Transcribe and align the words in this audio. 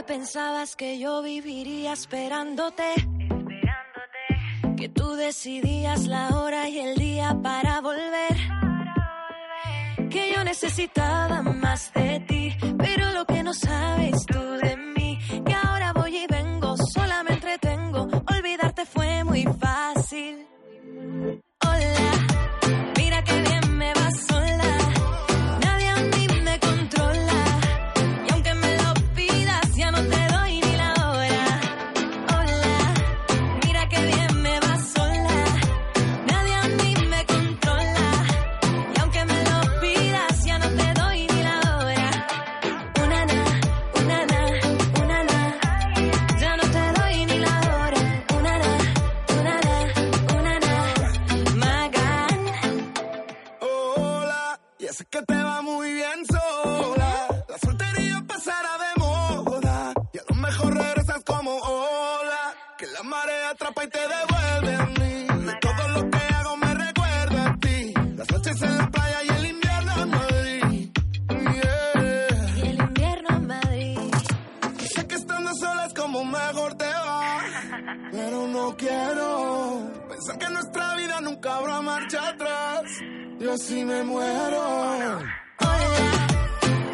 ¿Y 0.00 0.02
tú 0.02 0.06
qué 0.06 0.14
pensabas 0.14 0.76
que 0.76 0.98
yo 0.98 1.20
viviría 1.20 1.92
esperándote? 1.92 2.94
Que 4.78 4.88
tú 4.88 5.14
decidías 5.14 6.06
la 6.06 6.28
hora 6.38 6.70
y 6.70 6.78
el 6.78 6.96
día 6.96 7.36
para 7.42 7.82
volver. 7.82 8.34
Que 10.08 10.32
yo 10.34 10.42
necesitaba 10.42 11.42
más 11.42 11.92
de 11.92 12.20
ti, 12.20 12.56
pero 12.78 13.10
lo 13.12 13.26
que 13.26 13.42
no 13.42 13.52
sabes 13.52 14.24
tú 14.24 14.38
de 14.38 14.76
mí, 14.78 14.79
y 63.82 63.88
te 63.88 63.98
devuelve 63.98 64.74
a 64.74 64.86
mí. 64.86 65.26
Todo 65.60 65.88
lo 65.88 66.10
que 66.10 66.18
hago 66.18 66.56
me 66.56 66.74
recuerda 66.74 67.50
a 67.50 67.56
ti. 67.58 67.94
Las 68.16 68.30
noches 68.30 68.62
en 68.62 68.78
la 68.78 68.90
playa 68.90 69.18
y 69.24 69.28
el 69.28 69.46
invierno 69.46 70.02
en 70.02 70.10
Madrid. 70.10 70.90
Yeah. 71.30 72.56
Y 72.56 72.60
el 72.68 72.78
invierno 72.80 73.28
en 73.36 73.46
Madrid. 73.46 73.98
Sé 74.94 75.06
que 75.06 75.14
estando 75.14 75.54
sola 75.54 75.86
es 75.86 75.94
como 75.94 76.24
mejor 76.24 76.74
te 76.74 76.84
va. 76.84 77.38
Pero 78.10 78.48
no 78.48 78.76
quiero 78.76 79.90
pensar 80.08 80.38
que 80.38 80.50
nuestra 80.50 80.96
vida 80.96 81.20
nunca 81.22 81.56
habrá 81.56 81.80
marcha 81.80 82.28
atrás. 82.28 82.82
Yo 83.38 83.56
sí 83.56 83.84
me 83.84 84.02
muero. 84.04 84.62
Hola, 85.58 86.26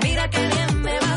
mira 0.03 0.31
que 0.31 0.47
bien 0.47 0.83
me 0.83 0.99
va 1.01 1.17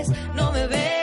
no 0.41 0.51
me 0.51 0.65
ves. 0.67 1.00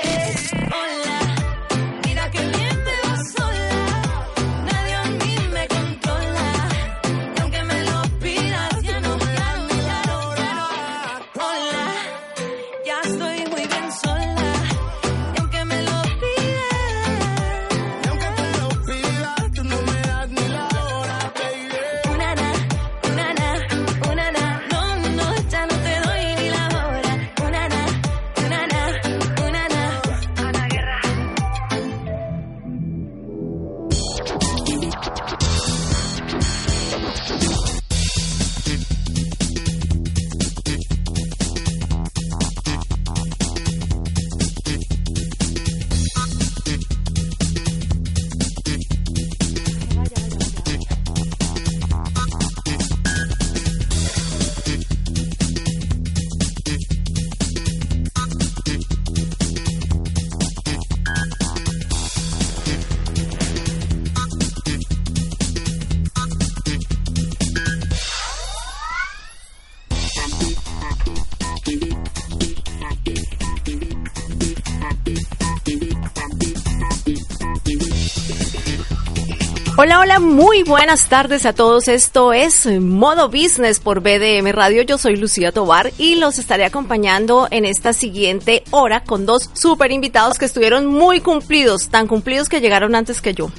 Hola, 79.80 80.00
hola, 80.00 80.18
muy 80.18 80.64
buenas 80.64 81.08
tardes 81.08 81.46
a 81.46 81.52
todos. 81.52 81.86
Esto 81.86 82.32
es 82.32 82.66
Modo 82.66 83.28
Business 83.28 83.78
por 83.78 84.00
BDM 84.00 84.50
Radio. 84.50 84.82
Yo 84.82 84.98
soy 84.98 85.14
Lucía 85.14 85.52
Tobar 85.52 85.92
y 85.98 86.16
los 86.16 86.40
estaré 86.40 86.64
acompañando 86.64 87.46
en 87.52 87.64
esta 87.64 87.92
siguiente 87.92 88.64
hora 88.72 89.04
con 89.04 89.24
dos 89.24 89.50
super 89.52 89.92
invitados 89.92 90.36
que 90.36 90.46
estuvieron 90.46 90.86
muy 90.86 91.20
cumplidos, 91.20 91.90
tan 91.90 92.08
cumplidos 92.08 92.48
que 92.48 92.60
llegaron 92.60 92.96
antes 92.96 93.20
que 93.20 93.34
yo. 93.34 93.52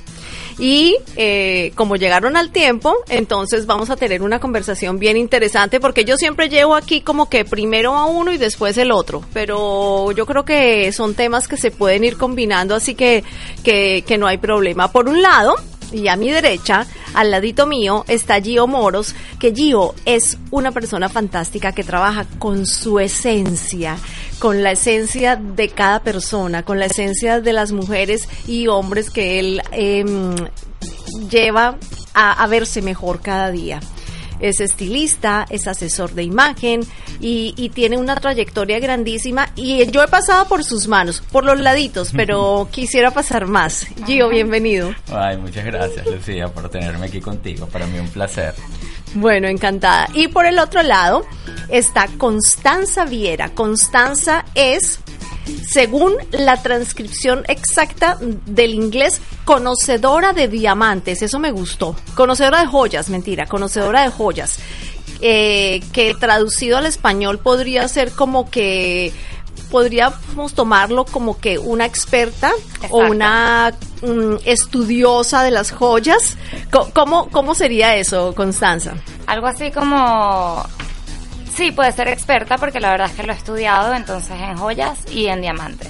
Y 0.58 0.98
eh, 1.16 1.72
como 1.76 1.96
llegaron 1.96 2.36
al 2.36 2.52
tiempo, 2.52 2.98
entonces 3.08 3.66
vamos 3.66 3.90
a 3.90 3.96
tener 3.96 4.22
una 4.22 4.42
conversación 4.42 5.00
bien 5.00 5.16
interesante 5.16 5.80
porque 5.80 6.04
yo 6.04 6.18
siempre 6.18 6.50
llevo 6.50 6.76
aquí 6.76 7.00
como 7.00 7.30
que 7.30 7.46
primero 7.46 7.96
a 7.96 8.08
uno 8.08 8.34
y 8.34 8.38
después 8.38 8.78
el 8.78 8.92
otro, 8.92 9.24
pero 9.32 10.12
yo 10.12 10.26
creo 10.26 10.44
que 10.44 10.92
son 10.92 11.16
temas 11.16 11.48
que 11.48 11.56
se 11.56 11.72
pueden 11.72 12.04
ir 12.04 12.18
combinando, 12.18 12.76
así 12.76 12.94
que, 12.94 13.24
que, 13.64 14.04
que 14.06 14.18
no 14.18 14.28
hay 14.28 14.38
problema. 14.38 14.92
Por 14.92 15.08
un 15.08 15.22
lado, 15.22 15.56
y 15.92 16.08
a 16.08 16.16
mi 16.16 16.32
derecha, 16.32 16.86
al 17.14 17.32
ladito 17.32 17.66
mío, 17.66 18.06
está 18.08 18.42
Gio 18.42 18.68
Moros, 18.68 19.16
que 19.40 19.54
Gio 19.54 19.96
es 20.06 20.38
una 20.52 20.72
persona 20.72 21.10
fantástica 21.10 21.72
que 21.72 21.84
trabaja 21.84 22.26
con 22.38 22.66
su 22.66 23.00
esencia, 23.00 23.98
con 24.40 24.64
la 24.64 24.72
esencia 24.72 25.36
de 25.36 25.70
cada 25.70 26.02
persona, 26.02 26.64
con 26.64 26.80
la 26.80 26.86
esencia 26.86 27.42
de 27.42 27.54
las 27.54 27.72
mujeres 27.72 28.28
y 28.48 28.68
hombres 28.68 29.10
que 29.10 29.40
él 29.40 29.62
em, 29.72 30.36
lleva 31.30 31.78
a 32.14 32.48
verse 32.48 32.82
mejor 32.82 33.22
cada 33.22 33.50
día 33.50 33.80
es 34.40 34.60
estilista, 34.60 35.46
es 35.50 35.68
asesor 35.68 36.12
de 36.12 36.24
imagen 36.24 36.82
y, 37.20 37.70
tiene 37.70 37.98
una 37.98 38.16
trayectoria 38.16 38.80
grandísima 38.80 39.50
y 39.56 39.86
yo 39.92 40.04
he 40.04 40.08
pasado 40.08 40.48
por 40.48 40.64
sus 40.64 40.88
manos, 40.88 41.22
por 41.32 41.46
los 41.46 41.60
laditos, 41.60 42.12
pero 42.16 42.68
quisiera 42.72 43.12
pasar 43.12 43.46
más. 43.46 43.86
Gio, 44.06 44.28
bienvenido. 44.30 44.94
Ay, 45.08 45.38
muchas 45.38 45.66
gracias 45.66 46.06
Lucía 46.08 46.48
por 46.48 46.68
tenerme 46.70 47.06
aquí 47.06 47.22
contigo, 47.22 47.68
para 47.68 47.86
mí 47.86 48.00
un 48.00 48.10
placer. 48.10 48.56
Bueno, 49.14 49.48
encantada. 49.48 50.08
Y 50.14 50.28
por 50.28 50.46
el 50.46 50.60
otro 50.60 50.84
lado 50.84 51.26
está 51.70 52.08
Constanza 52.18 53.06
Viera. 53.06 53.50
Constanza 53.50 54.46
es 54.56 55.00
según 55.68 56.14
la 56.32 56.62
transcripción 56.62 57.44
exacta 57.48 58.18
del 58.46 58.74
inglés, 58.74 59.22
conocedora 59.46 60.34
de 60.34 60.48
diamantes, 60.48 61.22
eso 61.22 61.40
me 61.40 61.52
gustó. 61.52 61.96
Conocedora 62.16 62.62
de 62.62 62.68
joyas, 62.68 63.10
mentira, 63.10 63.46
conocedora 63.46 64.04
de 64.04 64.10
joyas. 64.10 64.60
Eh, 65.22 65.82
que 65.92 66.16
traducido 66.16 66.78
al 66.78 66.86
español 66.86 67.40
podría 67.40 67.86
ser 67.90 68.12
como 68.12 68.50
que 68.50 69.12
podríamos 69.70 70.54
tomarlo 70.54 71.06
como 71.06 71.40
que 71.40 71.58
una 71.58 71.86
experta 71.86 72.52
o 72.90 73.00
una 73.00 73.74
mm, 74.02 74.36
estudiosa 74.46 75.44
de 75.44 75.52
las 75.52 75.72
joyas. 75.72 76.38
¿Cómo, 76.94 77.30
¿Cómo 77.30 77.56
sería 77.56 77.96
eso, 77.96 78.34
Constanza? 78.36 78.94
Algo 79.28 79.48
así 79.48 79.72
como 79.72 80.64
Sí, 81.60 81.74
puede 81.74 81.92
ser 81.92 82.08
experta 82.08 82.58
porque 82.58 82.80
la 82.80 82.92
verdad 82.92 83.10
es 83.10 83.18
que 83.18 83.24
lo 83.24 83.34
he 83.34 83.36
estudiado 83.36 83.94
entonces 83.94 84.32
en 84.40 84.56
joyas 84.56 84.98
y 85.12 85.28
en 85.28 85.42
diamantes. 85.42 85.90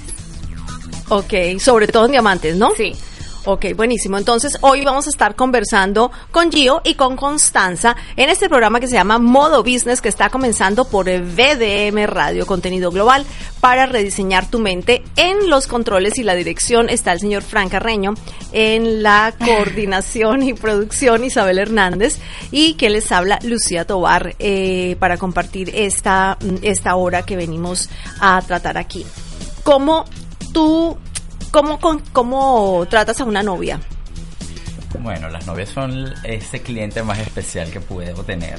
Ok, 1.08 1.60
sobre 1.60 1.86
todo 1.86 2.06
en 2.06 2.10
diamantes, 2.10 2.56
¿no? 2.56 2.72
Sí. 2.76 2.92
Ok, 3.46 3.74
buenísimo. 3.74 4.18
Entonces, 4.18 4.58
hoy 4.60 4.84
vamos 4.84 5.06
a 5.06 5.10
estar 5.10 5.34
conversando 5.34 6.10
con 6.30 6.52
Gio 6.52 6.82
y 6.84 6.94
con 6.94 7.16
Constanza 7.16 7.96
en 8.16 8.28
este 8.28 8.50
programa 8.50 8.80
que 8.80 8.86
se 8.86 8.96
llama 8.96 9.18
Modo 9.18 9.62
Business, 9.62 10.02
que 10.02 10.10
está 10.10 10.28
comenzando 10.28 10.84
por 10.84 11.06
VDM 11.06 12.04
Radio, 12.06 12.46
contenido 12.46 12.90
global, 12.90 13.24
para 13.60 13.86
rediseñar 13.86 14.50
tu 14.50 14.58
mente. 14.58 15.02
En 15.16 15.48
los 15.48 15.66
controles 15.66 16.18
y 16.18 16.22
la 16.22 16.34
dirección 16.34 16.90
está 16.90 17.12
el 17.12 17.20
señor 17.20 17.42
Frank 17.42 17.70
Carreño, 17.70 18.12
en 18.52 19.02
la 19.02 19.32
coordinación 19.42 20.42
y 20.42 20.52
producción 20.52 21.24
Isabel 21.24 21.58
Hernández, 21.58 22.18
y 22.50 22.74
que 22.74 22.90
les 22.90 23.10
habla 23.10 23.38
Lucía 23.42 23.86
Tobar 23.86 24.34
eh, 24.38 24.96
para 24.98 25.16
compartir 25.16 25.70
esta, 25.74 26.36
esta 26.60 26.94
hora 26.94 27.22
que 27.22 27.36
venimos 27.36 27.88
a 28.20 28.42
tratar 28.42 28.76
aquí. 28.76 29.06
¿Cómo 29.62 30.04
tú 30.52 30.98
¿Cómo, 31.50 31.78
cómo 32.12 32.86
tratas 32.88 33.20
a 33.20 33.24
una 33.24 33.42
novia? 33.42 33.80
Bueno, 34.98 35.28
las 35.28 35.46
novias 35.46 35.68
son 35.68 36.12
ese 36.24 36.60
cliente 36.62 37.02
más 37.02 37.18
especial 37.20 37.70
que 37.70 37.80
puedo 37.80 38.24
tener. 38.24 38.58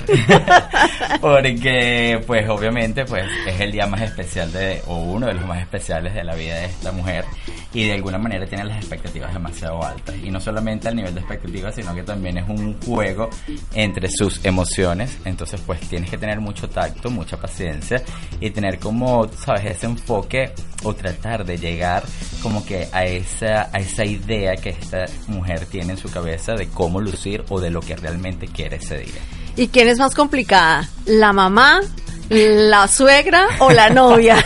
Porque, 1.21 2.21
pues, 2.25 2.47
obviamente, 2.49 3.05
pues, 3.05 3.25
es 3.45 3.59
el 3.59 3.71
día 3.71 3.85
más 3.85 4.01
especial 4.01 4.51
de, 4.51 4.81
o 4.87 4.97
uno 4.97 5.27
de 5.27 5.33
los 5.33 5.45
más 5.45 5.61
especiales 5.61 6.13
de 6.13 6.23
la 6.23 6.33
vida 6.33 6.55
de 6.55 6.65
esta 6.65 6.91
mujer. 6.91 7.25
Y 7.73 7.85
de 7.85 7.93
alguna 7.93 8.17
manera 8.17 8.45
tiene 8.45 8.63
las 8.63 8.77
expectativas 8.77 9.33
demasiado 9.33 9.83
altas. 9.83 10.15
Y 10.23 10.31
no 10.31 10.39
solamente 10.39 10.87
al 10.87 10.95
nivel 10.95 11.13
de 11.13 11.19
expectativas, 11.19 11.75
sino 11.75 11.93
que 11.93 12.03
también 12.03 12.37
es 12.37 12.47
un 12.47 12.79
juego 12.81 13.29
entre 13.73 14.09
sus 14.09 14.43
emociones. 14.45 15.19
Entonces, 15.25 15.61
pues, 15.65 15.81
tienes 15.81 16.09
que 16.09 16.17
tener 16.17 16.39
mucho 16.39 16.69
tacto, 16.69 17.09
mucha 17.09 17.37
paciencia 17.37 18.01
y 18.39 18.49
tener 18.51 18.79
como, 18.79 19.27
sabes, 19.33 19.65
ese 19.65 19.85
enfoque 19.85 20.53
o 20.83 20.93
tratar 20.95 21.45
de 21.45 21.57
llegar 21.57 22.03
como 22.41 22.65
que 22.65 22.87
a 22.91 23.05
esa, 23.05 23.69
a 23.71 23.79
esa 23.79 24.03
idea 24.03 24.55
que 24.55 24.69
esta 24.69 25.05
mujer 25.27 25.65
tiene 25.67 25.91
en 25.91 25.97
su 25.97 26.09
cabeza 26.09 26.20
de 26.23 26.69
cómo 26.73 27.01
lucir 27.01 27.43
o 27.49 27.59
de 27.59 27.69
lo 27.69 27.81
que 27.81 27.95
realmente 27.95 28.47
quiere 28.47 28.77
ese 28.77 28.99
día. 28.99 29.21
¿Y 29.55 29.67
quién 29.67 29.87
es 29.87 29.99
más 29.99 30.15
complicada? 30.15 30.89
¿La 31.05 31.33
mamá, 31.33 31.81
la 32.31 32.87
suegra 32.87 33.47
o 33.59 33.71
la 33.71 33.89
novia? 33.89 34.37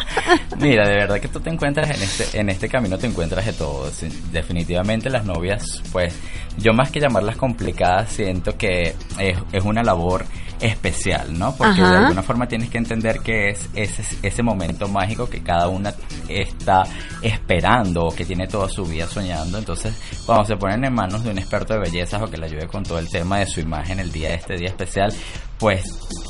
Mira, 0.58 0.88
de 0.88 0.94
verdad 0.94 1.20
que 1.20 1.28
tú 1.28 1.40
te 1.40 1.50
encuentras 1.50 1.90
en 1.90 2.02
este, 2.02 2.38
en 2.38 2.48
este 2.48 2.68
camino, 2.68 2.96
te 2.96 3.06
encuentras 3.06 3.44
de 3.44 3.52
todo. 3.52 3.90
Definitivamente 4.30 5.10
las 5.10 5.24
novias, 5.24 5.82
pues 5.92 6.14
yo 6.56 6.72
más 6.72 6.90
que 6.90 7.00
llamarlas 7.00 7.36
complicadas, 7.36 8.12
siento 8.12 8.56
que 8.56 8.94
es, 9.18 9.38
es 9.52 9.64
una 9.64 9.82
labor 9.82 10.24
especial, 10.60 11.36
¿no? 11.36 11.54
Porque 11.56 11.82
de 11.82 11.96
alguna 11.96 12.22
forma 12.22 12.46
tienes 12.46 12.70
que 12.70 12.78
entender 12.78 13.20
que 13.20 13.50
es 13.50 13.68
ese, 13.74 14.02
ese 14.22 14.42
momento 14.42 14.88
mágico 14.88 15.28
que 15.28 15.42
cada 15.42 15.68
una 15.68 15.92
está 16.28 16.84
esperando 17.20 18.06
o 18.06 18.14
que 18.14 18.24
tiene 18.24 18.46
toda 18.46 18.68
su 18.68 18.84
vida 18.84 19.06
soñando. 19.06 19.58
Entonces, 19.58 19.94
cuando 20.24 20.44
se 20.44 20.56
ponen 20.56 20.84
en 20.84 20.94
manos 20.94 21.24
de 21.24 21.30
un 21.30 21.38
experto 21.38 21.74
de 21.74 21.80
bellezas 21.80 22.22
o 22.22 22.30
que 22.30 22.36
le 22.36 22.46
ayude 22.46 22.66
con 22.66 22.82
todo 22.82 22.98
el 22.98 23.10
tema 23.10 23.40
de 23.40 23.46
su 23.46 23.60
imagen 23.60 23.98
el 24.00 24.12
día 24.12 24.30
de 24.30 24.36
este 24.36 24.56
día 24.56 24.68
especial, 24.68 25.12
pues 25.58 25.84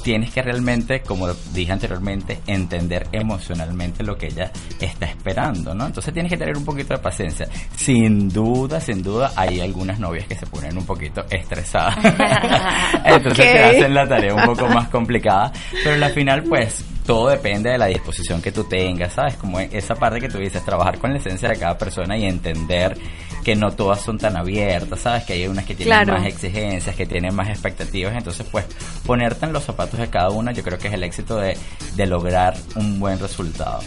tienes 0.04 0.30
que 0.30 0.42
realmente, 0.42 1.00
como 1.00 1.32
dije 1.54 1.72
anteriormente, 1.72 2.40
entender 2.46 3.08
emocionalmente 3.10 4.04
lo 4.04 4.16
que 4.16 4.26
ella 4.26 4.52
está 4.78 5.06
esperando, 5.06 5.74
¿no? 5.74 5.86
Entonces 5.86 6.12
tienes 6.12 6.30
que 6.30 6.36
tener 6.36 6.56
un 6.56 6.64
poquito 6.64 6.94
de 6.94 7.00
paciencia. 7.00 7.48
Sin 7.74 8.28
duda, 8.28 8.80
sin 8.80 9.02
duda, 9.02 9.32
hay 9.34 9.60
algunas 9.60 9.98
novias 9.98 10.26
que 10.26 10.36
se 10.36 10.46
ponen 10.46 10.76
un 10.76 10.84
poquito 10.84 11.24
estresadas. 11.30 11.96
Entonces 13.04 13.52
te 13.52 13.64
hacen 13.64 13.94
la 13.94 14.06
tarea 14.06 14.34
un 14.34 14.44
poco 14.44 14.68
más 14.68 14.88
complicada. 14.88 15.50
Pero 15.82 16.04
al 16.04 16.12
final, 16.12 16.42
pues, 16.44 16.84
todo 17.06 17.28
depende 17.28 17.70
de 17.70 17.78
la 17.78 17.86
disposición 17.86 18.42
que 18.42 18.52
tú 18.52 18.64
tengas, 18.64 19.14
¿sabes? 19.14 19.36
Como 19.36 19.58
esa 19.58 19.94
parte 19.94 20.20
que 20.20 20.28
tú 20.28 20.38
dices, 20.38 20.64
trabajar 20.64 20.98
con 20.98 21.12
la 21.12 21.18
esencia 21.18 21.48
de 21.48 21.56
cada 21.56 21.78
persona 21.78 22.16
y 22.16 22.24
entender 22.24 22.96
que 23.44 23.55
no 23.55 23.73
todas 23.73 24.00
son 24.00 24.19
tan 24.19 24.37
abiertas, 24.37 25.00
¿sabes? 25.00 25.25
Que 25.25 25.35
hay 25.35 25.46
unas 25.46 25.64
que 25.64 25.75
tienen 25.75 26.08
más 26.08 26.26
exigencias, 26.26 26.96
que 26.96 27.06
tienen 27.06 27.35
más 27.35 27.49
expectativas, 27.49 28.14
entonces 28.17 28.46
pues 28.50 28.64
ponerte 29.05 29.46
en 29.46 29.52
los 29.52 29.64
zapatos 29.64 30.00
de 30.00 30.08
cada 30.08 30.31
una 30.31 30.52
yo 30.52 30.62
creo 30.62 30.79
que 30.79 30.88
es 30.88 30.94
el 30.94 31.05
éxito 31.05 31.37
de, 31.37 31.56
de 31.94 32.06
lograr 32.06 32.56
un 32.75 32.99
buen 32.99 33.19
resultado. 33.19 33.81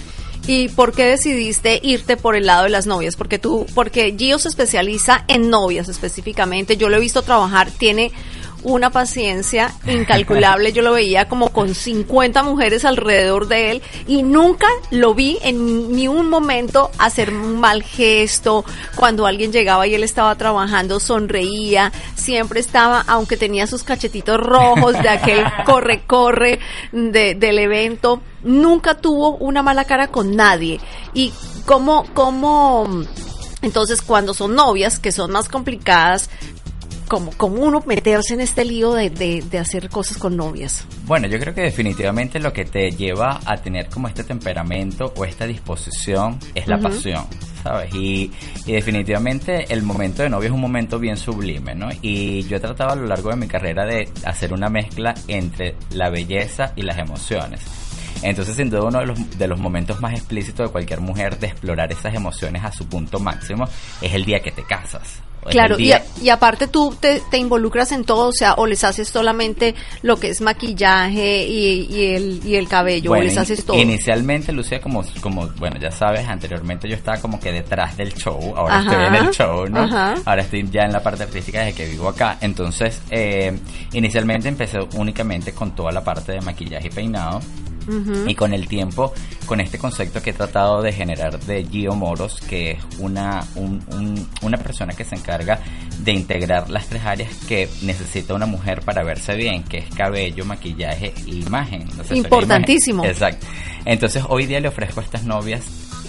¿Y 0.46 0.70
por 0.70 0.94
qué 0.94 1.06
decidiste 1.06 1.80
irte 1.84 2.16
por 2.16 2.36
el 2.36 2.46
lado 2.46 2.64
de 2.64 2.70
las 2.70 2.88
novias? 2.88 3.18
Porque 3.18 3.38
tú, 3.38 3.66
porque 3.76 4.16
Gio 4.18 4.40
se 4.40 4.48
especializa 4.48 5.26
en 5.28 5.50
novias 5.50 5.90
específicamente. 5.90 6.78
Yo 6.78 6.88
lo 6.88 6.96
he 6.96 7.02
visto 7.02 7.22
trabajar, 7.22 7.70
tiene 7.70 8.14
una 8.64 8.90
paciencia 8.90 9.74
incalculable. 9.86 10.74
Yo 10.74 10.82
lo 10.82 10.94
veía 10.94 11.28
como 11.28 11.50
con 11.50 11.74
50 11.74 12.44
mujeres 12.44 12.86
alrededor 12.86 13.48
de 13.48 13.72
él 13.72 13.82
y 14.08 14.24
nunca 14.24 14.68
lo 14.92 15.14
vi 15.14 15.38
en 15.42 15.96
ni 15.96 16.08
un 16.08 16.30
momento 16.30 16.92
hacer 16.98 17.34
un 17.34 17.60
mal 17.60 17.84
gesto. 17.84 18.66
Cuando 18.96 19.26
alguien 19.26 19.52
llegaba 19.52 19.88
y 19.88 19.96
él 19.96 20.04
estaba 20.04 20.36
trabajando, 20.36 21.00
sonreía. 21.00 21.92
Siempre 22.16 22.60
estaba, 22.60 23.04
aunque 23.08 23.38
tenía 23.38 23.68
sus 23.68 23.84
cachetitos 23.84 24.40
rojos 24.40 24.94
de 25.02 25.10
aquel 25.10 25.46
corre-corre 25.66 26.60
del 26.92 27.60
evento, 27.60 28.22
nunca 28.44 28.96
tuvo 28.96 29.38
una 29.38 29.62
mala 29.62 29.86
cara 29.86 30.08
con 30.08 30.36
nadie. 30.36 30.80
Y 31.14 31.34
como, 31.66 32.06
como, 32.14 32.88
entonces, 33.62 34.02
cuando 34.02 34.34
son 34.34 34.56
novias, 34.56 35.00
que 35.00 35.12
son 35.12 35.32
más 35.32 35.50
complicadas, 35.50 36.30
como, 37.08 37.32
como 37.32 37.64
uno 37.64 37.84
meterse 37.86 38.34
en 38.34 38.42
este 38.42 38.66
lío 38.66 38.94
de, 38.94 39.10
de, 39.10 39.60
hacer 39.60 39.90
cosas 39.90 40.18
con 40.18 40.36
novias? 40.36 40.86
Bueno, 41.06 41.28
yo 41.28 41.40
creo 41.40 41.54
que 41.54 41.62
definitivamente 41.62 42.40
lo 42.40 42.54
que 42.54 42.66
te 42.66 42.92
lleva 42.92 43.40
a 43.46 43.58
tener 43.58 43.90
como 43.90 44.08
este 44.08 44.24
temperamento 44.24 45.14
o 45.16 45.26
esta 45.26 45.48
disposición 45.48 46.40
es 46.54 46.68
la 46.68 46.80
pasión, 46.80 47.26
¿sabes? 47.64 47.94
Y, 47.94 48.32
y, 48.66 48.72
definitivamente 48.72 49.72
el 49.74 49.84
momento 49.84 50.24
de 50.24 50.30
novio 50.30 50.50
es 50.50 50.54
un 50.54 50.62
momento 50.62 51.00
bien 51.00 51.18
sublime, 51.18 51.76
¿no? 51.76 51.90
Y 52.02 52.44
yo 52.44 52.58
he 52.58 52.60
tratado 52.60 52.92
a 52.92 52.96
lo 52.96 53.06
largo 53.06 53.30
de 53.30 53.36
mi 53.38 53.48
carrera 53.48 53.86
de 53.86 54.10
hacer 54.26 54.54
una 54.54 54.70
mezcla 54.70 55.14
entre 55.28 55.76
la 55.92 56.10
belleza 56.10 56.74
y 56.76 56.82
las 56.82 56.98
emociones. 56.98 57.77
Entonces, 58.22 58.56
sin 58.56 58.70
duda, 58.70 58.84
uno 58.84 59.00
de 59.00 59.06
los, 59.08 59.38
de 59.38 59.48
los 59.48 59.60
momentos 59.60 60.00
más 60.02 60.14
explícitos 60.14 60.68
de 60.68 60.72
cualquier 60.72 61.02
mujer 61.02 61.38
de 61.40 61.48
explorar 61.48 61.92
esas 61.92 62.14
emociones 62.14 62.64
a 62.64 62.72
su 62.72 62.88
punto 62.88 63.20
máximo 63.20 63.66
es 64.02 64.14
el 64.14 64.26
día 64.26 64.40
que 64.42 64.52
te 64.52 64.64
casas. 64.64 65.22
Claro, 65.50 65.80
y, 65.80 65.94
a- 65.94 66.04
y 66.22 66.28
aparte 66.28 66.68
tú 66.68 66.94
te, 67.00 67.22
te 67.32 67.38
involucras 67.38 67.94
en 67.94 68.04
todo, 68.04 68.28
o 68.30 68.34
sea, 68.34 68.56
o 68.56 68.68
les 68.68 68.84
haces 68.84 69.08
solamente 69.08 69.76
lo 70.02 70.18
que 70.20 70.28
es 70.30 70.42
maquillaje 70.42 71.46
y, 71.48 71.88
y 71.90 72.06
el, 72.16 72.42
y 72.46 72.56
el 72.56 72.68
cabello, 72.68 73.12
o 73.12 73.16
les 73.16 73.38
haces 73.38 73.64
todo. 73.64 73.78
Inicialmente, 73.78 74.52
Lucía, 74.52 74.82
como, 74.82 75.06
como, 75.22 75.48
bueno, 75.58 75.78
ya 75.80 75.90
sabes, 75.92 76.28
anteriormente 76.28 76.90
yo 76.90 76.96
estaba 76.96 77.22
como 77.22 77.40
que 77.40 77.54
detrás 77.54 77.96
del 77.96 78.14
show, 78.14 78.38
ahora 78.58 78.80
Ajá, 78.80 78.92
estoy 78.92 79.06
en 79.06 79.16
el 79.26 79.32
show, 79.34 79.68
¿no? 79.70 79.84
ajá. 79.84 80.16
Ahora 80.26 80.42
estoy 80.42 80.68
ya 80.70 80.82
en 80.82 80.92
la 80.92 81.02
parte 81.02 81.24
artística 81.24 81.60
desde 81.64 81.76
que 81.76 81.86
vivo 81.92 82.10
acá. 82.10 82.38
Entonces, 82.42 83.00
eh, 83.10 83.58
inicialmente 83.94 84.50
empecé 84.50 84.80
únicamente 84.96 85.54
con 85.54 85.74
toda 85.74 85.94
la 85.94 86.04
parte 86.04 86.34
de 86.34 86.42
maquillaje 86.42 86.88
y 86.88 86.90
peinado. 86.92 87.40
Y 88.28 88.36
con 88.36 88.54
el 88.54 88.68
tiempo, 88.68 89.14
con 89.46 89.60
este 89.62 89.78
concepto 89.78 90.22
que 90.22 90.32
he 90.32 90.34
tratado 90.34 90.82
de 90.82 90.92
generar 90.92 91.40
de 91.40 91.66
Gio 91.66 91.96
Moros, 91.96 92.40
que 92.42 92.72
es 92.72 92.80
una, 93.00 93.46
un- 93.56 93.82
un- 93.94 94.28
una 94.42 94.58
persona 94.58 94.94
que 94.94 95.04
se 95.06 95.16
encarga 95.16 95.60
de 96.00 96.12
integrar 96.12 96.70
las 96.70 96.88
tres 96.88 97.04
áreas 97.06 97.34
que 97.48 97.70
necesita 97.84 98.34
una 98.34 98.46
mujer 98.46 98.82
para 98.82 99.04
verse 99.04 99.36
bien, 99.36 99.64
que 99.64 99.78
es 99.80 99.90
cabello, 99.96 100.44
maquillaje 100.46 101.14
e 101.26 101.30
imagen. 101.36 101.88
Importantísimo. 102.12 103.04
imagen. 103.04 103.12
Exacto. 103.12 103.48
Entonces 103.86 104.24
hoy 104.28 104.46
día 104.46 104.60
le 104.60 104.68
ofrezco 104.68 105.00
a 105.00 105.04
estas 105.04 105.24
novias, 105.24 105.64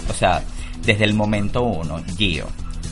o 0.09 0.13
sea, 0.13 0.43
desde 0.85 1.05
el 1.05 1.13
momento 1.13 1.63
uno, 1.63 2.01
Gio, 2.17 2.45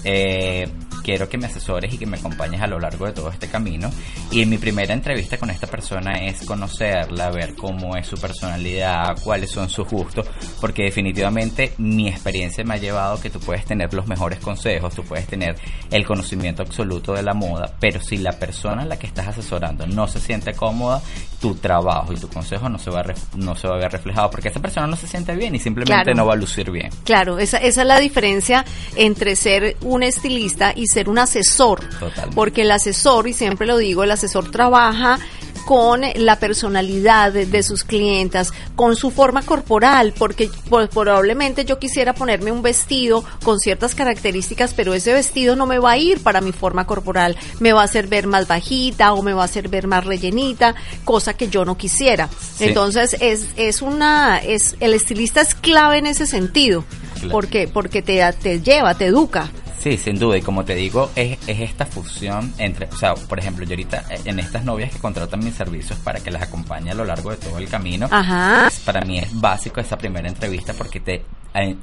eh, 0.04 0.68
quiero 1.08 1.30
que 1.30 1.38
me 1.38 1.46
asesores 1.48 1.94
y 1.94 1.98
que 1.98 2.06
me 2.06 2.18
acompañes 2.18 2.60
a 2.62 2.68
lo 2.68 2.82
largo 2.82 3.06
de 3.06 3.14
todo 3.14 3.30
este 3.30 3.48
camino. 3.48 3.90
Y 4.30 4.46
mi 4.46 4.58
primera 4.58 4.94
entrevista 4.94 5.38
con 5.38 5.50
esta 5.50 5.66
persona 5.66 6.16
es 6.26 6.46
conocerla, 6.46 7.30
ver 7.32 7.56
cómo 7.56 7.96
es 7.96 8.08
su 8.08 8.18
personalidad, 8.18 9.16
cuáles 9.24 9.50
son 9.52 9.70
sus 9.70 9.88
gustos, 9.88 10.28
porque 10.60 10.84
definitivamente 10.84 11.72
mi 11.78 12.10
experiencia 12.10 12.66
me 12.66 12.74
ha 12.74 12.78
llevado 12.78 13.22
que 13.22 13.30
tú 13.30 13.40
puedes 13.40 13.64
tener 13.64 13.94
los 13.94 14.06
mejores 14.08 14.40
consejos, 14.40 14.94
tú 14.96 15.04
puedes 15.04 15.28
tener 15.28 15.56
el 15.92 16.06
conocimiento 16.06 16.62
absoluto 16.62 17.14
de 17.14 17.24
la 17.24 17.34
moda, 17.34 17.74
pero 17.80 18.02
si 18.02 18.18
la 18.18 18.34
persona 18.34 18.82
a 18.82 18.86
la 18.86 19.00
que 19.00 19.08
estás 19.08 19.30
asesorando 19.30 19.88
no 19.88 20.08
se 20.10 20.20
siente 20.20 20.52
cómoda, 20.56 21.02
tu 21.40 21.56
trabajo 21.56 22.12
y 22.12 22.18
tu 22.18 22.28
consejo 22.28 22.68
no 22.68 22.80
se 22.80 22.90
va 22.90 23.00
a, 23.00 23.04
ref- 23.06 23.34
no 23.38 23.56
se 23.56 23.68
va 23.70 23.76
a 23.76 23.78
ver 23.78 23.92
reflejado, 23.94 24.30
porque 24.30 24.50
esa 24.50 24.60
persona 24.60 24.88
no 24.88 24.98
se 24.98 25.08
siente 25.08 25.34
bien 25.36 25.56
y 25.56 25.60
simplemente 25.60 26.04
Claro. 26.04 26.18
no 26.18 26.26
va 26.26 26.34
a 26.34 26.36
lucir 26.36 26.70
bien. 26.70 26.90
Claro, 27.06 27.40
esa, 27.40 27.60
esa 27.60 27.82
es 27.84 27.88
la 27.88 28.00
diferencia 28.00 28.66
entre 28.98 29.38
ser 29.38 29.78
un 29.84 30.04
estilista 30.04 30.74
y 30.76 30.88
ser 30.88 30.97
un 31.10 31.20
asesor. 31.20 31.80
Totalmente. 32.00 32.36
Porque 32.36 32.62
el 32.64 32.72
asesor, 32.72 33.28
y 33.28 33.34
siempre 33.34 33.68
lo 33.68 33.78
digo, 33.78 34.04
el 34.04 34.12
asesor 34.12 34.52
trabaja 34.52 35.20
con 35.66 36.02
la 36.16 36.40
personalidad 36.40 37.34
de, 37.34 37.46
de 37.46 37.62
sus 37.62 37.84
clientas, 37.84 38.54
con 38.78 38.96
su 38.96 39.12
forma 39.12 39.42
corporal, 39.42 40.14
porque 40.18 40.50
pues, 40.70 40.88
probablemente 40.88 41.66
yo 41.66 41.78
quisiera 41.78 42.14
ponerme 42.14 42.54
un 42.54 42.62
vestido 42.62 43.22
con 43.44 43.60
ciertas 43.60 43.94
características, 43.94 44.74
pero 44.74 44.94
ese 44.94 45.12
vestido 45.12 45.58
no 45.58 45.66
me 45.66 45.80
va 45.80 45.92
a 45.92 45.98
ir 45.98 46.24
para 46.24 46.40
mi 46.40 46.54
forma 46.54 46.88
corporal, 46.88 47.36
me 47.60 47.74
va 47.74 47.82
a 47.82 47.84
hacer 47.84 48.08
ver 48.08 48.28
más 48.28 48.48
bajita 48.48 49.12
o 49.12 49.22
me 49.22 49.34
va 49.34 49.42
a 49.42 49.46
hacer 49.46 49.68
ver 49.68 49.88
más 49.88 50.06
rellenita, 50.06 50.74
cosa 51.04 51.34
que 51.34 51.50
yo 51.50 51.66
no 51.66 51.76
quisiera. 51.76 52.30
Sí. 52.56 52.64
Entonces 52.64 53.18
es, 53.20 53.48
es 53.58 53.82
una, 53.82 54.38
es, 54.38 54.78
el 54.80 54.94
estilista 54.94 55.42
es 55.42 55.54
clave 55.54 55.98
en 55.98 56.06
ese 56.06 56.28
sentido, 56.28 56.86
Claro. 57.16 57.30
porque, 57.32 57.68
porque 57.68 58.02
te, 58.02 58.22
te 58.42 58.62
lleva, 58.62 58.94
te 58.94 59.08
educa. 59.08 59.50
Sí, 59.80 59.98
sin 59.98 60.18
duda, 60.18 60.38
y 60.38 60.42
como 60.42 60.66
te 60.66 60.76
digo, 60.76 61.12
es, 61.16 61.38
es 61.48 61.60
esta 61.60 61.86
fusión 61.86 62.54
entre, 62.58 62.88
o 62.88 62.98
sea, 62.98 63.14
por 63.14 63.38
ejemplo, 63.38 63.64
yo 63.64 63.72
ahorita 63.72 64.06
eh, 64.10 64.22
en 64.26 64.40
estas 64.40 64.64
novias 64.64 64.92
que 64.92 65.00
contratan 65.00 65.40
mis 65.44 65.54
servicios 65.54 66.00
para 66.00 66.20
que 66.20 66.32
las 66.32 66.42
acompañe 66.42 66.92
a 66.92 66.96
lo 66.96 67.06
largo 67.06 67.30
de 67.30 67.38
todo 67.38 67.58
el 67.60 67.70
camino, 67.70 68.08
Ajá. 68.10 68.70
para 68.86 69.02
mí 69.02 69.20
es 69.20 69.40
básico 69.40 69.80
esa 69.80 69.98
primera 69.98 70.28
entrevista 70.28 70.74
porque 70.74 71.00
te, 71.00 71.24
eh, 71.54 71.76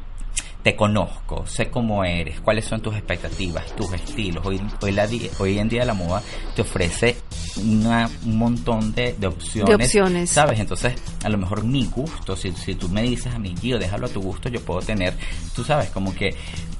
te 0.62 0.75
conozco, 0.76 1.47
sé 1.47 1.69
cómo 1.69 2.05
eres, 2.05 2.41
cuáles 2.41 2.64
son 2.64 2.81
tus 2.81 2.95
expectativas, 2.95 3.67
tus 3.76 3.93
estilos. 3.93 4.47
Hoy, 4.47 4.61
hoy, 4.81 4.93
la 4.93 5.07
di- 5.07 5.29
hoy 5.38 5.59
en 5.59 5.69
día 5.69 5.85
la 5.85 5.93
moda 5.93 6.23
te 6.57 6.62
ofrece 6.62 7.17
una- 7.62 8.09
un 8.25 8.38
montón 8.38 8.93
de, 8.95 9.12
de 9.19 9.26
opciones. 9.26 9.69
De 9.79 9.85
opciones. 9.85 10.31
¿Sabes? 10.31 10.59
Entonces, 10.61 10.95
a 11.23 11.29
lo 11.29 11.37
mejor 11.37 11.64
mi 11.64 11.85
gusto, 11.87 12.35
si, 12.35 12.50
si 12.53 12.75
tú 12.76 12.88
me 12.88 13.03
dices 13.03 13.35
a 13.35 13.38
mí, 13.38 13.55
Gio, 13.61 13.79
déjalo 13.79 14.07
a 14.07 14.09
tu 14.09 14.23
gusto, 14.23 14.49
yo 14.49 14.61
puedo 14.62 14.81
tener, 14.81 15.12
tú 15.55 15.62
sabes, 15.64 15.91
como 15.91 16.14
que 16.14 16.35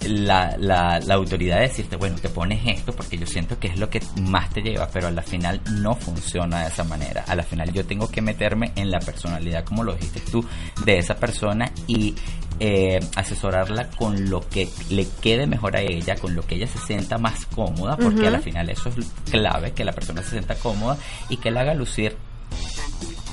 la, 0.07 0.57
la, 0.59 0.99
la 1.01 1.15
autoridad 1.15 1.57
de 1.57 1.63
decirte, 1.69 1.97
bueno, 1.97 2.17
te 2.17 2.31
pones 2.31 2.61
esto 2.67 2.93
porque 2.95 3.19
yo 3.19 3.27
siento 3.27 3.59
que 3.59 3.69
es 3.69 3.79
lo 3.79 3.91
que 3.91 4.01
más 4.23 4.49
te 4.51 4.63
lleva, 4.63 4.89
pero 4.91 5.09
a 5.09 5.11
la 5.11 5.23
final 5.23 5.61
no 5.81 5.95
funciona 5.95 6.63
de 6.63 6.69
esa 6.69 6.85
manera. 6.85 7.25
A 7.29 7.35
la 7.35 7.43
final 7.43 7.71
yo 7.73 7.85
tengo 7.85 8.09
que 8.11 8.23
meterme 8.23 8.73
en 8.77 8.91
la 8.91 8.99
personalidad, 8.99 9.65
como 9.65 9.85
lo 9.85 9.93
dijiste 9.95 10.21
tú, 10.31 10.43
de 10.87 10.99
esa 10.99 11.17
persona 11.17 11.71
y 11.87 12.15
eh, 12.61 13.01
asesorarla 13.17 13.91
con 13.91 14.31
lo 14.31 14.41
que 14.49 14.69
le 14.91 15.07
quede 15.21 15.47
mejor 15.47 15.77
a 15.77 15.81
ella, 15.81 16.17
con 16.17 16.35
lo 16.35 16.43
que 16.47 16.55
ella 16.57 16.67
se 16.67 16.79
sienta 16.79 17.19
más 17.19 17.47
cómoda, 17.47 17.97
porque 17.97 18.27
a 18.27 18.31
la 18.31 18.41
final 18.41 18.71
eso 18.71 18.91
es 18.91 19.07
clave, 19.31 19.73
que 19.73 19.85
la 19.85 19.93
persona 19.93 20.23
se 20.23 20.31
sienta 20.31 20.55
cómoda 20.55 20.97
y 21.29 21.37
que 21.37 21.51
la 21.51 21.63
haga 21.63 21.75
lucir 21.75 22.17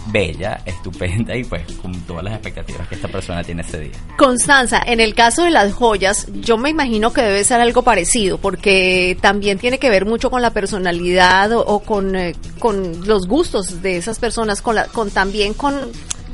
bella, 0.08 0.62
estupenda 0.66 1.36
y 1.36 1.44
pues 1.44 1.62
con 1.82 1.94
todas 2.02 2.24
las 2.24 2.34
expectativas 2.34 2.88
que 2.88 2.96
esta 2.96 3.08
persona 3.08 3.44
tiene 3.44 3.62
ese 3.62 3.80
día. 3.80 3.92
Constanza, 4.18 4.82
en 4.86 5.00
el 5.00 5.14
caso 5.14 5.44
de 5.44 5.52
las 5.52 5.74
joyas, 5.74 6.28
yo 6.42 6.58
me 6.58 6.70
imagino 6.70 7.14
que 7.14 7.22
debe 7.22 7.44
ser 7.44 7.62
algo 7.62 7.84
parecido, 7.84 8.38
porque 8.38 9.18
también 9.22 9.60
tiene 9.60 9.78
que 9.78 9.90
ver 9.90 10.06
mucho 10.06 10.32
con 10.32 10.42
la 10.42 10.52
personalidad 10.52 11.52
o, 11.52 11.66
o 11.66 11.80
con, 11.82 12.16
eh, 12.16 12.36
con 12.60 13.08
los 13.08 13.28
gustos 13.28 13.82
de 13.82 13.98
esas 13.98 14.20
personas, 14.20 14.62
con, 14.62 14.76
la, 14.76 14.86
con 14.86 15.12
también 15.12 15.54
con, 15.54 15.76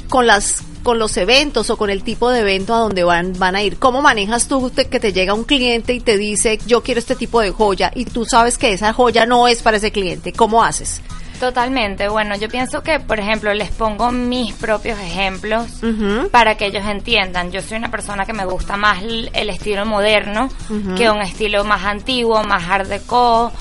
con 0.08 0.27
las 0.27 0.63
con 0.88 1.00
los 1.00 1.17
eventos 1.17 1.70
o 1.70 1.75
con 1.75 1.89
el 1.89 2.01
tipo 2.01 2.29
de 2.29 2.39
evento 2.39 2.74
a 2.74 2.77
donde 2.77 3.03
van, 3.03 3.34
van 3.38 3.58
a 3.58 3.62
ir. 3.62 3.77
¿Cómo 3.77 4.01
manejas 4.01 4.48
tú 4.48 4.70
te- 4.70 4.88
que 4.88 5.01
te 5.01 5.12
llega 5.12 5.34
un 5.34 5.44
cliente 5.44 5.91
y 5.94 6.00
te 6.00 6.17
dice, 6.17 6.60
yo 6.65 6.82
quiero 6.82 7.00
este 7.00 7.17
tipo 7.17 7.41
de 7.41 7.51
joya 7.51 7.91
y 7.94 8.06
tú 8.06 8.24
sabes 8.24 8.58
que 8.58 8.72
esa 8.72 8.94
joya 8.94 9.25
no 9.25 9.50
es 9.50 9.62
para 9.62 9.75
ese 9.75 9.91
cliente? 9.91 10.32
¿Cómo 10.32 10.63
haces? 10.63 11.01
Totalmente. 11.41 12.08
Bueno, 12.08 12.38
yo 12.38 12.48
pienso 12.48 12.84
que, 12.84 13.01
por 13.01 13.20
ejemplo, 13.20 13.53
les 13.53 13.70
pongo 13.70 14.13
mis 14.13 14.53
propios 14.53 14.98
ejemplos 15.00 15.65
Ujú. 15.84 16.29
para 16.29 16.56
que 16.56 16.67
ellos 16.67 16.86
entiendan. 16.86 17.51
Yo 17.51 17.62
soy 17.62 17.77
una 17.79 17.91
persona 17.91 18.25
que 18.25 18.32
me 18.32 18.46
gusta 18.46 18.77
más 18.77 19.03
el 19.03 19.50
estilo 19.50 19.86
moderno 19.86 20.48
que 20.96 21.10
un 21.10 21.22
estilo 21.22 21.65
más 21.65 21.84
antiguo, 21.84 22.41
más 22.46 22.63
art 22.70 22.88
deco. 22.88 23.51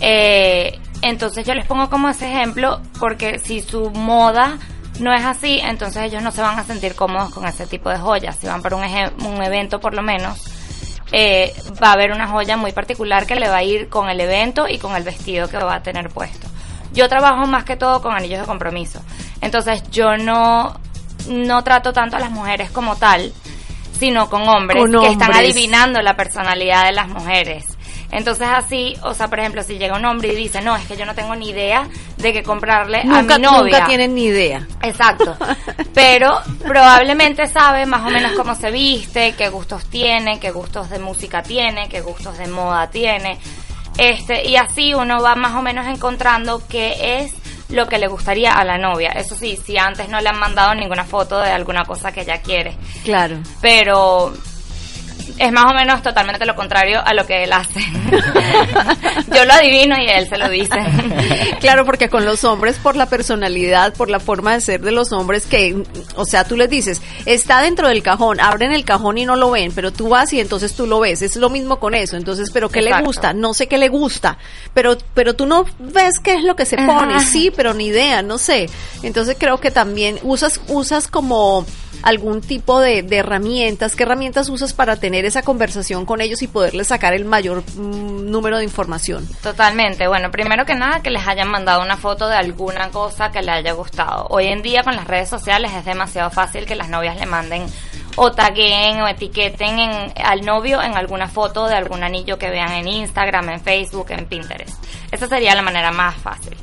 Eh, 0.00 0.78
entonces 1.02 1.44
yo 1.46 1.52
les 1.54 1.66
pongo 1.66 1.90
como 1.90 2.08
ese 2.08 2.26
ejemplo 2.32 2.80
porque 2.98 3.38
si 3.38 3.60
su 3.60 3.90
moda 3.90 4.58
no 5.00 5.12
es 5.14 5.24
así, 5.24 5.58
entonces 5.62 6.02
ellos 6.04 6.22
no 6.22 6.30
se 6.30 6.42
van 6.42 6.58
a 6.58 6.64
sentir 6.64 6.94
cómodos 6.94 7.30
con 7.30 7.46
ese 7.46 7.66
tipo 7.66 7.90
de 7.90 7.98
joyas. 7.98 8.36
Si 8.36 8.46
van 8.46 8.62
para 8.62 8.76
un, 8.76 8.84
un 8.84 9.42
evento 9.42 9.80
por 9.80 9.94
lo 9.94 10.02
menos, 10.02 10.38
eh, 11.12 11.54
va 11.82 11.88
a 11.88 11.92
haber 11.92 12.12
una 12.12 12.28
joya 12.28 12.56
muy 12.56 12.72
particular 12.72 13.26
que 13.26 13.36
le 13.36 13.48
va 13.48 13.56
a 13.56 13.62
ir 13.62 13.88
con 13.88 14.08
el 14.08 14.20
evento 14.20 14.68
y 14.68 14.78
con 14.78 14.96
el 14.96 15.02
vestido 15.02 15.48
que 15.48 15.58
va 15.58 15.76
a 15.76 15.82
tener 15.82 16.08
puesto. 16.08 16.46
Yo 16.92 17.08
trabajo 17.08 17.46
más 17.46 17.64
que 17.64 17.76
todo 17.76 18.02
con 18.02 18.14
anillos 18.14 18.40
de 18.40 18.46
compromiso. 18.46 19.02
Entonces 19.40 19.82
yo 19.90 20.16
no, 20.16 20.78
no 21.28 21.64
trato 21.64 21.92
tanto 21.92 22.16
a 22.16 22.20
las 22.20 22.30
mujeres 22.30 22.70
como 22.70 22.96
tal, 22.96 23.32
sino 23.98 24.28
con 24.28 24.46
hombres 24.48 24.82
Con 24.82 24.90
que 24.92 25.12
están 25.12 25.30
hombres. 25.30 25.50
adivinando 25.52 26.02
la 26.02 26.16
personalidad 26.16 26.84
de 26.86 26.92
las 26.92 27.08
mujeres. 27.08 27.64
Entonces 28.12 28.46
así, 28.48 28.94
o 29.02 29.14
sea, 29.14 29.28
por 29.28 29.40
ejemplo, 29.40 29.62
si 29.62 29.78
llega 29.78 29.96
un 29.96 30.04
hombre 30.04 30.28
y 30.32 30.36
dice, 30.36 30.60
no, 30.60 30.76
es 30.76 30.86
que 30.86 30.96
yo 30.96 31.06
no 31.06 31.14
tengo 31.14 31.34
ni 31.34 31.48
idea 31.48 31.88
de 32.18 32.32
qué 32.34 32.42
comprarle 32.42 33.02
Nunca, 33.04 33.36
a 33.36 33.38
mi 33.38 33.44
novia. 33.44 33.62
nunca 33.78 33.86
tienen 33.86 34.14
ni 34.14 34.24
idea. 34.26 34.66
Exacto. 34.82 35.34
Pero 35.94 36.38
probablemente 36.62 37.46
sabe 37.48 37.86
más 37.86 38.02
o 38.06 38.10
menos 38.10 38.32
cómo 38.32 38.54
se 38.54 38.70
viste, 38.70 39.32
qué 39.32 39.48
gustos 39.48 39.86
tiene, 39.86 40.38
qué 40.38 40.50
gustos 40.50 40.90
de 40.90 40.98
música 40.98 41.42
tiene, 41.42 41.88
qué 41.88 42.02
gustos 42.02 42.36
de 42.36 42.46
moda 42.48 42.90
tiene. 42.90 43.38
Este, 43.96 44.46
y 44.48 44.56
así 44.56 44.94
uno 44.94 45.22
va 45.22 45.34
más 45.34 45.54
o 45.54 45.62
menos 45.62 45.86
encontrando 45.86 46.62
qué 46.68 47.20
es 47.20 47.34
lo 47.70 47.88
que 47.88 47.98
le 47.98 48.08
gustaría 48.08 48.52
a 48.52 48.64
la 48.64 48.76
novia. 48.76 49.10
Eso 49.12 49.34
sí, 49.34 49.58
si 49.64 49.78
antes 49.78 50.08
no 50.10 50.20
le 50.20 50.28
han 50.28 50.38
mandado 50.38 50.74
ninguna 50.74 51.04
foto 51.04 51.38
de 51.40 51.50
alguna 51.50 51.84
cosa 51.84 52.12
que 52.12 52.20
ella 52.22 52.42
quiere. 52.42 52.76
Claro. 53.04 53.38
Pero 53.62 54.32
es 55.38 55.52
más 55.52 55.64
o 55.70 55.74
menos 55.74 56.02
totalmente 56.02 56.46
lo 56.46 56.54
contrario 56.54 57.00
a 57.04 57.14
lo 57.14 57.26
que 57.26 57.44
él 57.44 57.52
hace. 57.52 57.80
Yo 59.34 59.44
lo 59.44 59.52
adivino 59.52 59.96
y 59.98 60.08
él 60.08 60.28
se 60.28 60.38
lo 60.38 60.48
dice. 60.48 60.78
Claro, 61.60 61.84
porque 61.84 62.08
con 62.08 62.24
los 62.24 62.44
hombres, 62.44 62.78
por 62.78 62.96
la 62.96 63.06
personalidad, 63.06 63.94
por 63.94 64.10
la 64.10 64.20
forma 64.20 64.54
de 64.54 64.60
ser 64.60 64.80
de 64.80 64.92
los 64.92 65.12
hombres, 65.12 65.46
que, 65.46 65.82
o 66.16 66.24
sea, 66.24 66.44
tú 66.44 66.56
les 66.56 66.68
dices, 66.68 67.00
está 67.26 67.60
dentro 67.62 67.88
del 67.88 68.02
cajón, 68.02 68.40
abren 68.40 68.72
el 68.72 68.84
cajón 68.84 69.18
y 69.18 69.24
no 69.24 69.36
lo 69.36 69.50
ven, 69.50 69.72
pero 69.74 69.92
tú 69.92 70.08
vas 70.08 70.32
y 70.32 70.40
entonces 70.40 70.74
tú 70.74 70.86
lo 70.86 71.00
ves. 71.00 71.22
Es 71.22 71.36
lo 71.36 71.50
mismo 71.50 71.78
con 71.78 71.94
eso. 71.94 72.16
Entonces, 72.16 72.50
¿pero 72.52 72.68
qué 72.68 72.82
le 72.82 73.00
gusta? 73.02 73.32
No 73.32 73.54
sé 73.54 73.66
qué 73.66 73.78
le 73.78 73.88
gusta, 73.88 74.38
pero, 74.74 74.96
pero 75.14 75.34
tú 75.34 75.46
no 75.46 75.64
ves 75.78 76.18
qué 76.20 76.34
es 76.34 76.44
lo 76.44 76.56
que 76.56 76.66
se 76.66 76.76
Ajá. 76.76 76.98
pone. 76.98 77.20
Sí, 77.20 77.52
pero 77.54 77.74
ni 77.74 77.86
idea, 77.86 78.22
no 78.22 78.38
sé. 78.38 78.68
Entonces 79.02 79.36
creo 79.38 79.58
que 79.58 79.70
también 79.70 80.18
usas, 80.22 80.60
usas 80.68 81.08
como 81.08 81.64
algún 82.02 82.40
tipo 82.40 82.80
de, 82.80 83.02
de 83.02 83.16
herramientas, 83.16 83.96
qué 83.96 84.02
herramientas 84.02 84.48
usas 84.48 84.72
para 84.72 84.96
tener 84.96 85.24
esa 85.24 85.42
conversación 85.42 86.04
con 86.06 86.20
ellos 86.20 86.42
y 86.42 86.48
poderles 86.48 86.88
sacar 86.88 87.14
el 87.14 87.24
mayor 87.24 87.62
mm, 87.76 88.30
número 88.30 88.58
de 88.58 88.64
información. 88.64 89.26
Totalmente. 89.42 90.08
Bueno, 90.08 90.30
primero 90.30 90.64
que 90.64 90.74
nada, 90.74 91.00
que 91.00 91.10
les 91.10 91.26
hayan 91.26 91.48
mandado 91.48 91.82
una 91.82 91.96
foto 91.96 92.28
de 92.28 92.36
alguna 92.36 92.90
cosa 92.90 93.30
que 93.30 93.40
les 93.40 93.50
haya 93.50 93.72
gustado. 93.72 94.26
Hoy 94.30 94.46
en 94.46 94.62
día 94.62 94.82
con 94.82 94.96
las 94.96 95.06
redes 95.06 95.28
sociales 95.28 95.72
es 95.72 95.84
demasiado 95.84 96.30
fácil 96.30 96.66
que 96.66 96.76
las 96.76 96.88
novias 96.88 97.16
le 97.16 97.26
manden 97.26 97.66
o 98.16 98.32
taguen 98.32 99.00
o 99.00 99.08
etiqueten 99.08 99.78
en, 99.78 100.12
al 100.22 100.44
novio 100.44 100.82
en 100.82 100.96
alguna 100.96 101.28
foto 101.28 101.66
de 101.66 101.76
algún 101.76 102.02
anillo 102.02 102.38
que 102.38 102.50
vean 102.50 102.72
en 102.72 102.88
Instagram, 102.88 103.48
en 103.50 103.60
Facebook, 103.60 104.06
en 104.10 104.26
Pinterest. 104.26 104.84
Esa 105.10 105.28
sería 105.28 105.54
la 105.54 105.62
manera 105.62 105.92
más 105.92 106.16
fácil. 106.16 106.56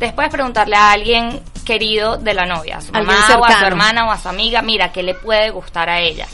Después 0.00 0.30
preguntarle 0.30 0.76
a 0.76 0.92
alguien 0.92 1.42
querido 1.66 2.16
de 2.16 2.32
la 2.32 2.46
novia, 2.46 2.78
a 2.78 2.80
su 2.80 2.90
mamá 2.90 3.36
o 3.38 3.44
a 3.44 3.58
su 3.58 3.64
hermana 3.66 4.08
o 4.08 4.10
a 4.10 4.18
su 4.18 4.30
amiga, 4.30 4.62
mira, 4.62 4.92
¿qué 4.92 5.02
le 5.02 5.14
puede 5.14 5.50
gustar 5.50 5.90
a 5.90 6.00
ella? 6.00 6.26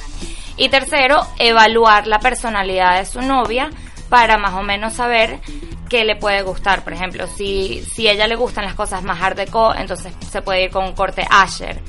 Y 0.56 0.68
tercero, 0.68 1.26
evaluar 1.40 2.06
la 2.06 2.20
personalidad 2.20 2.96
de 2.96 3.06
su 3.06 3.20
novia 3.20 3.70
para 4.08 4.38
más 4.38 4.54
o 4.54 4.62
menos 4.62 4.94
saber 4.94 5.40
qué 5.88 6.04
le 6.04 6.14
puede 6.14 6.42
gustar. 6.42 6.85
Por 6.85 6.92
ejemplo, 6.92 7.26
si, 7.26 7.85
si 7.92 8.06
a 8.06 8.12
ella 8.12 8.28
le 8.28 8.37
gustan 8.37 8.64
las 8.64 8.75
cosas 8.75 9.02
más 9.02 9.18
deco, 9.35 9.75
entonces 9.75 10.12
se 10.30 10.42
puede 10.42 10.62
ir 10.62 10.70
con 10.70 10.85
un 10.85 10.92
corte 10.92 11.26
Asher. 11.28 11.82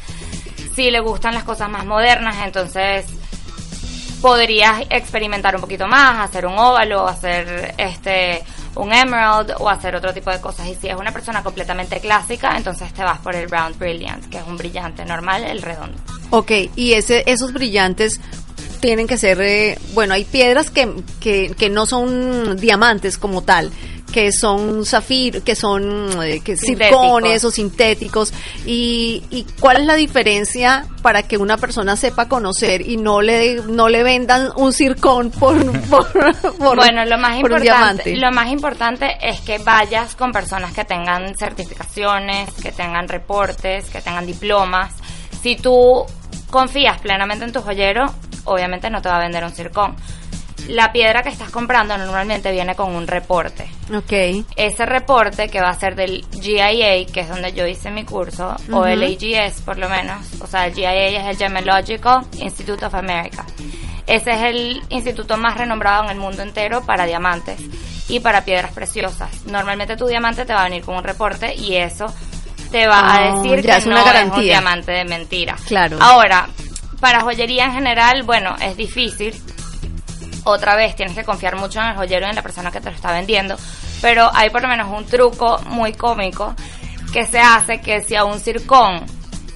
Si 0.74 0.90
le 0.90 1.00
gustan 1.00 1.36
las 1.36 1.44
cosas 1.44 1.70
más 1.70 1.86
modernas, 1.86 2.38
entonces 2.44 3.06
podrías 4.20 4.82
experimentar 4.90 5.54
un 5.54 5.62
poquito 5.62 5.88
más, 5.88 6.28
hacer 6.28 6.48
un 6.48 6.58
óvalo, 6.58 7.08
hacer 7.08 7.76
este 7.78 8.44
un 8.78 8.94
emerald 8.94 9.54
o 9.60 9.70
hacer 9.70 9.96
otro 9.96 10.14
tipo 10.14 10.32
de 10.32 10.40
cosas. 10.40 10.68
Y 10.68 10.76
si 10.76 10.88
es 10.88 10.96
una 10.96 11.12
persona 11.12 11.44
completamente 11.44 12.00
clásica, 12.00 12.56
entonces 12.58 12.94
te 12.94 13.04
vas 13.04 13.20
por 13.20 13.36
el 13.36 13.50
round 13.50 13.78
brilliant, 13.78 14.26
que 14.30 14.38
es 14.38 14.44
un 14.48 14.58
brillante 14.58 15.06
normal, 15.06 15.44
el 15.44 15.62
redondo. 15.62 15.98
Ok, 16.30 16.52
y 16.76 16.94
ese, 16.94 17.24
esos 17.26 17.54
brillantes 17.54 18.20
tienen 18.80 19.08
que 19.08 19.18
ser, 19.18 19.42
eh, 19.42 19.78
bueno, 19.94 20.14
hay 20.14 20.24
piedras 20.24 20.70
que, 20.70 20.94
que, 21.20 21.54
que 21.58 21.70
no 21.70 21.86
son 21.86 22.58
diamantes 22.58 23.18
como 23.18 23.42
tal, 23.42 23.72
que 24.12 24.32
son 24.32 24.86
zafir, 24.86 25.42
que 25.44 25.54
son 25.56 26.22
eh, 26.24 26.40
que 26.44 26.56
circones 26.58 27.44
o 27.44 27.52
sintéticos. 27.52 28.34
Y, 28.66 29.24
¿Y 29.30 29.44
cuál 29.60 29.78
es 29.82 29.86
la 29.86 29.96
diferencia 29.96 30.86
para 31.02 31.24
que 31.24 31.38
una 31.38 31.58
persona 31.58 31.96
sepa 31.96 32.28
conocer 32.28 32.82
y 32.82 32.98
no 32.98 33.22
le, 33.22 33.62
no 33.68 33.90
le 33.90 34.04
vendan 34.04 34.50
un 34.56 34.72
circón 34.74 35.30
por, 35.32 35.58
por, 35.90 36.12
por- 36.58 36.76
bueno, 36.78 37.06
lo 37.06 37.18
más 37.18 37.40
por 37.42 37.52
importante, 37.52 38.16
lo 38.18 38.32
más 38.32 38.48
importante 38.52 39.18
es 39.22 39.40
que 39.42 39.58
vayas 39.60 40.16
con 40.16 40.32
personas 40.32 40.74
que 40.74 40.86
tengan 40.86 41.36
certificaciones, 41.38 42.50
que 42.62 42.72
tengan 42.72 43.08
reportes, 43.08 43.86
que 43.90 44.02
tengan 44.02 44.26
diplomas. 44.26 44.94
Si 45.42 45.56
tú 45.58 46.06
confías 46.50 47.00
plenamente 47.02 47.46
en 47.46 47.52
tu 47.52 47.62
joyero, 47.62 48.06
obviamente 48.46 48.90
no 48.90 49.02
te 49.02 49.10
va 49.10 49.18
a 49.18 49.22
vender 49.22 49.44
un 49.44 49.52
circón. 49.52 49.96
La 50.68 50.92
piedra 50.92 51.24
que 51.24 51.30
estás 51.30 51.50
comprando 51.50 51.98
normalmente 51.98 52.52
viene 52.52 52.76
con 52.76 52.94
un 52.96 53.08
reporte. 53.08 53.70
Ok. 53.96 54.46
Ese 54.56 54.86
reporte 54.86 55.48
que 55.50 55.62
va 55.62 55.70
a 55.70 55.80
ser 55.80 55.96
del 55.96 56.26
GIA, 56.42 57.06
que 57.12 57.22
es 57.22 57.30
donde 57.30 57.54
yo 57.54 57.66
hice 57.66 57.90
mi 57.90 58.04
curso, 58.04 58.56
o 58.72 58.86
el 58.86 59.02
AGS 59.04 59.62
por 59.62 59.78
lo 59.78 59.88
menos, 59.90 60.18
o 60.42 60.48
sea, 60.48 60.66
el 60.68 60.74
GIA 60.74 60.94
es 61.08 61.26
el 61.26 61.38
Gemological 61.38 62.26
Institute 62.40 62.86
of 62.86 62.96
America. 62.96 63.46
Ese 64.06 64.32
es 64.32 64.42
el 64.42 64.82
instituto 64.90 65.38
más 65.38 65.58
renombrado 65.58 66.04
en 66.06 66.12
el 66.12 66.18
mundo 66.18 66.42
entero 66.42 66.82
para 66.86 67.06
diamantes 67.06 67.60
y 68.10 68.20
para 68.22 68.44
piedras 68.46 68.72
preciosas. 68.74 69.30
Normalmente 69.46 69.98
tu 69.98 70.06
diamante 70.08 70.46
te 70.46 70.54
va 70.54 70.62
a 70.62 70.70
venir 70.70 70.84
con 70.84 70.96
un 70.98 71.04
reporte 71.04 71.54
y 71.56 71.76
eso 71.76 72.06
te 72.72 72.88
va 72.88 73.00
a 73.00 73.34
Oh, 73.36 73.42
decir 73.44 73.62
que 73.66 73.72
es 73.76 73.86
una 73.86 73.96
no 73.96 74.02
es 74.02 74.08
un 74.08 74.14
garantía. 74.14 74.42
diamante 74.44 74.92
de 74.92 75.06
mentira. 75.06 75.56
Claro. 75.66 75.98
Ahora, 76.02 76.48
para 77.00 77.22
joyería 77.22 77.66
en 77.66 77.74
general, 77.74 78.24
bueno, 78.24 78.56
es 78.62 78.76
difícil 78.78 79.34
otra 80.50 80.76
vez 80.76 80.96
tienes 80.96 81.16
que 81.16 81.24
confiar 81.24 81.56
mucho 81.56 81.80
en 81.80 81.88
el 81.88 81.96
joyero 81.96 82.26
y 82.26 82.30
en 82.30 82.36
la 82.36 82.42
persona 82.42 82.72
que 82.72 82.80
te 82.80 82.90
lo 82.90 82.96
está 82.96 83.12
vendiendo, 83.12 83.56
pero 84.02 84.30
hay 84.34 84.50
por 84.50 84.62
lo 84.62 84.68
menos 84.68 84.88
un 84.90 85.06
truco 85.06 85.60
muy 85.66 85.94
cómico 85.94 86.56
que 87.12 87.26
se 87.26 87.40
hace 87.40 87.80
que 87.82 88.02
si 88.02 88.16
a 88.16 88.26
un 88.26 88.40
circón 88.40 89.06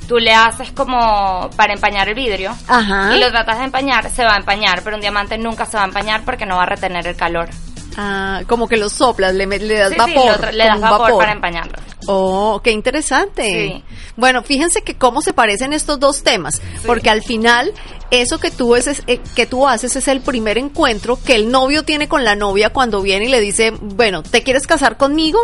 tú 0.07 0.17
le 0.17 0.33
haces 0.33 0.71
como 0.71 1.49
para 1.55 1.73
empañar 1.73 2.09
el 2.09 2.15
vidrio 2.15 2.55
Ajá. 2.67 3.15
y 3.15 3.19
lo 3.19 3.31
tratas 3.31 3.59
de 3.59 3.65
empañar, 3.65 4.09
se 4.09 4.25
va 4.25 4.33
a 4.33 4.37
empañar, 4.37 4.81
pero 4.83 4.95
un 4.97 5.01
diamante 5.01 5.37
nunca 5.37 5.65
se 5.65 5.77
va 5.77 5.83
a 5.83 5.87
empañar 5.87 6.23
porque 6.25 6.45
no 6.45 6.57
va 6.57 6.63
a 6.63 6.65
retener 6.65 7.07
el 7.07 7.15
calor. 7.15 7.49
Ah, 7.97 8.41
como 8.47 8.67
que 8.67 8.77
lo 8.77 8.89
soplas, 8.89 9.33
le, 9.33 9.45
das 9.47 9.89
Sí, 9.89 9.95
sí, 9.95 10.15
vapor. 10.15 10.45
lo 10.45 10.51
le 10.51 10.65
das 10.65 10.79
vapor, 10.81 11.17
para 11.17 11.31
empañarlo. 11.33 11.73
Oh, 12.07 12.61
qué 12.63 12.71
interesante. 12.71 13.43
Sí. 13.43 13.83
Bueno, 14.15 14.43
fíjense 14.43 14.81
que 14.81 14.95
cómo 14.95 15.21
se 15.21 15.33
parecen 15.33 15.73
estos 15.73 15.99
dos 15.99 16.23
temas, 16.23 16.61
porque 16.85 17.09
al 17.09 17.21
final 17.21 17.73
eso 18.11 18.39
que 18.39 18.51
tú 18.51 18.75
haces, 18.75 19.03
eh, 19.07 19.19
que 19.35 19.45
tú 19.45 19.67
haces 19.67 19.95
es 19.95 20.07
el 20.07 20.21
primer 20.21 20.57
encuentro 20.57 21.17
que 21.23 21.35
el 21.35 21.51
novio 21.51 21.83
tiene 21.83 22.07
con 22.07 22.23
la 22.23 22.35
novia 22.35 22.71
cuando 22.71 23.01
viene 23.01 23.25
y 23.25 23.29
le 23.29 23.39
dice, 23.39 23.71
bueno, 23.81 24.23
¿te 24.23 24.43
quieres 24.43 24.67
casar 24.67 24.97
conmigo? 24.97 25.39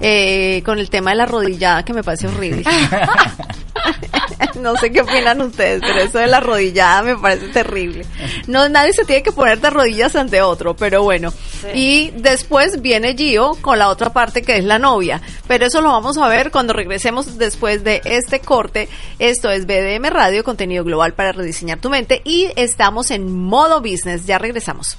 Eh, 0.00 0.62
con 0.64 0.78
el 0.78 0.90
tema 0.90 1.10
de 1.10 1.16
la 1.16 1.26
rodillada 1.26 1.84
que 1.84 1.92
me 1.92 2.02
parece 2.02 2.26
horrible. 2.26 2.64
no 4.60 4.76
sé 4.76 4.90
qué 4.90 5.02
opinan 5.02 5.40
ustedes, 5.40 5.80
pero 5.80 6.00
eso 6.00 6.18
de 6.18 6.26
la 6.26 6.40
rodillada 6.40 7.02
me 7.02 7.16
parece 7.16 7.48
terrible. 7.48 8.04
No, 8.46 8.68
nadie 8.68 8.92
se 8.92 9.04
tiene 9.04 9.22
que 9.22 9.32
poner 9.32 9.60
de 9.60 9.70
rodillas 9.70 10.16
ante 10.16 10.42
otro, 10.42 10.74
pero 10.74 11.02
bueno. 11.02 11.32
Y 11.74 12.10
después 12.16 12.80
viene 12.82 13.14
Gio 13.16 13.56
con 13.60 13.78
la 13.78 13.88
otra 13.88 14.12
parte 14.12 14.42
que 14.42 14.56
es 14.56 14.64
la 14.64 14.78
novia. 14.78 15.20
Pero 15.46 15.66
eso 15.66 15.80
lo 15.80 15.90
vamos 15.90 16.18
a 16.18 16.28
ver 16.28 16.50
cuando 16.50 16.72
regresemos 16.72 17.38
después 17.38 17.84
de 17.84 18.00
este 18.04 18.40
corte. 18.40 18.88
Esto 19.18 19.50
es 19.50 19.66
BDM 19.66 20.06
Radio, 20.10 20.44
contenido 20.44 20.84
global 20.84 21.14
para 21.14 21.32
rediseñar 21.32 21.78
tu 21.78 21.90
mente. 21.90 22.22
Y 22.24 22.50
estamos 22.56 23.10
en 23.10 23.32
modo 23.32 23.80
business. 23.80 24.26
Ya 24.26 24.38
regresamos. 24.38 24.96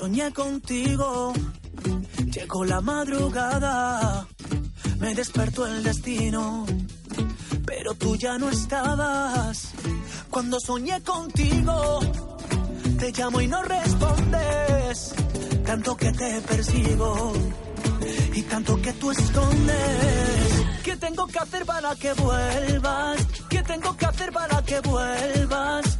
Soñé 0.00 0.32
contigo, 0.32 1.34
llegó 2.32 2.64
la 2.64 2.80
madrugada, 2.80 4.26
me 4.98 5.14
despertó 5.14 5.66
el 5.66 5.82
destino, 5.82 6.64
pero 7.66 7.92
tú 7.92 8.16
ya 8.16 8.38
no 8.38 8.48
estabas. 8.48 9.72
Cuando 10.30 10.58
soñé 10.58 11.02
contigo, 11.02 12.00
te 12.98 13.12
llamo 13.12 13.42
y 13.42 13.46
no 13.46 13.62
respondes, 13.62 15.14
tanto 15.66 15.94
que 15.98 16.10
te 16.12 16.40
persigo 16.48 17.34
y 18.32 18.42
tanto 18.44 18.80
que 18.80 18.94
tú 18.94 19.10
escondes. 19.10 20.64
¿Qué 20.82 20.96
tengo 20.96 21.26
que 21.26 21.38
hacer 21.40 21.66
para 21.66 21.94
que 21.94 22.14
vuelvas? 22.14 23.18
¿Qué 23.50 23.62
tengo 23.64 23.94
que 23.98 24.06
hacer 24.06 24.32
para 24.32 24.62
que 24.62 24.80
vuelvas? 24.80 25.99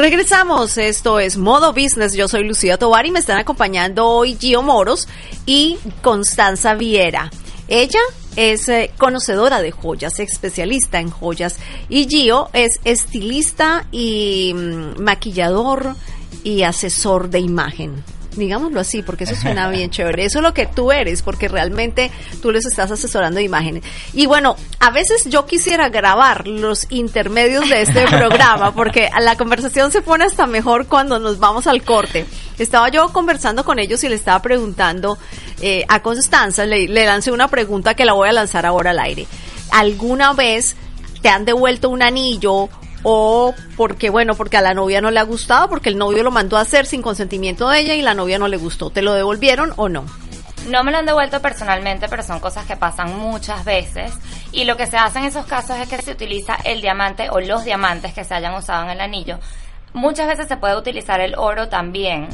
Regresamos, 0.00 0.78
esto 0.78 1.20
es 1.20 1.36
Modo 1.36 1.74
Business, 1.74 2.14
yo 2.14 2.26
soy 2.26 2.44
Lucía 2.44 2.78
Tobar 2.78 3.04
y 3.04 3.10
me 3.10 3.18
están 3.18 3.36
acompañando 3.36 4.06
hoy 4.06 4.34
Gio 4.40 4.62
Moros 4.62 5.06
y 5.44 5.76
Constanza 6.00 6.72
Viera. 6.72 7.30
Ella 7.68 8.00
es 8.34 8.66
eh, 8.70 8.92
conocedora 8.96 9.60
de 9.60 9.72
joyas, 9.72 10.18
especialista 10.18 11.00
en 11.00 11.10
joyas 11.10 11.58
y 11.90 12.08
Gio 12.08 12.48
es 12.54 12.80
estilista 12.84 13.88
y 13.92 14.54
mm, 14.54 15.02
maquillador 15.02 15.94
y 16.44 16.62
asesor 16.62 17.28
de 17.28 17.40
imagen. 17.40 18.02
Digámoslo 18.36 18.80
así, 18.80 19.02
porque 19.02 19.24
eso 19.24 19.34
suena 19.34 19.68
bien 19.68 19.90
chévere. 19.90 20.24
Eso 20.24 20.38
es 20.38 20.42
lo 20.42 20.54
que 20.54 20.64
tú 20.64 20.92
eres, 20.92 21.20
porque 21.20 21.46
realmente 21.46 22.10
tú 22.40 22.52
les 22.52 22.64
estás 22.64 22.90
asesorando 22.90 23.36
de 23.36 23.44
imágenes. 23.44 23.84
Y 24.14 24.24
bueno, 24.24 24.56
a 24.82 24.90
veces 24.90 25.26
yo 25.26 25.44
quisiera 25.44 25.90
grabar 25.90 26.48
los 26.48 26.86
intermedios 26.88 27.68
de 27.68 27.82
este 27.82 28.06
programa, 28.08 28.74
porque 28.74 29.10
la 29.20 29.36
conversación 29.36 29.92
se 29.92 30.00
pone 30.00 30.24
hasta 30.24 30.46
mejor 30.46 30.86
cuando 30.86 31.18
nos 31.18 31.38
vamos 31.38 31.66
al 31.66 31.82
corte. 31.82 32.24
Estaba 32.58 32.88
yo 32.88 33.12
conversando 33.12 33.62
con 33.62 33.78
ellos 33.78 34.02
y 34.04 34.08
le 34.08 34.14
estaba 34.14 34.40
preguntando 34.40 35.18
eh, 35.60 35.84
a 35.86 36.00
Constanza, 36.00 36.64
le, 36.64 36.88
le 36.88 37.04
lancé 37.04 37.30
una 37.30 37.48
pregunta 37.48 37.94
que 37.94 38.06
la 38.06 38.14
voy 38.14 38.30
a 38.30 38.32
lanzar 38.32 38.64
ahora 38.64 38.90
al 38.90 38.98
aire. 39.00 39.26
¿Alguna 39.70 40.32
vez 40.32 40.76
te 41.20 41.28
han 41.28 41.44
devuelto 41.44 41.90
un 41.90 42.02
anillo 42.02 42.70
o 43.02 43.54
porque 43.76 44.08
bueno, 44.08 44.34
porque 44.34 44.56
a 44.56 44.62
la 44.62 44.72
novia 44.72 45.02
no 45.02 45.10
le 45.10 45.20
ha 45.20 45.24
gustado, 45.24 45.68
porque 45.68 45.90
el 45.90 45.98
novio 45.98 46.22
lo 46.22 46.30
mandó 46.30 46.56
a 46.56 46.62
hacer 46.62 46.86
sin 46.86 47.02
consentimiento 47.02 47.68
de 47.68 47.80
ella 47.80 47.94
y 47.94 48.02
la 48.02 48.14
novia 48.14 48.38
no 48.38 48.48
le 48.48 48.56
gustó. 48.56 48.88
¿Te 48.88 49.02
lo 49.02 49.12
devolvieron 49.12 49.74
o 49.76 49.90
no? 49.90 50.06
No 50.68 50.84
me 50.84 50.92
lo 50.92 50.98
han 50.98 51.06
devuelto 51.06 51.40
personalmente, 51.40 52.08
pero 52.08 52.22
son 52.22 52.40
cosas 52.40 52.66
que 52.66 52.76
pasan 52.76 53.18
muchas 53.18 53.64
veces. 53.64 54.12
Y 54.52 54.64
lo 54.64 54.76
que 54.76 54.86
se 54.86 54.96
hace 54.96 55.18
en 55.18 55.24
esos 55.24 55.46
casos 55.46 55.76
es 55.78 55.88
que 55.88 56.00
se 56.02 56.12
utiliza 56.12 56.56
el 56.64 56.80
diamante 56.80 57.28
o 57.30 57.40
los 57.40 57.64
diamantes 57.64 58.12
que 58.12 58.24
se 58.24 58.34
hayan 58.34 58.54
usado 58.54 58.84
en 58.84 58.90
el 58.90 59.00
anillo. 59.00 59.38
Muchas 59.92 60.28
veces 60.28 60.46
se 60.46 60.56
puede 60.56 60.76
utilizar 60.76 61.20
el 61.20 61.34
oro 61.36 61.68
también. 61.68 62.28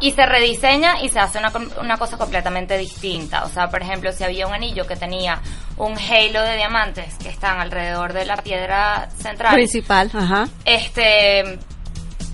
Y 0.00 0.12
se 0.12 0.26
rediseña 0.26 1.02
y 1.02 1.08
se 1.08 1.18
hace 1.18 1.38
una, 1.38 1.52
una 1.80 1.96
cosa 1.98 2.16
completamente 2.16 2.78
distinta. 2.78 3.44
O 3.44 3.48
sea, 3.48 3.68
por 3.68 3.82
ejemplo, 3.82 4.12
si 4.12 4.24
había 4.24 4.46
un 4.46 4.54
anillo 4.54 4.86
que 4.86 4.96
tenía 4.96 5.40
un 5.76 5.98
halo 5.98 6.42
de 6.42 6.56
diamantes 6.56 7.16
que 7.16 7.28
están 7.28 7.60
alrededor 7.60 8.12
de 8.12 8.24
la 8.26 8.36
piedra 8.36 9.08
central, 9.10 9.54
Principal, 9.54 10.10
ajá. 10.14 10.48
este 10.64 11.58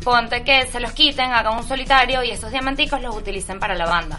ponte 0.04 0.44
que 0.44 0.66
se 0.66 0.78
los 0.78 0.92
quiten, 0.92 1.32
hagan 1.32 1.56
un 1.56 1.64
solitario 1.66 2.22
y 2.22 2.30
esos 2.30 2.52
diamanticos 2.52 3.02
los 3.02 3.16
utilicen 3.16 3.58
para 3.58 3.74
la 3.74 3.86
banda. 3.86 4.18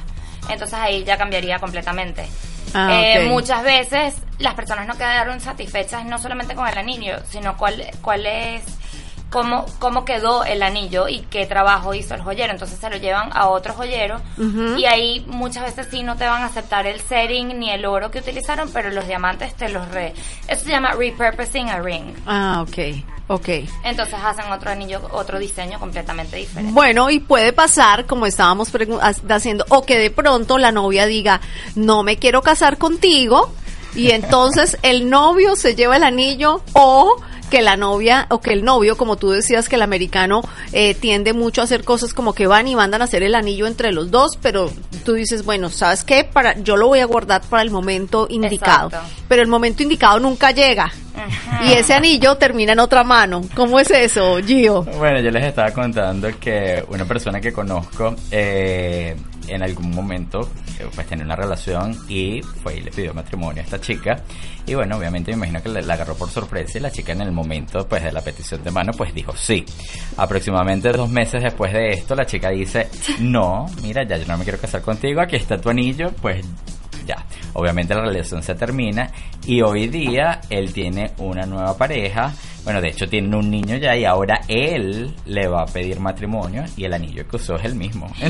Entonces 0.50 0.74
ahí 0.80 1.04
ya 1.04 1.18
cambiaría 1.18 1.60
completamente. 1.60 2.28
Ah, 2.74 2.90
Eh. 2.94 3.28
Muchas 3.30 3.64
veces 3.64 4.16
las 4.40 4.54
personas 4.54 4.88
no 4.88 4.96
quedaron 4.98 5.40
satisfechas 5.40 6.06
no 6.06 6.18
solamente 6.20 6.54
con 6.56 6.68
el 6.68 6.78
anillo, 6.78 7.16
sino 7.30 7.56
cuál, 7.58 7.84
cuál 8.02 8.26
es, 8.26 8.62
cómo, 9.30 9.66
cómo 9.80 10.04
quedó 10.06 10.44
el 10.44 10.62
anillo 10.62 11.08
y 11.08 11.22
qué 11.30 11.46
trabajo 11.46 11.94
hizo 11.94 12.14
el 12.14 12.22
joyero. 12.22 12.52
Entonces 12.52 12.78
se 12.78 12.90
lo 12.90 12.98
llevan 12.98 13.30
a 13.34 13.48
otro 13.48 13.74
joyero 13.74 14.22
y 14.78 14.86
ahí 14.86 15.24
muchas 15.28 15.64
veces 15.64 15.88
sí 15.90 16.04
no 16.04 16.18
te 16.18 16.26
van 16.28 16.44
a 16.44 16.48
aceptar 16.48 16.86
el 16.88 17.00
setting 17.00 17.58
ni 17.60 17.70
el 17.72 17.86
oro 17.86 18.12
que 18.12 18.20
utilizaron, 18.20 18.70
pero 18.72 18.90
los 18.92 19.08
diamantes 19.08 19.54
te 19.56 19.70
los 19.70 19.88
re... 19.90 20.14
Eso 20.48 20.66
se 20.66 20.70
llama 20.72 20.92
repurposing 20.92 21.70
a 21.70 21.80
ring. 21.80 22.14
Ah, 22.26 22.66
ok, 22.68 22.78
ok. 23.28 23.50
Entonces 23.84 24.16
hacen 24.24 24.52
otro 24.52 24.72
anillo, 24.72 25.02
otro 25.12 25.40
diseño 25.40 25.80
completamente 25.80 26.38
diferente. 26.38 26.72
Bueno, 26.74 27.10
y 27.10 27.20
puede 27.20 27.54
pasar, 27.54 28.06
como 28.06 28.26
estábamos 28.26 28.72
haciendo, 29.30 29.66
o 29.70 29.86
que 29.86 29.98
de 29.98 30.12
pronto 30.12 30.58
la 30.58 30.72
novia 30.72 31.06
diga, 31.06 31.42
no 31.76 32.04
me 32.04 32.18
quiero 32.18 32.42
casar 32.42 32.78
contigo, 32.78 33.54
y 33.98 34.12
entonces 34.12 34.78
el 34.84 35.10
novio 35.10 35.56
se 35.56 35.76
lleva 35.76 35.98
el 35.98 36.04
anillo, 36.04 36.62
o 36.74 37.18
que 37.50 37.62
la 37.62 37.78
novia, 37.78 38.28
o 38.30 38.42
que 38.42 38.54
el 38.54 38.64
novio, 38.64 38.98
como 38.98 39.16
tú 39.16 39.30
decías, 39.30 39.70
que 39.70 39.76
el 39.76 39.82
americano 39.82 40.42
eh, 40.74 40.94
tiende 40.96 41.34
mucho 41.34 41.62
a 41.62 41.64
hacer 41.64 41.84
cosas 41.84 42.14
como 42.14 42.34
que 42.34 42.48
van 42.48 42.68
y 42.68 42.76
mandan 42.76 43.02
a 43.02 43.06
hacer 43.06 43.24
el 43.24 43.36
anillo 43.36 43.68
entre 43.68 43.92
los 43.92 44.12
dos, 44.12 44.38
pero 44.42 44.72
tú 45.04 45.14
dices, 45.14 45.46
bueno, 45.46 45.70
¿sabes 45.70 46.04
qué? 46.04 46.24
Para, 46.24 46.58
yo 46.60 46.78
lo 46.78 46.88
voy 46.88 47.00
a 47.00 47.06
guardar 47.06 47.42
para 47.42 47.64
el 47.64 47.72
momento 47.72 48.28
indicado. 48.30 48.90
Exacto. 48.90 49.10
Pero 49.28 49.42
el 49.42 49.48
momento 49.48 49.84
indicado 49.84 50.20
nunca 50.20 50.52
llega. 50.52 50.92
Y 51.66 51.72
ese 51.72 51.96
anillo 51.96 52.36
termina 52.36 52.74
en 52.74 52.80
otra 52.80 53.04
mano. 53.04 53.42
¿Cómo 53.56 53.80
es 53.80 53.90
eso, 53.90 54.38
Gio? 54.46 54.84
Bueno, 54.84 55.20
yo 55.20 55.32
les 55.32 55.46
estaba 55.46 55.72
contando 55.72 56.30
que 56.40 56.86
una 56.90 57.06
persona 57.06 57.42
que 57.42 57.52
conozco 57.52 58.16
eh, 58.30 59.16
en 59.48 59.64
algún 59.64 59.92
momento 59.92 60.50
eh, 60.80 60.88
pues 60.94 61.08
tenía 61.08 61.26
una 61.26 61.36
relación 61.36 61.98
y 62.08 62.42
fue 62.42 62.78
y 62.78 62.82
le 62.82 62.92
pidió 62.92 63.14
matrimonio 63.14 63.62
a 63.62 63.66
esta 63.66 63.80
chica 63.80 64.24
y 64.66 64.74
bueno, 64.76 64.98
obviamente 64.98 65.32
me 65.32 65.38
imagino 65.48 65.62
que 65.64 65.70
la, 65.82 65.94
agarró 65.94 66.16
por 66.16 66.30
sorpresa 66.30 66.78
y 66.78 66.82
la 66.82 66.92
chica 66.92 67.14
en 67.14 67.22
el 67.22 67.32
momento 67.32 67.88
pues 67.88 68.04
de 68.04 68.12
la 68.12 68.22
petición 68.22 68.64
de 68.64 68.72
mano 68.72 68.92
pues 68.94 69.14
dijo 69.14 69.36
sí. 69.36 69.66
Aproximadamente 70.18 70.92
dos 70.92 71.10
meses 71.10 71.42
después 71.42 71.74
de 71.74 71.90
esto 71.90 72.16
la 72.16 72.26
chica 72.26 72.50
dice 72.50 72.90
no, 73.20 73.66
mira 73.82 74.04
ya 74.04 74.18
yo 74.18 74.26
no 74.28 74.38
me 74.38 74.44
quiero 74.44 74.60
casar 74.60 74.82
contigo, 74.82 75.22
aquí 75.22 75.36
está 75.36 75.60
tu 75.60 75.70
anillo, 75.70 76.12
pues 76.22 76.46
ya. 77.08 77.26
Obviamente 77.54 77.96
la 77.96 78.02
relación 78.02 78.44
se 78.44 78.54
termina 78.54 79.10
y 79.46 79.62
hoy 79.62 79.88
día 79.88 80.42
él 80.50 80.74
tiene 80.74 81.12
una 81.18 81.46
nueva 81.46 81.76
pareja. 81.76 82.34
Bueno, 82.68 82.82
de 82.82 82.90
hecho 82.90 83.08
tienen 83.08 83.34
un 83.34 83.50
niño 83.50 83.78
ya 83.78 83.96
y 83.96 84.04
ahora 84.04 84.42
él 84.50 85.16
le 85.26 85.48
va 85.48 85.62
a 85.62 85.66
pedir 85.68 86.02
matrimonio 86.02 86.66
y 86.76 86.84
el 86.84 86.94
anillo 86.94 87.26
que 87.26 87.38
usó 87.38 87.56
es 87.56 87.64
el 87.64 87.76
mismo. 87.76 88.12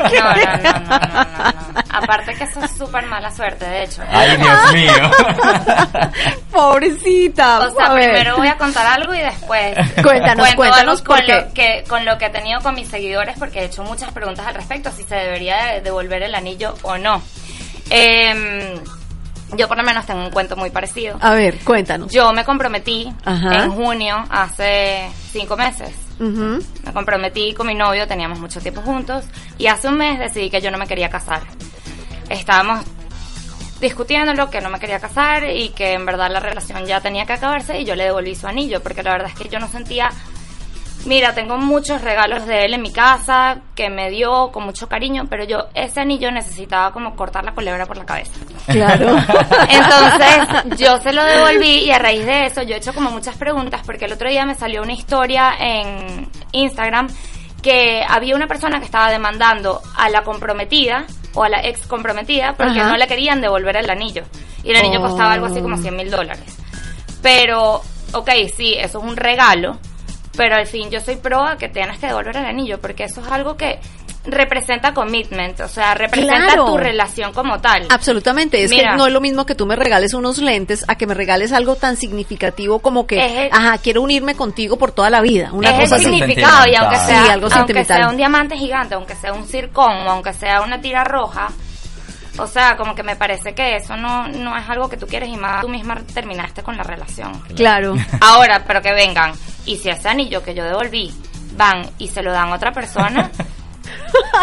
No, 0.00 0.06
no, 0.08 0.34
no, 0.34 0.56
no, 0.56 0.62
no, 0.62 0.80
no, 0.80 0.98
no. 1.04 1.80
Aparte 1.90 2.32
que 2.34 2.44
eso 2.44 2.60
es 2.64 2.70
súper 2.72 3.04
mala 3.04 3.30
suerte, 3.30 3.66
de 3.66 3.84
hecho. 3.84 4.02
Ay, 4.08 4.36
Dios 4.38 4.72
mío. 4.72 4.92
Pobrecita. 6.50 7.60
O 7.68 7.70
sea, 7.76 7.86
a 7.86 7.94
ver. 7.94 8.10
primero 8.12 8.36
voy 8.38 8.48
a 8.48 8.56
contar 8.56 8.86
algo 8.86 9.14
y 9.14 9.18
después 9.18 9.74
Cuéntanos, 10.02 10.36
cuento 10.54 10.56
cuéntanos 10.56 11.02
con 11.02 11.18
lo 11.26 11.52
que 11.54 11.84
con 11.86 12.04
lo 12.06 12.16
que 12.18 12.26
he 12.26 12.30
tenido 12.30 12.60
con 12.60 12.74
mis 12.74 12.88
seguidores 12.88 13.36
porque 13.38 13.60
he 13.60 13.64
hecho 13.66 13.84
muchas 13.84 14.10
preguntas 14.12 14.46
al 14.46 14.54
respecto 14.54 14.90
si 14.90 15.02
se 15.04 15.14
debería 15.14 15.66
de- 15.66 15.80
devolver 15.82 16.22
el 16.22 16.34
anillo 16.34 16.74
o 16.82 16.96
no. 16.96 17.22
Em, 17.90 18.74
yo 19.56 19.68
por 19.68 19.76
lo 19.76 19.82
menos 19.82 20.06
tengo 20.06 20.22
un 20.22 20.30
cuento 20.30 20.56
muy 20.56 20.70
parecido. 20.70 21.16
A 21.20 21.32
ver, 21.34 21.58
cuéntanos. 21.64 22.12
Yo 22.12 22.32
me 22.32 22.44
comprometí 22.44 23.12
Ajá. 23.24 23.64
en 23.64 23.70
junio 23.72 24.24
hace 24.30 25.10
cinco 25.32 25.56
meses. 25.56 25.90
Me 26.18 26.92
comprometí 26.92 27.54
con 27.54 27.66
mi 27.66 27.74
novio, 27.74 28.06
teníamos 28.06 28.38
mucho 28.38 28.60
tiempo 28.60 28.82
juntos 28.82 29.24
y 29.56 29.68
hace 29.68 29.88
un 29.88 29.96
mes 29.96 30.18
decidí 30.18 30.50
que 30.50 30.60
yo 30.60 30.70
no 30.70 30.76
me 30.76 30.86
quería 30.86 31.08
casar. 31.08 31.40
Estábamos 32.28 32.84
discutiéndolo, 33.80 34.50
que 34.50 34.60
no 34.60 34.68
me 34.68 34.78
quería 34.78 35.00
casar 35.00 35.44
y 35.50 35.70
que 35.70 35.94
en 35.94 36.04
verdad 36.04 36.30
la 36.30 36.40
relación 36.40 36.84
ya 36.84 37.00
tenía 37.00 37.24
que 37.24 37.32
acabarse 37.32 37.80
y 37.80 37.86
yo 37.86 37.94
le 37.94 38.04
devolví 38.04 38.34
su 38.34 38.46
anillo 38.46 38.82
porque 38.82 39.02
la 39.02 39.12
verdad 39.12 39.30
es 39.34 39.34
que 39.34 39.48
yo 39.48 39.58
no 39.58 39.68
sentía... 39.68 40.10
Mira, 41.06 41.34
tengo 41.34 41.56
muchos 41.56 42.02
regalos 42.02 42.46
de 42.46 42.66
él 42.66 42.74
en 42.74 42.82
mi 42.82 42.92
casa 42.92 43.58
que 43.74 43.88
me 43.88 44.10
dio 44.10 44.52
con 44.52 44.64
mucho 44.64 44.86
cariño, 44.88 45.24
pero 45.30 45.44
yo 45.44 45.68
ese 45.74 46.00
anillo 46.00 46.30
necesitaba 46.30 46.92
como 46.92 47.16
cortar 47.16 47.42
la 47.44 47.52
culebra 47.52 47.86
por 47.86 47.96
la 47.96 48.04
cabeza. 48.04 48.32
Claro. 48.66 49.16
Entonces, 49.68 50.78
yo 50.78 50.98
se 50.98 51.12
lo 51.12 51.24
devolví 51.24 51.84
y 51.84 51.90
a 51.90 51.98
raíz 51.98 52.26
de 52.26 52.46
eso 52.46 52.62
yo 52.62 52.74
he 52.74 52.78
hecho 52.78 52.92
como 52.92 53.10
muchas 53.10 53.36
preguntas 53.36 53.80
porque 53.86 54.04
el 54.04 54.12
otro 54.12 54.28
día 54.28 54.44
me 54.44 54.54
salió 54.54 54.82
una 54.82 54.92
historia 54.92 55.52
en 55.58 56.28
Instagram 56.52 57.08
que 57.62 58.02
había 58.06 58.36
una 58.36 58.46
persona 58.46 58.78
que 58.78 58.84
estaba 58.86 59.10
demandando 59.10 59.80
a 59.96 60.08
la 60.10 60.22
comprometida 60.22 61.06
o 61.34 61.44
a 61.44 61.48
la 61.48 61.60
ex 61.62 61.86
comprometida 61.86 62.54
porque 62.56 62.80
Ajá. 62.80 62.90
no 62.90 62.96
le 62.96 63.06
querían 63.06 63.40
devolver 63.40 63.76
el 63.76 63.88
anillo. 63.88 64.24
Y 64.62 64.70
el 64.70 64.76
anillo 64.76 64.98
Oh. 65.00 65.08
costaba 65.08 65.32
algo 65.32 65.46
así 65.46 65.60
como 65.60 65.76
100 65.78 65.96
mil 65.96 66.10
dólares. 66.10 66.56
Pero, 67.22 67.82
ok, 68.12 68.30
sí, 68.54 68.74
eso 68.74 68.98
es 68.98 69.04
un 69.04 69.16
regalo, 69.16 69.78
pero 70.36 70.56
al 70.56 70.66
fin 70.66 70.90
yo 70.90 71.00
soy 71.00 71.16
pro 71.16 71.44
a 71.44 71.56
que 71.58 71.68
tienes 71.68 71.98
que 71.98 72.06
devolver 72.06 72.36
el 72.36 72.44
anillo 72.46 72.80
porque 72.80 73.04
eso 73.04 73.20
es 73.20 73.28
algo 73.30 73.56
que 73.56 73.78
representa 74.24 74.92
commitment, 74.92 75.58
o 75.60 75.68
sea, 75.68 75.94
representa 75.94 76.36
Claro. 76.48 76.66
tu 76.66 76.76
relación 76.76 77.32
como 77.32 77.58
tal. 77.60 77.86
Absolutamente, 77.90 78.62
es 78.62 78.70
Mira. 78.70 78.90
que 78.92 78.96
no 78.98 79.06
es 79.06 79.12
lo 79.14 79.20
mismo 79.22 79.46
que 79.46 79.54
tú 79.54 79.64
me 79.64 79.76
regales 79.76 80.12
unos 80.12 80.36
lentes 80.38 80.84
a 80.88 80.94
que 80.96 81.06
me 81.06 81.14
regales 81.14 81.52
algo 81.52 81.74
tan 81.76 81.96
significativo 81.96 82.80
como 82.80 83.06
que, 83.06 83.46
el- 83.46 83.52
ajá, 83.52 83.78
quiero 83.78 84.02
unirme 84.02 84.34
contigo 84.34 84.76
por 84.76 84.92
toda 84.92 85.08
la 85.08 85.22
vida, 85.22 85.50
una 85.52 85.70
es 85.70 85.80
cosa 85.90 85.96
el 85.96 86.02
significado 86.02 86.68
y 86.70 86.74
aunque 86.76 86.96
sea, 86.98 87.24
Sí, 87.24 87.30
algo 87.30 87.46
aunque 87.46 87.56
sentimental. 87.58 87.96
sea 87.96 88.08
un 88.10 88.16
diamante 88.18 88.56
gigante, 88.58 88.94
aunque 88.94 89.14
sea 89.14 89.32
un 89.32 89.46
circón, 89.46 89.90
aunque 90.06 90.34
sea 90.34 90.60
una 90.60 90.80
tira 90.82 91.02
roja, 91.02 91.48
o 92.38 92.46
sea, 92.46 92.76
como 92.76 92.94
que 92.94 93.02
me 93.02 93.16
parece 93.16 93.54
que 93.54 93.76
eso 93.76 93.96
no, 93.96 94.28
no 94.28 94.54
es 94.56 94.68
algo 94.68 94.88
que 94.90 94.98
tú 94.98 95.06
quieres 95.06 95.30
y 95.30 95.36
más 95.36 95.62
tú 95.62 95.68
misma 95.70 95.98
terminaste 96.12 96.62
con 96.62 96.76
la 96.76 96.82
relación. 96.82 97.40
Claro. 97.56 97.94
Ahora, 98.20 98.64
pero 98.66 98.82
que 98.82 98.92
vengan, 98.92 99.32
y 99.70 99.76
si 99.76 99.88
ese 99.88 100.08
anillo 100.08 100.42
que 100.42 100.54
yo 100.54 100.64
devolví 100.64 101.12
van 101.56 101.88
y 101.98 102.08
se 102.08 102.22
lo 102.22 102.32
dan 102.32 102.48
a 102.50 102.54
otra 102.56 102.72
persona, 102.72 103.30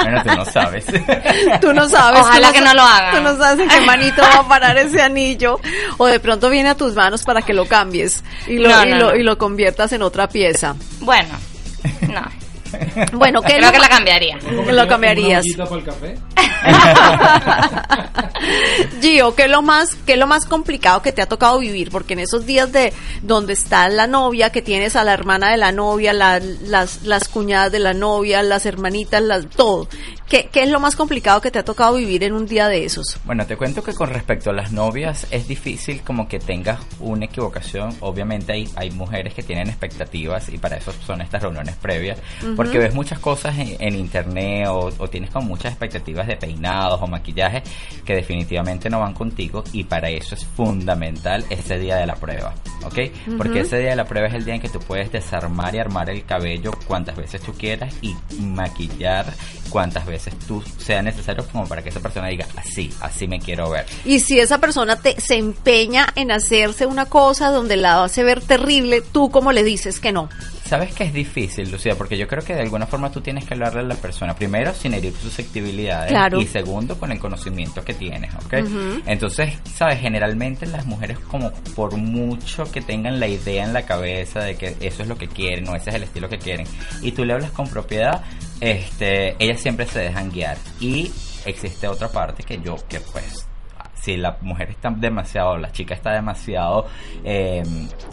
Bueno, 0.02 0.24
tú 0.24 0.36
no 0.36 0.46
sabes. 0.46 0.86
Tú 1.62 1.74
no 1.74 1.88
sabes. 1.90 2.22
Ojalá 2.22 2.48
tú 2.48 2.54
que 2.54 2.62
no 2.62 2.74
lo 2.74 2.82
hagan. 2.82 3.16
Tú 3.16 3.22
no 3.22 3.38
sabes 3.38 3.60
en 3.60 3.70
qué 3.70 3.82
manito 3.82 4.22
va 4.22 4.40
a 4.42 4.48
parar 4.48 4.78
ese 4.78 5.02
anillo. 5.02 5.60
O 5.98 6.06
de 6.06 6.20
pronto 6.20 6.50
viene 6.50 6.70
a 6.70 6.76
tus 6.76 6.94
manos 6.96 7.24
para 7.24 7.42
que 7.42 7.54
lo 7.54 7.66
cambies 7.66 8.24
y 8.48 8.58
lo, 8.58 8.70
No, 8.70 8.86
y 8.86 8.90
no, 8.92 8.98
lo, 8.98 9.10
no. 9.12 9.16
y 9.16 9.24
lo 9.24 9.38
conviertas 9.38 9.92
en 9.94 10.02
otra 10.02 10.28
pieza. 10.28 10.76
bueno, 11.00 11.30
no. 11.32 11.40
Bueno, 13.13 13.41
¿qué 13.41 13.53
es 13.53 13.58
Creo 13.58 13.67
lo 13.67 13.71
que 13.73 13.80
la 13.80 13.89
cambiaría. 13.89 14.38
Lo 14.71 14.88
cambiarías. 14.88 15.43
¿Una 15.56 15.65
ollita 15.65 15.65
para 15.65 15.80
el 15.80 15.86
café? 15.86 16.15
Gio, 19.01 19.36
¿qué 19.36 19.43
es 19.43 19.49
lo 19.51 19.62
más, 19.62 19.95
qué 20.06 20.13
es 20.13 20.19
lo 20.19 20.27
más 20.27 20.45
complicado 20.45 21.01
que 21.01 21.12
te 21.12 21.21
ha 21.21 21.25
tocado 21.27 21.60
vivir? 21.60 21.89
Porque 21.91 22.13
en 22.13 22.19
esos 22.19 22.45
días 22.45 22.71
de 22.71 22.93
donde 23.21 23.53
está 23.53 23.88
la 23.89 24.08
novia, 24.08 24.51
que 24.51 24.62
tienes 24.62 24.95
a 24.95 25.03
la 25.03 25.13
hermana 25.13 25.51
de 25.51 25.58
la 25.58 25.71
novia, 25.71 26.13
la- 26.13 26.39
las, 26.39 27.03
las 27.03 27.27
cuñadas 27.27 27.71
de 27.71 27.80
la 27.80 27.93
novia, 27.93 28.43
las 28.43 28.65
hermanitas, 28.65 29.21
las, 29.21 29.47
todo. 29.49 29.88
¿Qué, 30.27 30.49
¿Qué 30.51 30.63
es 30.63 30.69
lo 30.69 30.80
más 30.82 30.97
complicado 30.97 31.39
que 31.39 31.51
te 31.51 31.60
ha 31.60 31.63
tocado 31.63 31.95
vivir 31.95 32.23
en 32.23 32.34
un 32.34 32.45
día 32.47 32.67
de 32.67 32.84
esos? 32.84 33.17
Bueno, 33.23 33.45
te 33.45 33.56
cuento 33.56 33.82
que 33.82 33.93
con 33.93 34.10
respecto 34.10 34.49
a 34.49 34.53
las 34.53 34.73
novias 34.73 35.25
es 35.32 35.47
difícil 35.47 36.01
como 36.01 36.27
que 36.27 36.39
tengas 36.39 36.80
una 36.99 37.25
equivocación. 37.25 37.95
Obviamente 38.01 38.51
hay, 38.51 38.67
hay 38.75 38.91
mujeres 38.91 39.34
que 39.34 39.43
tienen 39.43 39.69
expectativas 39.69 40.49
y 40.49 40.58
para 40.58 40.77
eso 40.77 40.91
son 41.06 41.21
estas 41.21 41.41
reuniones 41.43 41.75
previas. 41.75 42.19
Porque 42.58 42.78
ves 42.78 42.93
muchas 42.93 43.20
cosas 43.20 43.58
en, 43.58 43.78
en 43.80 43.96
internet 43.96 44.67
o, 44.67 44.91
o 44.98 45.08
tienes 45.08 45.30
como 45.30 45.48
muchas 45.48 45.72
expectativas 45.72 46.28
de 46.28 46.36
peinados 46.36 47.02
o 47.02 47.08
maquillaje 47.08 47.63
que 48.04 48.15
definitivamente 48.15 48.89
no 48.89 49.00
van 49.00 49.13
contigo 49.13 49.63
y 49.72 49.84
para 49.86 50.10
eso 50.10 50.36
es 50.36 50.46
fundamental 50.46 51.46
ese 51.50 51.80
día 51.80 51.96
de 51.96 52.06
la 52.06 52.15
prueba. 52.15 52.54
¿Ok? 52.84 53.00
Porque 53.38 53.62
ese 53.62 53.80
día 53.80 53.91
de 53.91 53.96
la 53.96 54.06
prueba 54.06 54.28
es 54.28 54.34
el 54.34 54.46
día 54.46 54.56
en 54.56 54.62
que 54.62 54.70
tú 54.70 54.80
puedes 54.80 55.12
desarmar 55.12 55.76
y 55.76 55.80
armar 55.80 56.10
el 56.10 56.26
cabello 56.26 56.72
cuantas 56.88 57.15
veces 57.15 57.41
tú 57.41 57.54
quieras 57.54 57.93
y 58.02 58.15
maquillar 58.39 59.34
cuantas 59.70 60.06
veces 60.06 60.34
tú 60.48 60.63
sea 60.78 61.02
necesario 61.02 61.46
como 61.52 61.67
para 61.67 61.82
que 61.84 61.89
esa 61.89 62.00
persona 62.00 62.28
diga 62.28 62.48
así, 62.56 62.91
así 63.02 63.28
me 63.28 63.39
quiero 63.39 63.70
ver. 63.70 63.86
Y 64.06 64.20
si 64.20 64.39
esa 64.39 64.60
persona 64.60 64.96
te, 64.96 65.20
se 65.20 65.36
empeña 65.36 66.08
en 66.15 66.32
hacerse 66.32 66.86
una 66.86 67.06
cosa 67.06 67.50
donde 67.50 67.78
la 67.78 68.04
hace 68.04 68.24
ver 68.24 68.41
terrible, 68.41 69.02
tú 69.02 69.30
como 69.30 69.52
le 69.52 69.63
dices 69.63 70.00
que 70.00 70.12
no. 70.12 70.30
Sabes 70.67 70.93
que 70.93 71.06
es 71.06 71.13
difícil, 71.13 71.71
Lucía, 71.71 71.95
porque 71.95 72.17
yo 72.17 72.27
creo 72.27 72.43
que 72.43 72.53
de 72.53 72.62
alguna 72.62 72.86
forma 72.86 73.10
tú 73.10 73.21
tienes 73.21 73.45
que 73.45 73.53
hablarle 73.53 73.80
a 73.80 73.84
la 73.84 73.95
persona, 73.95 74.36
primero 74.36 74.73
sin 74.73 74.93
herir 74.93 75.13
susceptibilidades 75.13 76.12
Claro. 76.12 76.41
y 76.41 76.45
segundo 76.45 76.99
con 76.99 77.12
el 77.12 77.19
conocimiento 77.19 77.84
que 77.86 77.93
tienes, 77.93 78.34
¿ok? 78.36 78.53
Entonces, 79.06 79.53
sabes, 79.73 79.99
generalmente 79.99 80.65
las 80.65 80.86
mujeres 80.86 81.19
como 81.19 81.51
por 81.75 81.95
mucho 81.95 82.65
que 82.71 82.82
tengan 82.82 83.19
la 83.19 83.27
idea 83.27 83.63
en 83.63 83.71
la 83.71 83.84
cabeza 83.84 84.41
de 84.41 84.56
que 84.58 84.75
eso 84.82 85.03
es 85.03 85.08
lo 85.08 85.17
que 85.17 85.27
quieren 85.30 85.67
o 85.69 85.75
ese 85.75 85.89
es 85.91 85.95
el 85.95 86.03
estilo 86.03 86.27
que 86.27 86.38
quieren 86.38 86.67
y 87.01 87.12
tú 87.13 87.23
le 87.23 87.34
hablas 87.34 87.51
con 87.51 87.67
propiedad, 87.69 88.21
este, 88.60 89.36
ellas 89.39 89.62
siempre 89.62 89.86
se 89.86 89.99
dejan 89.99 90.30
guiar 90.32 90.58
y 90.82 91.12
existe 91.45 91.88
otra 91.88 92.10
parte 92.10 92.43
que 92.43 92.60
yo, 92.60 92.75
que 92.89 92.99
pues 92.99 93.47
si 94.08 94.15
la 94.15 94.38
mujer 94.39 94.70
está 94.70 94.89
demasiado, 94.89 95.58
la 95.58 95.70
chica 95.74 95.93
está 95.93 96.13
demasiado 96.13 96.86
eh, 97.26 97.62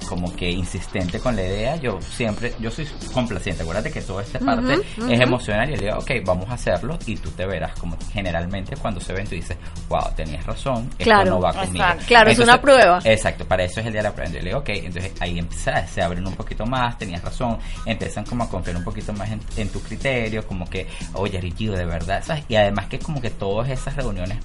como 0.08 0.34
que 0.34 0.50
insistente 0.50 1.20
con 1.20 1.36
la 1.36 1.42
idea, 1.42 1.76
yo 1.76 2.00
siempre, 2.02 2.52
yo 2.58 2.68
soy 2.68 2.84
complaciente, 3.12 3.62
acuérdate 3.62 3.92
que 3.92 4.00
toda 4.00 4.24
esta 4.24 4.40
parte 4.40 4.74
es 5.08 5.20
emocional 5.20 5.70
y 5.70 5.76
le 5.76 5.84
digo, 5.84 5.98
ok, 5.98 6.10
vamos 6.24 6.50
a 6.50 6.54
hacerlo 6.54 6.98
y 7.06 7.14
tú 7.16 7.30
te 7.30 7.46
verás 7.46 7.78
como 7.78 7.96
generalmente 8.12 8.74
cuando 8.76 8.98
se 9.00 9.12
ven 9.12 9.24
tú 9.24 9.36
dices, 9.36 9.56
wow, 9.88 10.02
tenías 10.16 10.44
razón, 10.44 10.88
esto 10.98 11.04
Claro. 11.04 11.30
no 11.30 11.40
va 11.40 11.52
conmigo. 11.52 11.84
Exacto. 11.84 12.04
Claro, 12.08 12.30
es 12.30 12.38
una 12.40 12.60
prueba. 12.60 12.98
Exacto, 13.04 13.44
para 13.44 13.62
eso 13.62 13.78
es 13.78 13.86
el 13.86 13.92
día 13.92 14.02
de 14.02 14.08
la 14.08 14.14
prueba. 14.16 14.32
Yo 14.32 14.38
le 14.40 14.46
digo, 14.46 14.58
ok, 14.58 14.68
entonces 14.70 15.12
ahí 15.20 15.38
empieza, 15.38 15.86
se 15.86 16.02
abren 16.02 16.26
un 16.26 16.34
poquito 16.34 16.66
más, 16.66 16.98
tenías 16.98 17.22
razón, 17.22 17.56
empiezan 17.86 18.24
como 18.24 18.42
a 18.42 18.48
confiar 18.48 18.76
un 18.78 18.82
poquito 18.84 19.12
más 19.12 19.30
en, 19.30 19.40
en 19.56 19.68
tu 19.68 19.80
criterio, 19.80 20.44
como 20.44 20.68
que, 20.68 20.88
oye, 21.12 21.40
Ricky, 21.40 21.68
de 21.68 21.84
verdad, 21.84 22.20
¿sabes? 22.24 22.42
Y 22.48 22.56
además 22.56 22.86
que 22.86 22.98
como 22.98 23.20
que 23.20 23.30
todas 23.30 23.68
esas 23.70 23.94
reuniones, 23.94 24.38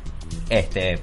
este 0.48 1.00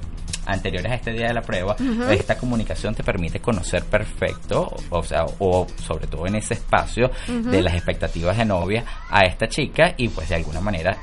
anteriores 0.46 0.90
a 0.90 0.94
este 0.94 1.12
día 1.12 1.28
de 1.28 1.34
la 1.34 1.42
prueba, 1.42 1.76
esta 2.10 2.36
comunicación 2.36 2.94
te 2.94 3.02
permite 3.02 3.40
conocer 3.40 3.84
perfecto, 3.84 4.74
o 4.90 5.02
sea, 5.02 5.24
o 5.38 5.66
sobre 5.82 6.06
todo 6.06 6.26
en 6.26 6.36
ese 6.36 6.54
espacio 6.54 7.10
de 7.26 7.62
las 7.62 7.74
expectativas 7.74 8.36
de 8.36 8.44
novia 8.44 8.84
a 9.10 9.20
esta 9.26 9.48
chica 9.48 9.94
y 9.96 10.08
pues 10.08 10.28
de 10.28 10.36
alguna 10.36 10.60
manera 10.60 10.96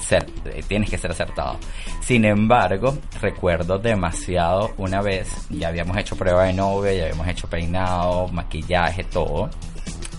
ser, 0.00 0.26
tienes 0.66 0.90
que 0.90 0.98
ser 0.98 1.10
acertado. 1.10 1.58
Sin 2.00 2.24
embargo, 2.24 2.98
recuerdo 3.20 3.78
demasiado 3.78 4.72
una 4.78 5.00
vez, 5.00 5.46
ya 5.50 5.68
habíamos 5.68 5.96
hecho 5.96 6.16
prueba 6.16 6.44
de 6.44 6.52
novia, 6.52 6.92
ya 6.92 7.02
habíamos 7.04 7.28
hecho 7.28 7.48
peinado, 7.48 8.28
maquillaje, 8.28 9.04
todo. 9.04 9.50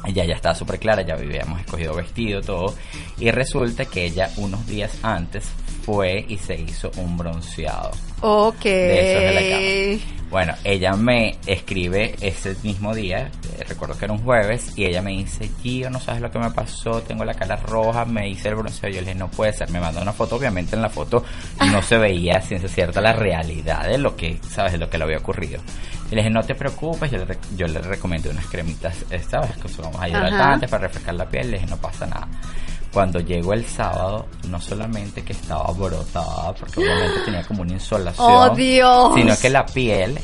Ella 0.06 0.26
ya 0.26 0.36
estaba 0.36 0.56
súper 0.56 0.80
clara, 0.80 1.04
ya 1.04 1.14
habíamos 1.14 1.60
escogido 1.60 1.94
vestido, 1.94 2.42
todo. 2.42 2.74
Y 3.20 3.30
resulta 3.30 3.86
que 3.86 4.06
ella 4.06 4.30
unos 4.38 4.66
días 4.66 4.98
antes 5.04 5.52
fue 5.84 6.26
y 6.28 6.38
se 6.38 6.56
hizo 6.56 6.92
un 6.98 7.18
bronceado. 7.18 7.92
Ok. 8.22 8.64
De 8.64 9.12
esos 9.12 9.22
de 9.22 10.00
la. 10.00 10.22
Bueno, 10.32 10.54
ella 10.64 10.94
me 10.94 11.36
escribe 11.46 12.16
ese 12.22 12.56
mismo 12.64 12.96
día, 12.96 13.30
eh, 13.60 13.66
recuerdo 13.68 13.98
que 13.98 14.06
era 14.06 14.14
un 14.14 14.24
jueves, 14.24 14.72
y 14.78 14.86
ella 14.86 15.02
me 15.02 15.12
dice, 15.12 15.52
Gio, 15.62 15.90
no 15.90 16.00
sabes 16.00 16.22
lo 16.22 16.32
que 16.32 16.40
me 16.40 16.50
pasó, 16.52 17.02
tengo 17.02 17.26
la 17.26 17.34
cara 17.34 17.58
roja, 17.58 18.06
me 18.06 18.30
hice 18.30 18.48
el 18.48 18.56
bronceado, 18.56 18.96
yo 18.96 19.02
le 19.02 19.08
dije, 19.08 19.20
no 19.20 19.30
puede 19.30 19.52
ser, 19.52 19.70
me 19.72 19.82
mandó 19.82 20.02
una 20.02 20.14
foto, 20.14 20.38
obviamente 20.38 20.78
en 20.78 20.84
la 20.84 20.90
foto 20.90 21.26
no 21.70 21.82
se 21.82 21.98
veía 21.98 22.38
a 22.38 22.42
ciencia 22.42 22.70
cierta 22.70 23.02
la 23.02 23.12
realidad 23.12 23.86
de 23.86 23.98
lo 23.98 24.16
que, 24.16 24.40
sabes, 24.50 24.72
de 24.72 24.78
lo 24.78 24.90
que 24.90 24.98
le 24.98 25.04
había 25.04 25.18
ocurrido. 25.18 25.62
Y 26.10 26.16
le 26.16 26.22
dije, 26.22 26.30
no 26.30 26.44
te 26.44 26.56
preocupes, 26.56 27.12
yo 27.12 27.26
le, 27.26 27.38
yo 27.58 27.68
le 27.68 27.82
recomendé 27.82 28.30
unas 28.30 28.46
cremitas, 28.46 29.04
eh, 29.10 29.20
sabes, 29.20 29.58
que 29.58 29.68
son 29.68 29.92
hidratantes 29.94 30.72
para 30.72 30.88
refrescar 30.88 31.16
la 31.16 31.28
piel, 31.28 31.52
le 31.52 31.58
dije, 31.58 31.70
no 31.70 31.76
pasa 31.76 32.06
nada. 32.06 32.30
Cuando 32.94 33.20
llegó 33.20 33.54
el 33.54 33.66
sábado, 33.66 34.26
no 34.50 34.60
solamente 34.60 35.24
que 35.24 35.34
estaba 35.34 35.72
brotada, 35.72 36.54
porque 36.54 36.80
obviamente 36.82 37.22
tenía 37.26 37.44
como 37.44 37.62
una 37.62 37.74
insolación, 37.74 38.28
Oh, 38.30 38.50
Dios. 38.56 39.12
sino 39.16 39.38
que 39.40 39.50
la 39.50 39.66
piel, 39.66 40.20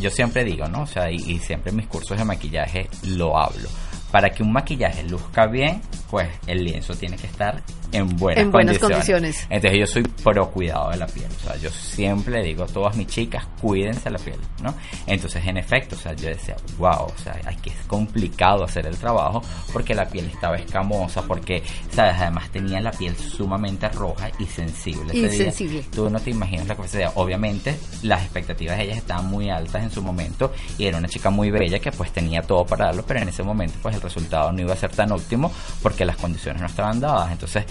yo 0.00 0.10
siempre 0.10 0.44
digo, 0.44 0.66
¿no? 0.68 0.82
O 0.82 0.86
sea, 0.86 1.10
y, 1.10 1.16
y 1.16 1.38
siempre 1.38 1.70
en 1.70 1.76
mis 1.76 1.86
cursos 1.86 2.16
de 2.16 2.24
maquillaje 2.24 2.88
lo 3.02 3.36
hablo. 3.38 3.68
Para 4.16 4.30
que 4.30 4.42
un 4.42 4.50
maquillaje 4.50 5.02
luzca 5.02 5.46
bien, 5.46 5.82
pues 6.10 6.26
el 6.46 6.64
lienzo 6.64 6.94
tiene 6.94 7.18
que 7.18 7.26
estar 7.26 7.62
en 7.92 8.16
buenas, 8.16 8.44
En 8.44 8.50
buenas 8.50 8.78
condiciones. 8.78 9.46
Entonces 9.48 9.80
yo 9.80 9.86
soy 9.86 10.02
pro 10.02 10.50
cuidado 10.50 10.90
de 10.90 10.96
la 10.96 11.06
piel. 11.06 11.28
O 11.38 11.44
sea, 11.44 11.56
yo 11.56 11.70
siempre 11.70 12.42
digo 12.42 12.64
a 12.64 12.66
todas 12.66 12.96
mis 12.96 13.06
chicas, 13.06 13.46
cuídense 13.60 14.10
la 14.10 14.18
piel, 14.18 14.38
¿no? 14.62 14.74
Entonces, 15.06 15.44
en 15.46 15.56
efecto, 15.56 15.96
o 15.96 15.98
sea, 15.98 16.14
yo 16.14 16.28
decía, 16.28 16.56
wow, 16.78 17.06
o 17.06 17.18
sea, 17.22 17.38
ay, 17.44 17.56
que 17.56 17.70
es 17.70 17.76
complicado 17.86 18.64
hacer 18.64 18.86
el 18.86 18.96
trabajo 18.96 19.42
porque 19.72 19.94
la 19.94 20.08
piel 20.08 20.26
estaba 20.26 20.56
escamosa, 20.56 21.22
porque, 21.22 21.62
¿sabes? 21.90 22.14
Además 22.18 22.50
tenía 22.50 22.80
la 22.80 22.90
piel 22.90 23.16
sumamente 23.16 23.88
roja 23.90 24.30
y 24.38 24.46
sensible. 24.46 25.14
Y 25.14 25.24
ese 25.24 25.28
día. 25.28 25.44
sensible. 25.44 25.84
Tú 25.94 26.10
no 26.10 26.20
te 26.20 26.30
imaginas 26.30 26.76
que 26.76 26.88
sea. 26.88 27.12
Obviamente, 27.14 27.78
las 28.02 28.22
expectativas 28.22 28.78
de 28.78 28.84
ellas 28.84 28.98
estaban 28.98 29.26
muy 29.26 29.48
altas 29.50 29.82
en 29.82 29.90
su 29.90 30.02
momento 30.02 30.52
y 30.78 30.86
era 30.86 30.98
una 30.98 31.08
chica 31.08 31.30
muy 31.30 31.50
bella 31.50 31.78
que 31.78 31.92
pues 31.92 32.12
tenía 32.12 32.42
todo 32.42 32.66
para 32.66 32.86
darlo, 32.86 33.04
pero 33.06 33.20
en 33.20 33.28
ese 33.28 33.42
momento 33.42 33.78
pues 33.82 33.94
el 33.94 34.00
resultado 34.06 34.52
no 34.52 34.62
iba 34.62 34.72
a 34.72 34.76
ser 34.76 34.90
tan 34.90 35.12
óptimo 35.12 35.52
porque 35.82 36.04
las 36.04 36.16
condiciones 36.16 36.60
no 36.60 36.66
estaban 36.66 37.00
dadas. 37.00 37.32
Entonces, 37.32 37.64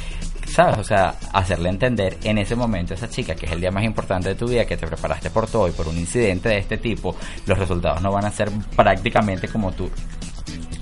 ¿sabes? 0.48 0.78
O 0.78 0.84
sea, 0.84 1.16
hacerle 1.34 1.70
entender 1.70 2.18
en 2.24 2.38
ese 2.38 2.56
momento 2.56 2.94
a 2.94 2.98
esa 2.98 3.10
chica 3.10 3.36
que 3.36 3.46
es 3.46 3.52
el 3.52 3.62
día 3.62 3.72
más 3.72 3.84
importante 3.84 4.30
de 4.30 4.36
tu 4.36 4.48
vida, 4.48 4.66
que 4.66 4.78
te 4.78 4.88
preparaste 4.88 5.30
por 5.30 5.48
todo 5.48 5.68
y 5.68 5.72
por 5.72 5.88
un 5.88 5.98
incidente 5.98 6.50
de 6.50 6.60
este 6.60 6.78
tipo, 6.78 7.16
los 7.46 7.58
resultados 7.58 8.02
no 8.02 8.12
van 8.12 8.26
a 8.26 8.32
ser 8.32 8.50
prácticamente 8.76 9.48
como 9.48 9.72
tú 9.72 9.90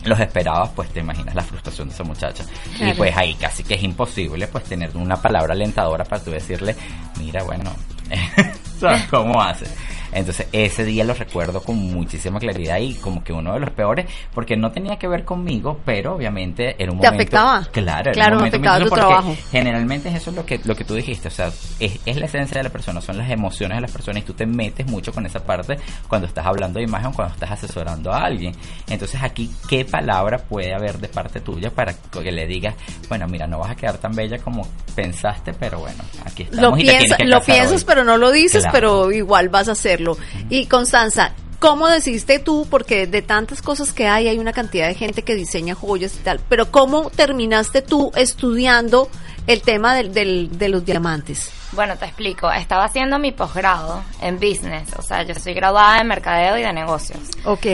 los 0.06 0.20
esperabas, 0.20 0.70
pues 0.76 0.90
te 0.90 1.00
imaginas 1.00 1.34
la 1.34 1.42
frustración 1.42 1.88
de 1.88 1.94
esa 1.94 2.04
muchacha. 2.04 2.44
Y 2.80 2.94
pues 2.94 3.16
ahí 3.16 3.36
casi 3.36 3.64
que 3.64 3.76
es 3.76 3.84
imposible 3.84 4.48
pues 4.48 4.66
tener 4.66 4.96
una 4.98 5.16
palabra 5.16 5.54
alentadora 5.54 6.04
para 6.04 6.22
tú 6.22 6.32
decirle, 6.32 6.76
mira, 7.18 7.44
bueno, 7.44 7.72
¿sabes 8.80 9.04
cómo 9.10 9.42
haces? 9.42 9.74
Entonces 10.14 10.48
ese 10.52 10.84
día 10.86 11.04
lo 11.04 11.14
recuerdo 11.14 11.62
con 11.62 11.76
muchísima 11.78 12.40
claridad 12.40 12.78
y 12.80 12.94
como 12.96 13.24
que 13.24 13.34
uno 13.34 13.54
de 13.54 13.60
los 13.60 13.72
peores, 13.72 14.06
porque 14.34 14.56
no 14.56 14.72
tenía 14.72 14.98
que 14.98 15.08
ver 15.08 15.26
conmigo, 15.26 15.80
pero 15.86 16.16
obviamente 16.16 16.76
era 16.82 16.92
un 16.92 17.00
¿Te 17.00 17.08
momento... 17.08 17.38
afectaba? 17.38 17.68
Claro, 17.72 18.00
era 18.02 18.10
un 18.10 18.14
Claro, 18.14 18.36
momento 18.36 18.58
afectaba 18.58 18.80
tu 18.86 18.90
trabajo. 18.96 19.36
Generalmente 19.52 20.10
es 20.10 20.16
eso 20.16 20.32
lo 20.32 20.46
que, 20.46 20.60
lo 20.64 20.76
que 20.76 20.84
tú 20.84 20.96
dijiste, 20.96 21.28
o 21.28 21.32
sea, 21.32 21.48
es, 21.80 22.00
es 22.06 22.18
la 22.18 22.26
esencia 22.26 22.58
de 22.58 22.64
la 22.64 22.70
persona, 22.70 23.02
son 23.02 23.18
las 23.18 23.30
emociones 23.30 23.78
de 23.78 23.82
las 23.82 23.92
personas 23.92 24.22
y 24.24 24.26
tú 24.26 24.34
te 24.34 24.46
metes 24.46 24.86
mucho 24.88 25.12
con 25.14 25.26
esa 25.26 25.44
parte 25.44 25.78
cuando 26.08 26.28
estás 26.28 26.46
hablando 26.46 26.80
de 26.80 26.86
imagen, 26.86 27.12
cuando 27.14 27.34
estás 27.34 27.52
asesorando 27.52 28.12
a 28.14 28.20
alguien. 28.26 28.54
Entonces 28.90 29.22
aquí, 29.24 29.50
¿qué 29.68 29.86
palabra 29.86 30.38
puede 30.38 30.74
haber 30.74 30.98
de 31.00 31.08
parte 31.08 31.40
tuya 31.42 31.70
para 31.72 31.94
que 31.94 32.32
le 32.32 32.46
digas, 32.46 32.76
bueno, 33.10 33.28
mira, 33.28 33.48
no 33.48 33.60
vas 33.60 33.72
a 33.72 33.76
quedar 33.76 33.98
tan 33.98 34.14
bella 34.16 34.38
como 34.40 34.68
pensaste, 34.96 35.54
pero 35.54 35.80
bueno, 35.80 36.04
aquí 36.26 36.44
estamos 36.44 36.72
Lo, 36.72 36.78
y 36.78 36.82
piensa, 36.88 37.18
lo 37.26 37.42
piensas, 37.42 37.82
hoy". 37.82 37.84
pero 37.88 38.04
no 38.04 38.18
lo 38.18 38.32
dices, 38.32 38.62
Claro. 38.64 38.74
pero 38.74 39.12
igual 39.12 39.50
vas 39.50 39.68
a 39.70 39.72
hacerlo. 39.74 40.03
Y 40.50 40.66
Constanza, 40.68 41.34
¿cómo 41.60 41.88
decidiste 41.88 42.40
tú? 42.40 42.68
Porque 42.70 43.08
de 43.08 43.22
tantas 43.22 43.62
cosas 43.62 43.94
que 43.94 44.08
hay, 44.08 44.28
hay 44.28 44.38
una 44.40 44.54
cantidad 44.54 44.88
de 44.88 44.96
gente 44.96 45.24
que 45.24 45.36
diseña 45.36 45.76
joyas 45.76 46.16
y 46.16 46.24
tal, 46.24 46.40
pero 46.50 46.72
¿cómo 46.72 47.10
terminaste 47.10 47.82
tú 47.82 48.12
estudiando 48.16 49.10
el 49.48 49.62
tema 49.62 49.96
del, 49.96 50.14
del- 50.14 50.58
de 50.58 50.70
los 50.70 50.86
diamantes? 50.86 51.52
Bueno, 51.72 51.98
te 51.98 52.06
explico. 52.06 52.52
Estaba 52.52 52.86
haciendo 52.86 53.18
mi 53.18 53.32
posgrado 53.32 54.04
en 54.22 54.36
business. 54.36 54.90
O 54.98 55.02
sea, 55.02 55.24
yo 55.24 55.34
soy 55.34 55.54
graduada 55.56 56.00
en 56.00 56.08
mercadeo 56.08 56.58
y 56.58 56.62
de 56.62 56.72
negocios. 56.72 57.20
Ok. 57.46 57.66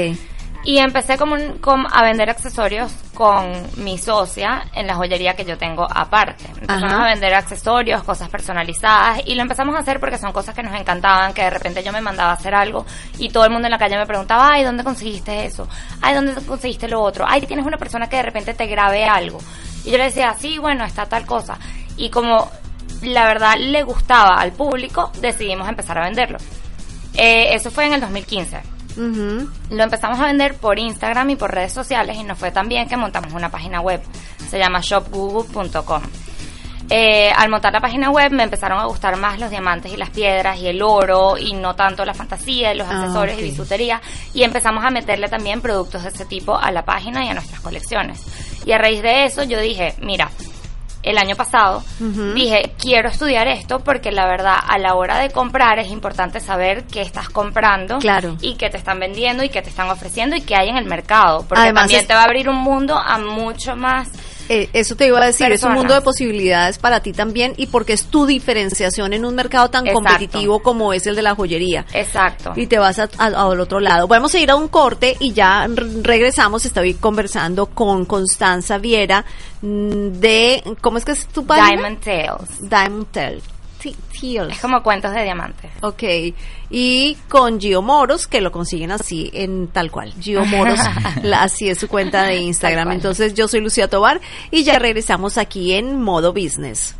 Y 0.63 0.77
empecé 0.79 1.17
como 1.17 1.35
un- 1.35 1.57
com- 1.59 1.87
a 1.89 2.03
vender 2.03 2.29
accesorios 2.29 2.91
con 3.13 3.49
mi 3.77 3.97
socia 3.97 4.63
en 4.73 4.87
la 4.87 4.95
joyería 4.95 5.33
que 5.33 5.45
yo 5.45 5.57
tengo 5.57 5.87
aparte. 5.89 6.45
Empezamos 6.47 6.91
Ajá. 6.93 7.01
a 7.05 7.09
vender 7.09 7.33
accesorios, 7.33 8.03
cosas 8.03 8.27
personalizadas 8.29 9.21
y 9.25 9.35
lo 9.35 9.41
empezamos 9.41 9.75
a 9.75 9.79
hacer 9.79 9.99
porque 10.01 10.17
son 10.17 10.33
cosas 10.33 10.53
que 10.53 10.61
nos 10.61 10.77
encantaban, 10.77 11.33
que 11.33 11.43
de 11.43 11.49
repente 11.49 11.81
yo 11.81 11.93
me 11.93 12.01
mandaba 12.01 12.31
a 12.31 12.33
hacer 12.33 12.53
algo 12.53 12.85
y 13.17 13.29
todo 13.29 13.45
el 13.45 13.51
mundo 13.51 13.67
en 13.67 13.71
la 13.71 13.77
calle 13.77 13.97
me 13.97 14.05
preguntaba, 14.05 14.49
ay, 14.51 14.63
¿dónde 14.65 14.83
conseguiste 14.83 15.45
eso? 15.45 15.67
Ay, 16.01 16.13
¿dónde 16.13 16.33
conseguiste 16.45 16.87
lo 16.89 17.01
otro? 17.01 17.25
Ay, 17.27 17.41
tienes 17.41 17.65
una 17.65 17.77
persona 17.77 18.09
que 18.09 18.17
de 18.17 18.23
repente 18.23 18.53
te 18.53 18.67
grabe 18.67 19.05
algo. 19.05 19.39
Y 19.85 19.91
yo 19.91 19.97
le 19.97 20.03
decía, 20.05 20.35
sí, 20.37 20.57
bueno, 20.57 20.83
está 20.83 21.05
tal 21.05 21.25
cosa. 21.25 21.57
Y 21.95 22.09
como 22.09 22.51
la 23.01 23.25
verdad 23.27 23.55
le 23.57 23.81
gustaba 23.83 24.35
al 24.35 24.51
público, 24.51 25.09
decidimos 25.21 25.69
empezar 25.69 25.97
a 25.97 26.03
venderlo. 26.03 26.37
Eh, 27.13 27.53
eso 27.55 27.71
fue 27.71 27.85
en 27.85 27.93
el 27.93 28.01
2015. 28.01 28.59
Lo 29.69 29.83
empezamos 29.83 30.19
a 30.19 30.25
vender 30.25 30.55
por 30.55 30.77
Instagram 30.77 31.29
y 31.31 31.35
por 31.35 31.53
redes 31.53 31.73
sociales 31.73 32.17
y 32.17 32.23
nos 32.23 32.37
fue 32.37 32.51
tan 32.51 32.67
bien 32.67 32.87
que 32.87 32.97
montamos 32.97 33.33
una 33.33 33.49
página 33.49 33.81
web. 33.81 34.01
Se 34.49 34.57
llama 34.59 34.79
shopgoogle.com. 34.81 36.01
Eh, 36.91 37.31
al 37.35 37.49
montar 37.49 37.71
la 37.71 37.81
página 37.81 38.09
web 38.09 38.31
me 38.31 38.41
empezaron 38.41 38.79
a 38.79 38.85
gustar 38.85 39.15
más 39.15 39.39
los 39.39 39.51
diamantes 39.51 39.93
y 39.93 39.97
las 39.97 40.09
piedras 40.09 40.57
y 40.59 40.67
el 40.67 40.81
oro 40.81 41.37
y 41.37 41.53
no 41.53 41.75
tanto 41.75 42.03
la 42.03 42.15
fantasía 42.15 42.73
y 42.73 42.77
los 42.77 42.87
Ah, 42.87 43.01
accesorios 43.01 43.37
y 43.39 43.43
bisutería 43.43 44.01
y 44.33 44.41
empezamos 44.41 44.83
a 44.83 44.89
meterle 44.89 45.29
también 45.29 45.61
productos 45.61 46.01
de 46.01 46.09
ese 46.09 46.25
tipo 46.25 46.57
a 46.57 46.71
la 46.71 46.83
página 46.85 47.23
y 47.23 47.29
a 47.29 47.35
nuestras 47.35 47.59
colecciones. 47.61 48.23
Y 48.65 48.71
a 48.71 48.79
raíz 48.79 49.03
de 49.03 49.25
eso 49.25 49.43
yo 49.43 49.59
dije, 49.59 49.93
mira, 50.01 50.31
el 51.03 51.17
año 51.17 51.35
pasado 51.35 51.81
dije, 52.35 52.73
quiero 52.77 53.09
estudiar 53.09 53.47
esto 53.47 53.79
porque 53.79 54.11
la 54.11 54.25
verdad 54.27 54.55
a 54.67 54.77
la 54.77 54.95
hora 54.95 55.17
de 55.19 55.29
comprar 55.31 55.79
es 55.79 55.89
importante 55.89 56.39
saber 56.39 56.83
qué 56.85 57.01
estás 57.01 57.29
comprando 57.29 57.99
Claro. 57.99 58.35
y 58.41 58.55
qué 58.55 58.69
te 58.69 58.77
están 58.77 58.99
vendiendo 58.99 59.43
y 59.43 59.49
qué 59.49 59.61
te 59.61 59.69
están 59.69 59.89
ofreciendo 59.89 60.35
y 60.35 60.41
qué 60.41 60.55
hay 60.55 60.69
en 60.69 60.77
el 60.77 60.85
mercado. 60.85 61.45
Porque 61.47 61.61
Además 61.61 61.83
también 61.83 62.01
es- 62.01 62.07
te 62.07 62.13
va 62.13 62.21
a 62.21 62.25
abrir 62.25 62.49
un 62.49 62.57
mundo 62.57 62.97
a 62.97 63.17
mucho 63.17 63.75
más. 63.75 64.09
Eh, 64.49 64.67
eso 64.73 64.95
te 64.95 65.05
iba 65.07 65.21
a 65.21 65.25
decir, 65.25 65.51
es 65.51 65.63
un 65.63 65.73
mundo 65.73 65.93
de 65.93 66.01
posibilidades 66.01 66.79
para 66.79 67.01
ti 67.01 67.13
también 67.13 67.53
y 67.55 67.67
porque 67.67 67.93
es 67.93 68.05
tu 68.05 68.25
diferenciación 68.25 69.13
en 69.13 69.23
un 69.23 69.35
mercado 69.35 69.69
tan 69.69 69.85
Exacto. 69.87 70.03
competitivo 70.09 70.59
como 70.63 70.91
es 70.91 71.05
el 71.07 71.15
de 71.15 71.21
la 71.21 71.35
joyería. 71.35 71.85
Exacto. 71.93 72.53
Y 72.55 72.65
te 72.67 72.79
vas 72.79 72.97
a- 72.99 73.09
a- 73.19 73.25
al 73.27 73.59
otro 73.59 73.79
lado. 73.79 74.07
Vamos 74.07 74.33
a 74.33 74.39
ir 74.39 74.49
a 74.49 74.55
un 74.55 74.67
corte 74.67 75.15
y 75.19 75.33
ya 75.33 75.67
regresamos. 76.01 76.65
Estoy 76.65 76.95
conversando 76.95 77.67
con 77.67 78.05
Constanza 78.05 78.77
Viera 78.79 79.23
mm, 79.61 80.07
de, 80.19 80.63
¿cómo 80.81 80.97
es 80.97 81.05
que 81.05 81.11
es 81.11 81.27
tu 81.27 81.45
página? 81.45 81.67
Diamond 81.89 81.99
Tales. 81.99 82.69
Diamond 82.69 83.07
Tale. 83.11 83.41
Es 84.51 84.59
como 84.59 84.83
cuentos 84.83 85.13
de 85.13 85.23
diamantes. 85.23 85.71
Ok. 85.81 86.03
Y 86.69 87.15
con 87.29 87.59
Gio 87.59 87.81
Moros, 87.81 88.27
que 88.27 88.41
lo 88.41 88.51
consiguen 88.51 88.91
así 88.91 89.29
en 89.33 89.67
tal 89.69 89.89
cual. 89.91 90.13
Gio 90.19 90.45
Moros, 90.45 90.79
la- 91.23 91.43
así 91.43 91.69
es 91.69 91.79
su 91.79 91.87
cuenta 91.87 92.23
de 92.23 92.37
Instagram. 92.37 92.91
Entonces 92.91 93.33
yo 93.33 93.47
soy 93.47 93.61
Lucía 93.61 93.87
Tobar 93.87 94.19
y 94.51 94.63
ya 94.63 94.77
regresamos 94.79 95.37
aquí 95.37 95.73
en 95.73 96.01
modo 96.01 96.33
business. 96.33 96.95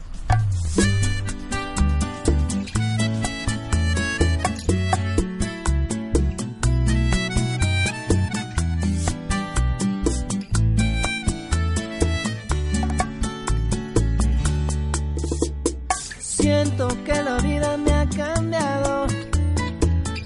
Siento 16.40 16.88
que 17.04 17.22
la 17.22 17.38
vida 17.40 17.76
me 17.76 17.92
ha 17.92 18.08
cambiado 18.08 19.08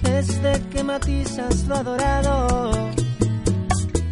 desde 0.02 0.60
que 0.70 0.84
matizas 0.84 1.66
lo 1.66 1.74
adorado. 1.74 2.72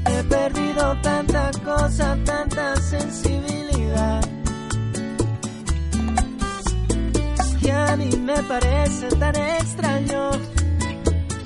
He 0.06 0.22
perdido 0.24 0.96
tanta 1.00 1.50
cosa, 1.64 2.18
tanta 2.24 2.74
sensibilidad. 2.76 4.20
Y 7.60 7.70
a 7.70 7.96
mí 7.96 8.10
me 8.16 8.42
parece 8.42 9.06
tan 9.20 9.36
extraño 9.36 10.30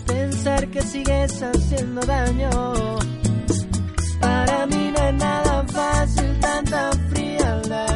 pensar 0.07 0.69
que 0.69 0.81
sigues 0.81 1.43
haciendo 1.43 2.01
daño. 2.01 2.51
Para 4.21 4.65
mí 4.67 4.91
no 4.97 5.09
es 5.09 5.15
nada 5.15 5.65
fácil 5.69 6.41
tanta 6.41 6.91
frialdad. 7.11 7.96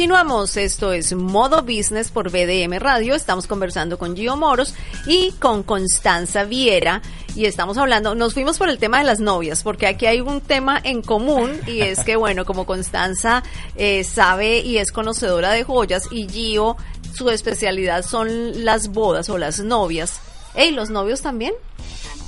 Continuamos, 0.00 0.56
esto 0.56 0.94
es 0.94 1.12
Modo 1.12 1.60
Business 1.60 2.10
por 2.10 2.30
BDM 2.30 2.78
Radio. 2.78 3.14
Estamos 3.14 3.46
conversando 3.46 3.98
con 3.98 4.16
Gio 4.16 4.34
Moros 4.34 4.72
y 5.04 5.32
con 5.32 5.62
Constanza 5.62 6.44
Viera 6.44 7.02
y 7.36 7.44
estamos 7.44 7.76
hablando, 7.76 8.14
nos 8.14 8.32
fuimos 8.32 8.56
por 8.56 8.70
el 8.70 8.78
tema 8.78 8.96
de 8.96 9.04
las 9.04 9.20
novias, 9.20 9.62
porque 9.62 9.86
aquí 9.86 10.06
hay 10.06 10.22
un 10.22 10.40
tema 10.40 10.80
en 10.82 11.02
común 11.02 11.50
y 11.66 11.82
es 11.82 12.00
que, 12.00 12.16
bueno, 12.16 12.46
como 12.46 12.64
Constanza 12.64 13.42
eh, 13.76 14.02
sabe 14.04 14.60
y 14.60 14.78
es 14.78 14.90
conocedora 14.90 15.50
de 15.50 15.64
joyas 15.64 16.04
y 16.10 16.26
Gio, 16.26 16.78
su 17.12 17.28
especialidad 17.28 18.02
son 18.02 18.64
las 18.64 18.88
bodas 18.88 19.28
o 19.28 19.36
las 19.36 19.60
novias. 19.60 20.18
¿Ey, 20.54 20.70
los 20.70 20.88
novios 20.88 21.20
también? 21.20 21.52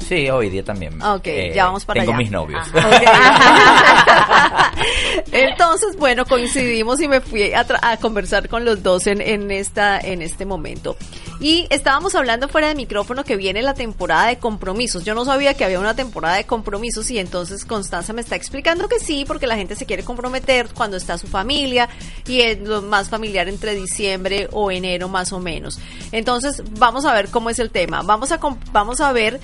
Sí, 0.09 0.29
hoy 0.31 0.51
día 0.51 0.65
también. 0.65 1.01
Ok, 1.03 1.27
Eh, 1.27 1.53
ya 1.55 1.67
vamos 1.67 1.85
para 1.85 2.01
tengo 2.01 2.13
allá. 2.13 2.19
mis 2.19 2.31
novios. 2.31 2.67
Ok. 2.69 2.83
Entonces, 5.33 5.97
bueno, 5.97 6.25
coincidimos 6.27 7.01
y 7.01 7.09
me 7.09 7.21
fui 7.21 7.53
a, 7.55 7.67
tra- 7.67 7.79
a 7.83 7.97
conversar 7.97 8.49
con 8.49 8.65
los 8.65 8.83
dos 8.83 9.07
en, 9.07 9.21
en, 9.21 9.51
esta, 9.51 9.99
en 9.99 10.23
este 10.23 10.45
momento. 10.45 10.97
Y 11.41 11.67
estábamos 11.71 12.15
hablando 12.15 12.49
fuera 12.49 12.69
de 12.69 12.75
micrófono 12.75 13.25
que 13.25 13.37
viene 13.37 13.63
la 13.63 13.75
temporada 13.75 14.27
de 14.29 14.39
compromisos. 14.39 15.05
Yo 15.05 15.15
no 15.15 15.25
sabía 15.25 15.55
que 15.55 15.65
había 15.65 15.81
una 15.81 15.95
temporada 15.97 16.37
de 16.37 16.45
compromisos 16.45 17.11
y 17.11 17.19
entonces 17.19 17.65
Constanza 17.65 18.13
me 18.13 18.21
está 18.21 18.37
explicando 18.37 18.89
que 18.89 19.01
sí, 19.01 19.25
porque 19.27 19.47
la 19.47 19.57
gente 19.57 19.75
se 19.75 19.87
quiere 19.87 20.05
comprometer 20.05 20.69
cuando 20.75 20.97
está 20.97 21.19
su 21.19 21.27
familia 21.27 21.89
y 22.27 22.41
es 22.43 22.61
lo 22.61 22.83
más 22.83 23.09
familiar 23.09 23.49
entre 23.49 23.75
diciembre 23.75 24.49
o 24.53 24.71
enero 24.71 25.09
más 25.09 25.33
o 25.33 25.41
menos. 25.41 25.79
Entonces, 26.13 26.63
vamos 26.79 27.05
a 27.05 27.13
ver 27.15 27.29
cómo 27.29 27.51
es 27.51 27.59
el 27.59 27.71
tema. 27.71 28.03
Vamos 28.03 28.31
a, 28.33 28.39
vamos 28.73 29.01
a 29.01 29.13
ver 29.13 29.41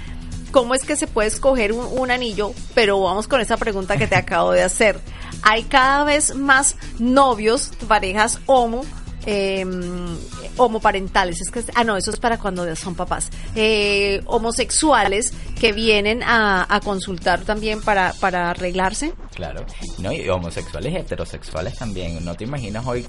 cómo 0.50 0.74
es 0.74 0.82
que 0.84 0.96
se 0.96 1.06
puede 1.06 1.28
escoger 1.28 1.72
un, 1.72 1.86
un 1.98 2.10
anillo, 2.10 2.52
pero 2.74 3.00
vamos 3.00 3.28
con 3.28 3.40
esa 3.40 3.56
pregunta 3.56 3.96
que 3.96 4.06
te 4.06 4.16
acabo 4.16 4.52
de 4.52 4.62
hacer. 4.62 5.00
Hay 5.42 5.64
cada 5.64 6.04
vez 6.04 6.34
más 6.34 6.76
novios, 6.98 7.70
parejas 7.86 8.40
homo, 8.46 8.84
eh, 9.26 9.66
homoparentales, 10.58 11.40
es 11.40 11.50
que, 11.50 11.62
ah 11.74 11.84
no, 11.84 11.96
eso 11.96 12.10
es 12.10 12.18
para 12.20 12.38
cuando 12.38 12.74
son 12.76 12.94
papás, 12.94 13.30
eh, 13.54 14.20
homosexuales 14.26 15.32
que 15.58 15.72
vienen 15.72 16.22
a, 16.22 16.66
a 16.68 16.80
consultar 16.80 17.40
también 17.42 17.80
para, 17.80 18.12
para 18.20 18.50
arreglarse. 18.50 19.12
Claro, 19.34 19.64
no, 19.98 20.12
y 20.12 20.28
homosexuales 20.28 20.92
y 20.92 20.96
heterosexuales 20.96 21.76
también. 21.78 22.24
No 22.24 22.34
te 22.34 22.44
imaginas 22.44 22.84
hoy, 22.86 23.06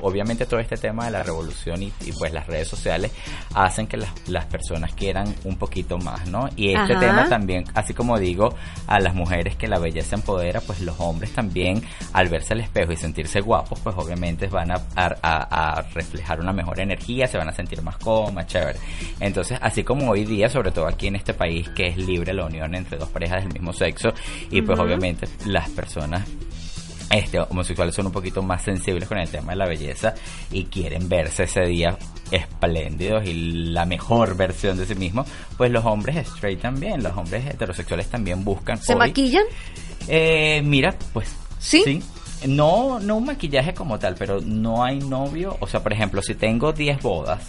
obviamente 0.00 0.46
todo 0.46 0.60
este 0.60 0.76
tema 0.76 1.06
de 1.06 1.10
la 1.10 1.22
revolución 1.22 1.82
y, 1.82 1.92
y, 2.04 2.12
pues 2.12 2.32
las 2.32 2.46
redes 2.46 2.68
sociales 2.68 3.10
hacen 3.54 3.86
que 3.86 3.96
las, 3.96 4.10
las 4.28 4.46
personas 4.46 4.94
quieran 4.94 5.34
un 5.44 5.56
poquito 5.56 5.98
más, 5.98 6.26
¿no? 6.28 6.48
Y 6.56 6.68
este 6.68 6.92
Ajá. 6.94 7.00
tema 7.00 7.28
también, 7.28 7.64
así 7.74 7.94
como 7.94 8.18
digo 8.18 8.54
a 8.86 9.00
las 9.00 9.14
mujeres 9.14 9.56
que 9.56 9.66
la 9.68 9.78
belleza 9.78 10.14
empodera, 10.14 10.60
pues 10.60 10.80
los 10.80 10.94
hombres 11.00 11.32
también 11.32 11.82
al 12.12 12.28
verse 12.28 12.52
al 12.54 12.60
espejo 12.60 12.92
y 12.92 12.96
sentirse 12.96 13.40
guapos, 13.40 13.80
pues 13.80 13.96
obviamente 13.98 14.46
van 14.46 14.70
a, 14.70 14.74
a- 14.94 15.16
a- 15.22 15.78
a 15.78 15.82
reflejar 15.82 16.40
una 16.40 16.52
mejor 16.52 16.78
energía, 16.80 16.91
se 17.00 17.38
van 17.38 17.48
a 17.48 17.52
sentir 17.52 17.82
más 17.82 17.96
cómodos, 17.98 18.32
más 18.34 18.46
chévere. 18.46 18.78
Entonces, 19.20 19.58
así 19.60 19.82
como 19.84 20.10
hoy 20.10 20.24
día, 20.24 20.48
sobre 20.48 20.70
todo 20.70 20.86
aquí 20.86 21.06
en 21.08 21.16
este 21.16 21.34
país, 21.34 21.68
que 21.70 21.88
es 21.88 21.96
libre 21.96 22.32
la 22.32 22.44
unión 22.46 22.74
entre 22.74 22.98
dos 22.98 23.08
parejas 23.08 23.42
del 23.44 23.52
mismo 23.52 23.72
sexo, 23.72 24.12
y 24.50 24.62
pues 24.62 24.78
obviamente 24.78 25.28
las 25.46 25.68
personas 25.70 26.26
este, 27.10 27.38
homosexuales 27.40 27.94
son 27.94 28.06
un 28.06 28.12
poquito 28.12 28.42
más 28.42 28.62
sensibles 28.62 29.06
con 29.08 29.18
el 29.18 29.28
tema 29.28 29.52
de 29.52 29.56
la 29.58 29.66
belleza 29.66 30.14
y 30.50 30.64
quieren 30.64 31.08
verse 31.10 31.42
ese 31.44 31.60
día 31.66 31.96
espléndidos 32.30 33.26
y 33.26 33.34
la 33.70 33.84
mejor 33.84 34.34
versión 34.36 34.78
de 34.78 34.86
sí 34.86 34.94
mismos, 34.94 35.26
pues 35.58 35.70
los 35.70 35.84
hombres 35.84 36.16
straight 36.16 36.60
también, 36.60 37.02
los 37.02 37.14
hombres 37.16 37.44
heterosexuales 37.46 38.08
también 38.08 38.42
buscan. 38.44 38.78
¿Se 38.80 38.94
hoy- 38.94 38.98
maquillan? 38.98 39.44
Eh, 40.08 40.62
mira, 40.64 40.94
pues 41.12 41.28
¿Sí? 41.58 42.02
No, 42.46 42.98
no 43.00 43.16
un 43.16 43.26
maquillaje 43.26 43.72
como 43.74 43.98
tal, 43.98 44.14
pero 44.18 44.40
no 44.40 44.84
hay 44.84 44.98
novio. 44.98 45.56
O 45.60 45.66
sea, 45.66 45.82
por 45.82 45.92
ejemplo, 45.92 46.22
si 46.22 46.34
tengo 46.34 46.72
10 46.72 47.00
bodas, 47.02 47.40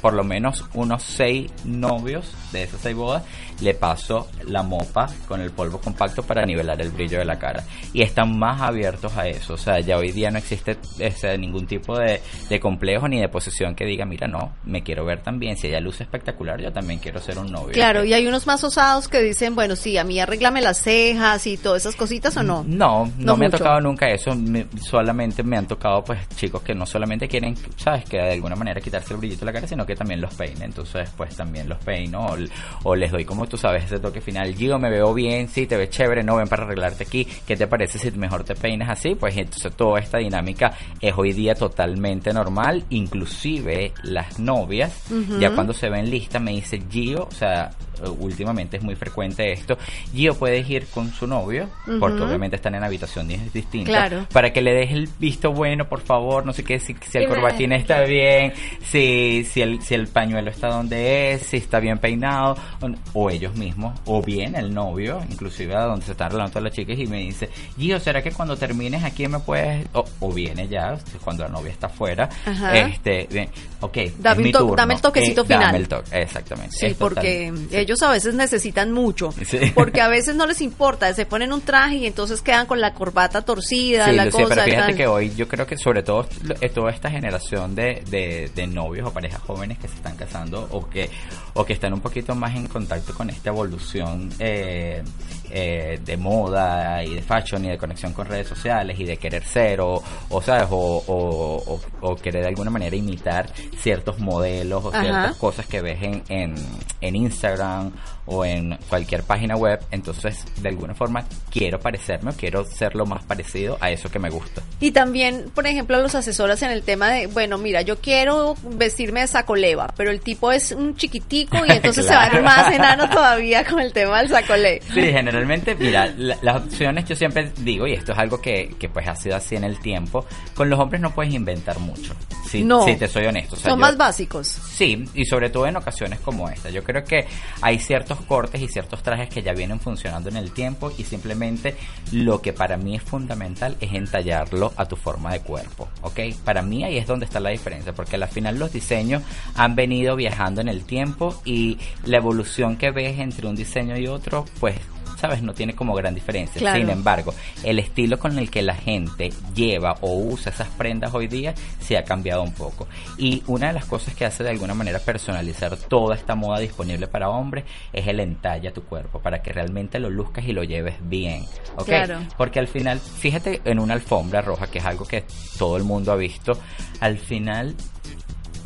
por 0.00 0.14
lo 0.14 0.24
menos 0.24 0.64
unos 0.74 1.02
6 1.02 1.50
novios 1.64 2.30
de 2.52 2.64
esas 2.64 2.80
6 2.80 2.96
bodas, 2.96 3.22
le 3.60 3.74
paso 3.74 4.28
la 4.48 4.62
mopa 4.62 5.08
con 5.28 5.40
el 5.40 5.50
polvo 5.50 5.80
compacto 5.80 6.22
para 6.22 6.44
nivelar 6.44 6.80
el 6.80 6.90
brillo 6.90 7.18
de 7.18 7.24
la 7.24 7.38
cara. 7.38 7.64
Y 7.92 8.02
están 8.02 8.38
más 8.38 8.60
abiertos 8.60 9.16
a 9.16 9.28
eso. 9.28 9.54
O 9.54 9.58
sea, 9.58 9.80
ya 9.80 9.96
hoy 9.96 10.12
día 10.12 10.30
no 10.30 10.38
existe 10.38 10.76
ese, 10.98 11.36
ningún 11.38 11.66
tipo 11.66 11.96
de, 11.98 12.20
de 12.48 12.60
complejo 12.60 13.08
ni 13.08 13.20
de 13.20 13.28
posesión 13.28 13.74
que 13.74 13.84
diga, 13.84 14.04
mira, 14.04 14.26
no, 14.26 14.52
me 14.64 14.82
quiero 14.82 15.04
ver 15.04 15.22
también. 15.22 15.56
Si 15.56 15.68
ella 15.68 15.80
luce 15.80 16.02
espectacular, 16.04 16.60
yo 16.60 16.72
también 16.72 16.98
quiero 16.98 17.20
ser 17.20 17.38
un 17.38 17.50
novio. 17.52 17.72
Claro, 17.72 18.04
y 18.04 18.12
hay 18.12 18.26
unos 18.26 18.46
más 18.46 18.62
osados 18.64 19.08
que 19.08 19.20
dicen, 19.22 19.54
bueno, 19.54 19.76
sí, 19.76 19.96
a 19.98 20.04
mí 20.04 20.18
arréglame 20.18 20.60
las 20.60 20.78
cejas 20.82 21.46
y 21.46 21.56
todas 21.56 21.82
esas 21.82 21.96
cositas 21.96 22.36
o 22.36 22.42
no. 22.42 22.64
No, 22.66 23.06
no, 23.06 23.12
No 23.18 23.36
me 23.36 23.46
mucho. 23.46 23.56
ha 23.56 23.58
tocado 23.58 23.80
nunca 23.80 24.08
eso. 24.08 24.13
Me- 24.36 24.66
solamente 24.80 25.42
me 25.42 25.56
han 25.56 25.66
tocado, 25.66 26.02
pues, 26.04 26.26
chicos 26.36 26.62
que 26.62 26.74
no 26.74 26.86
solamente 26.86 27.28
quieren, 27.28 27.54
¿sabes? 27.76 28.04
Que 28.04 28.16
de 28.18 28.32
alguna 28.32 28.56
manera 28.56 28.80
quitarse 28.80 29.14
el 29.14 29.18
brillito 29.20 29.40
de 29.40 29.46
la 29.46 29.52
cara, 29.52 29.66
sino 29.66 29.84
que 29.86 29.94
también 29.94 30.20
los 30.20 30.34
peinen. 30.34 30.62
Entonces, 30.62 31.10
pues, 31.16 31.36
también 31.36 31.68
los 31.68 31.78
peino 31.84 32.26
o, 32.26 32.36
o 32.84 32.94
les 32.96 33.10
doy, 33.12 33.24
como 33.24 33.46
tú 33.46 33.56
sabes, 33.56 33.84
ese 33.84 33.98
toque 33.98 34.20
final. 34.20 34.54
Gio, 34.54 34.78
me 34.78 34.90
veo 34.90 35.12
bien, 35.14 35.48
sí, 35.48 35.66
te 35.66 35.76
ves 35.76 35.90
chévere, 35.90 36.22
no, 36.22 36.36
ven 36.36 36.48
para 36.48 36.64
arreglarte 36.64 37.04
aquí. 37.04 37.24
¿Qué 37.46 37.56
te 37.56 37.66
parece 37.66 37.98
si 37.98 38.10
mejor 38.12 38.44
te 38.44 38.54
peinas 38.54 38.90
así? 38.90 39.14
Pues, 39.14 39.36
entonces, 39.36 39.72
toda 39.76 40.00
esta 40.00 40.18
dinámica 40.18 40.72
es 41.00 41.12
hoy 41.16 41.32
día 41.32 41.54
totalmente 41.54 42.32
normal. 42.32 42.84
Inclusive, 42.90 43.92
las 44.02 44.38
novias, 44.38 45.02
ya 45.40 45.54
cuando 45.54 45.72
se 45.72 45.88
ven 45.88 46.10
listas, 46.10 46.42
me 46.42 46.52
dice 46.52 46.82
Gio, 46.90 47.24
o 47.24 47.30
sea, 47.30 47.70
últimamente 48.18 48.76
es 48.78 48.82
muy 48.82 48.94
frecuente 48.94 49.52
esto, 49.52 49.76
Gio 50.14 50.34
puedes 50.34 50.68
ir 50.68 50.86
con 50.86 51.12
su 51.12 51.26
novio, 51.26 51.68
porque 52.00 52.22
obviamente 52.22 52.56
están 52.56 52.74
en 52.74 52.84
habitación 52.84 53.28
di- 53.28 53.40
distinta, 53.52 53.90
Claro. 53.90 54.26
para 54.32 54.52
que 54.52 54.60
le 54.62 54.72
des 54.74 54.90
el 54.92 55.08
visto 55.18 55.52
bueno, 55.52 55.88
por 55.88 56.00
favor, 56.00 56.44
no 56.46 56.52
sé 56.52 56.64
qué, 56.64 56.78
si, 56.78 56.94
si 57.10 57.18
el 57.18 57.28
corbatín 57.28 57.72
está 57.72 58.02
bien, 58.02 58.52
si, 58.90 59.44
si, 59.44 59.62
el, 59.62 59.82
si 59.82 59.94
el 59.94 60.08
pañuelo 60.08 60.50
está 60.50 60.68
donde 60.68 61.32
es, 61.32 61.42
si 61.42 61.56
está 61.58 61.80
bien 61.80 61.98
peinado, 61.98 62.56
o, 62.80 62.88
o 63.24 63.30
ellos 63.30 63.54
mismos, 63.56 63.98
o 64.06 64.22
bien 64.22 64.54
el 64.54 64.72
novio, 64.74 65.20
inclusive 65.30 65.74
a 65.74 65.82
donde 65.82 66.04
se 66.06 66.12
están 66.12 66.30
hablando 66.32 66.50
todas 66.52 66.64
las 66.64 66.72
chicas, 66.72 66.98
y 66.98 67.06
me 67.06 67.18
dice, 67.18 67.48
Gio, 67.78 67.98
¿será 68.00 68.22
que 68.22 68.30
cuando 68.32 68.56
termines 68.56 69.02
aquí 69.04 69.26
me 69.28 69.38
puedes, 69.38 69.86
o, 69.92 70.04
o 70.20 70.32
viene 70.32 70.68
ya, 70.68 70.96
cuando 71.22 71.44
la 71.44 71.48
novia 71.50 71.72
está 71.72 71.86
afuera, 71.86 72.28
Ajá. 72.44 72.76
este, 72.78 73.26
bien, 73.30 73.48
ok, 73.80 73.96
Dame 74.18 74.40
es 74.40 74.46
mi 74.46 74.52
turno, 74.52 74.76
dame 74.76 74.94
el 74.94 75.00
toquecito 75.00 75.42
eh, 75.42 75.44
final. 75.44 75.60
Dame 75.62 75.78
el 75.78 75.88
toque, 75.88 76.20
exactamente. 76.22 76.76
Sí, 76.76 76.94
porque 76.98 77.52
sí. 77.70 77.76
Ellos 77.94 78.02
a 78.02 78.10
veces 78.12 78.34
necesitan 78.34 78.92
mucho. 78.92 79.32
Sí. 79.44 79.58
Porque 79.74 80.00
a 80.00 80.08
veces 80.08 80.36
no 80.36 80.46
les 80.46 80.60
importa, 80.60 81.12
se 81.14 81.26
ponen 81.26 81.52
un 81.52 81.60
traje 81.62 81.96
y 81.96 82.06
entonces 82.06 82.42
quedan 82.42 82.66
con 82.66 82.80
la 82.80 82.94
corbata 82.94 83.42
torcida, 83.42 84.06
Sí, 84.06 84.12
la 84.16 84.24
Lucía, 84.26 84.42
cosa. 84.44 84.54
pero 84.56 84.64
fíjate 84.66 84.86
tal. 84.88 84.96
que 84.96 85.06
hoy 85.06 85.34
yo 85.34 85.48
creo 85.48 85.66
que 85.66 85.76
sobre 85.78 86.02
todo 86.02 86.26
eh, 86.60 86.68
toda 86.68 86.90
esta 86.90 87.10
generación 87.10 87.74
de, 87.74 88.02
de, 88.10 88.50
de 88.54 88.66
novios 88.66 89.08
o 89.08 89.12
parejas 89.12 89.40
jóvenes 89.42 89.78
que 89.78 89.88
se 89.88 89.94
están 89.94 90.16
casando 90.16 90.68
o 90.72 90.88
que 90.88 91.08
o 91.54 91.64
que 91.64 91.72
están 91.74 91.92
un 91.92 92.00
poquito 92.00 92.34
más 92.34 92.54
en 92.56 92.66
contacto 92.66 93.14
con 93.14 93.30
esta 93.30 93.50
evolución 93.50 94.28
eh, 94.40 95.02
eh, 95.50 96.00
de 96.04 96.16
moda 96.16 97.04
y 97.04 97.14
de 97.14 97.22
fashion 97.22 97.64
y 97.64 97.68
de 97.68 97.78
conexión 97.78 98.12
con 98.12 98.26
redes 98.26 98.48
sociales 98.48 98.98
y 98.98 99.04
de 99.04 99.16
querer 99.18 99.44
ser 99.44 99.80
o, 99.80 100.02
o 100.30 100.42
sabes 100.42 100.66
o, 100.70 100.76
o, 101.06 101.62
o- 101.74 101.80
o 102.00 102.16
querer 102.16 102.42
de 102.42 102.48
alguna 102.48 102.70
manera 102.70 102.96
imitar 102.96 103.48
ciertos 103.78 104.18
modelos 104.18 104.84
o 104.84 104.88
Ajá. 104.88 105.00
ciertas 105.02 105.36
cosas 105.36 105.66
que 105.66 105.80
ves 105.80 106.02
en, 106.02 106.22
en, 106.28 106.54
en 107.00 107.16
Instagram 107.16 107.73
当 107.74 107.90
o 108.26 108.44
en 108.44 108.76
cualquier 108.88 109.22
página 109.22 109.54
web 109.56 109.80
entonces 109.90 110.44
de 110.62 110.68
alguna 110.70 110.94
forma 110.94 111.24
quiero 111.50 111.78
parecerme 111.78 112.30
o 112.30 112.34
quiero 112.34 112.64
ser 112.64 112.94
lo 112.94 113.04
más 113.06 113.22
parecido 113.24 113.76
a 113.80 113.90
eso 113.90 114.10
que 114.10 114.18
me 114.18 114.30
gusta 114.30 114.62
Y 114.80 114.92
también, 114.92 115.50
por 115.54 115.66
ejemplo, 115.66 116.00
los 116.00 116.14
asesoras 116.14 116.62
en 116.62 116.70
el 116.70 116.82
tema 116.82 117.10
de, 117.10 117.26
bueno, 117.26 117.58
mira, 117.58 117.82
yo 117.82 117.98
quiero 118.00 118.54
vestirme 118.62 119.20
de 119.20 119.26
sacoleva, 119.26 119.92
pero 119.96 120.10
el 120.10 120.20
tipo 120.20 120.52
es 120.52 120.72
un 120.72 120.96
chiquitico 120.96 121.58
y 121.66 121.70
entonces 121.72 122.06
se 122.06 122.14
va 122.14 122.24
a 122.24 122.30
ver 122.30 122.42
más 122.42 122.72
enano 122.72 123.08
todavía 123.10 123.64
con 123.64 123.80
el 123.80 123.92
tema 123.92 124.18
del 124.20 124.28
sacolé. 124.30 124.80
Sí, 124.92 125.00
generalmente, 125.02 125.74
mira, 125.74 126.06
la- 126.16 126.38
las 126.42 126.56
opciones 126.64 127.04
yo 127.06 127.14
siempre 127.16 127.52
digo, 127.60 127.86
y 127.86 127.92
esto 127.92 128.12
es 128.12 128.18
algo 128.18 128.40
que, 128.40 128.74
que 128.78 128.88
pues 128.88 129.06
ha 129.06 129.14
sido 129.16 129.36
así 129.36 129.56
en 129.56 129.64
el 129.64 129.78
tiempo, 129.80 130.24
con 130.54 130.70
los 130.70 130.78
hombres 130.80 131.00
no 131.00 131.14
puedes 131.14 131.32
inventar 131.34 131.78
mucho, 131.78 132.14
si, 132.48 132.62
No. 132.64 132.84
si 132.84 132.96
te 132.96 133.08
soy 133.08 133.26
honesto. 133.26 133.56
O 133.56 133.58
sea, 133.58 133.70
Son 133.70 133.78
yo- 133.78 133.82
más 133.86 133.96
básicos. 133.96 134.46
Sí, 134.48 135.04
y 135.14 135.24
sobre 135.26 135.50
todo 135.50 135.66
en 135.66 135.76
ocasiones 135.76 136.20
como 136.20 136.48
esta. 136.48 136.70
Yo 136.70 136.82
creo 136.82 137.04
que 137.04 137.26
hay 137.60 137.78
ciertos 137.78 138.13
cortes 138.22 138.60
y 138.60 138.68
ciertos 138.68 139.02
trajes 139.02 139.28
que 139.28 139.42
ya 139.42 139.52
vienen 139.52 139.80
funcionando 139.80 140.28
en 140.28 140.36
el 140.36 140.52
tiempo 140.52 140.92
y 140.96 141.04
simplemente 141.04 141.76
lo 142.12 142.40
que 142.40 142.52
para 142.52 142.76
mí 142.76 142.96
es 142.96 143.02
fundamental 143.02 143.76
es 143.80 143.92
entallarlo 143.92 144.72
a 144.76 144.86
tu 144.86 144.96
forma 144.96 145.32
de 145.32 145.40
cuerpo, 145.40 145.88
¿ok? 146.02 146.20
Para 146.44 146.62
mí 146.62 146.84
ahí 146.84 146.96
es 146.96 147.06
donde 147.06 147.26
está 147.26 147.40
la 147.40 147.50
diferencia, 147.50 147.92
porque 147.92 148.16
al 148.16 148.28
final 148.28 148.58
los 148.58 148.72
diseños 148.72 149.22
han 149.54 149.74
venido 149.74 150.16
viajando 150.16 150.60
en 150.60 150.68
el 150.68 150.84
tiempo 150.84 151.40
y 151.44 151.78
la 152.04 152.18
evolución 152.18 152.76
que 152.76 152.90
ves 152.90 153.18
entre 153.18 153.46
un 153.46 153.56
diseño 153.56 153.96
y 153.98 154.06
otro, 154.06 154.44
pues 154.60 154.76
¿sabes? 155.24 155.42
No 155.42 155.54
tiene 155.54 155.74
como 155.74 155.94
gran 155.94 156.14
diferencia. 156.14 156.60
Claro. 156.60 156.78
Sin 156.78 156.90
embargo, 156.90 157.32
el 157.62 157.78
estilo 157.78 158.18
con 158.18 158.38
el 158.38 158.50
que 158.50 158.60
la 158.60 158.74
gente 158.74 159.32
lleva 159.54 159.96
o 160.02 160.18
usa 160.18 160.52
esas 160.52 160.68
prendas 160.68 161.14
hoy 161.14 161.28
día 161.28 161.54
se 161.80 161.96
ha 161.96 162.04
cambiado 162.04 162.42
un 162.42 162.52
poco. 162.52 162.86
Y 163.16 163.42
una 163.46 163.68
de 163.68 163.72
las 163.72 163.86
cosas 163.86 164.14
que 164.14 164.26
hace 164.26 164.44
de 164.44 164.50
alguna 164.50 164.74
manera 164.74 164.98
personalizar 164.98 165.78
toda 165.78 166.14
esta 166.14 166.34
moda 166.34 166.58
disponible 166.58 167.06
para 167.06 167.30
hombres 167.30 167.64
es 167.90 168.06
el 168.06 168.20
entalle 168.20 168.68
a 168.68 168.74
tu 168.74 168.82
cuerpo, 168.82 169.18
para 169.18 169.40
que 169.40 169.50
realmente 169.50 169.98
lo 169.98 170.10
luzcas 170.10 170.44
y 170.44 170.52
lo 170.52 170.62
lleves 170.62 170.96
bien. 171.00 171.46
¿ok? 171.76 171.86
Claro. 171.86 172.18
Porque 172.36 172.58
al 172.58 172.68
final, 172.68 173.00
fíjate 173.00 173.62
en 173.64 173.78
una 173.78 173.94
alfombra 173.94 174.42
roja, 174.42 174.66
que 174.66 174.80
es 174.80 174.84
algo 174.84 175.06
que 175.06 175.24
todo 175.58 175.78
el 175.78 175.84
mundo 175.84 176.12
ha 176.12 176.16
visto, 176.16 176.52
al 177.00 177.16
final 177.16 177.74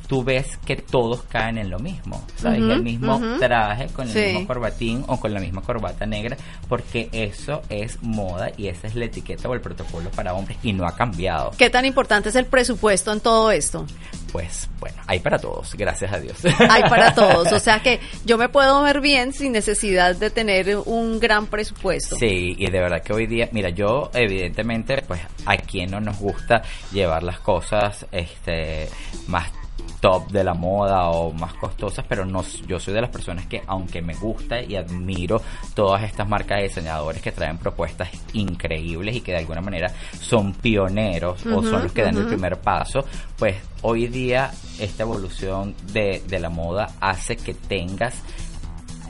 tú 0.08 0.24
ves 0.24 0.58
que 0.64 0.76
todos 0.76 1.22
caen 1.24 1.58
en 1.58 1.68
lo 1.70 1.78
mismo, 1.78 2.24
¿sabes? 2.36 2.60
El 2.62 2.82
mismo 2.82 3.20
traje, 3.38 3.88
con 3.88 4.06
el 4.08 4.12
Sí. 4.12 4.20
mismo 4.32 4.46
corbatín 4.46 5.04
o 5.06 5.20
con 5.20 5.34
la 5.34 5.38
misma 5.40 5.60
corbata 5.62 6.06
negra, 6.06 6.36
porque 6.66 7.10
eso 7.12 7.60
es 7.68 8.02
moda 8.02 8.50
y 8.56 8.68
esa 8.68 8.86
es 8.86 8.94
la 8.94 9.04
etiqueta 9.04 9.48
o 9.48 9.54
el 9.54 9.60
protocolo 9.60 10.10
para 10.10 10.32
hombres 10.32 10.56
y 10.62 10.72
no 10.72 10.86
ha 10.86 10.96
cambiado. 10.96 11.50
¿Qué 11.58 11.68
tan 11.68 11.84
importante 11.84 12.30
es 12.30 12.36
el 12.36 12.46
presupuesto 12.46 13.12
en 13.12 13.20
todo 13.20 13.50
esto? 13.50 13.86
Pues 14.32 14.68
bueno, 14.80 14.96
hay 15.06 15.20
para 15.20 15.38
todos, 15.38 15.74
gracias 15.74 16.12
a 16.12 16.18
Dios. 16.18 16.36
Hay 16.70 16.82
para 16.82 17.14
todos, 17.14 17.52
o 17.52 17.58
sea 17.58 17.80
que 17.82 18.00
yo 18.24 18.38
me 18.38 18.48
puedo 18.48 18.82
ver 18.82 19.00
bien 19.02 19.32
sin 19.34 19.52
necesidad 19.52 20.16
de 20.16 20.30
tener 20.30 20.76
un 20.86 21.20
gran 21.20 21.46
presupuesto. 21.46 22.16
Sí, 22.16 22.54
y 22.58 22.70
de 22.70 22.80
verdad 22.80 23.02
que 23.02 23.12
hoy 23.12 23.26
día, 23.26 23.48
mira, 23.52 23.68
yo 23.70 24.10
evidentemente, 24.14 25.02
pues 25.06 25.20
a 25.44 25.56
quien 25.58 25.90
no 25.90 26.00
nos 26.00 26.18
gusta 26.18 26.62
llevar 26.92 27.22
las 27.22 27.40
cosas 27.40 28.06
este 28.12 28.88
más 29.26 29.50
top 30.00 30.28
de 30.30 30.44
la 30.44 30.54
moda 30.54 31.08
o 31.10 31.32
más 31.32 31.54
costosas, 31.54 32.04
pero 32.08 32.24
no, 32.24 32.42
yo 32.66 32.78
soy 32.78 32.94
de 32.94 33.00
las 33.00 33.10
personas 33.10 33.46
que 33.46 33.62
aunque 33.66 34.00
me 34.00 34.14
gusta 34.14 34.62
y 34.62 34.76
admiro 34.76 35.40
todas 35.74 36.02
estas 36.04 36.28
marcas 36.28 36.58
de 36.58 36.68
diseñadores 36.68 37.20
que 37.20 37.32
traen 37.32 37.58
propuestas 37.58 38.08
increíbles 38.32 39.16
y 39.16 39.20
que 39.20 39.32
de 39.32 39.38
alguna 39.38 39.60
manera 39.60 39.92
son 40.20 40.52
pioneros 40.52 41.44
o 41.46 41.62
son 41.62 41.82
los 41.84 41.92
que 41.92 42.02
dan 42.02 42.16
el 42.16 42.26
primer 42.26 42.60
paso, 42.60 43.04
pues 43.36 43.56
hoy 43.82 44.06
día 44.06 44.50
esta 44.78 45.02
evolución 45.02 45.74
de, 45.92 46.22
de 46.26 46.38
la 46.38 46.48
moda 46.50 46.92
hace 47.00 47.36
que 47.36 47.54
tengas 47.54 48.22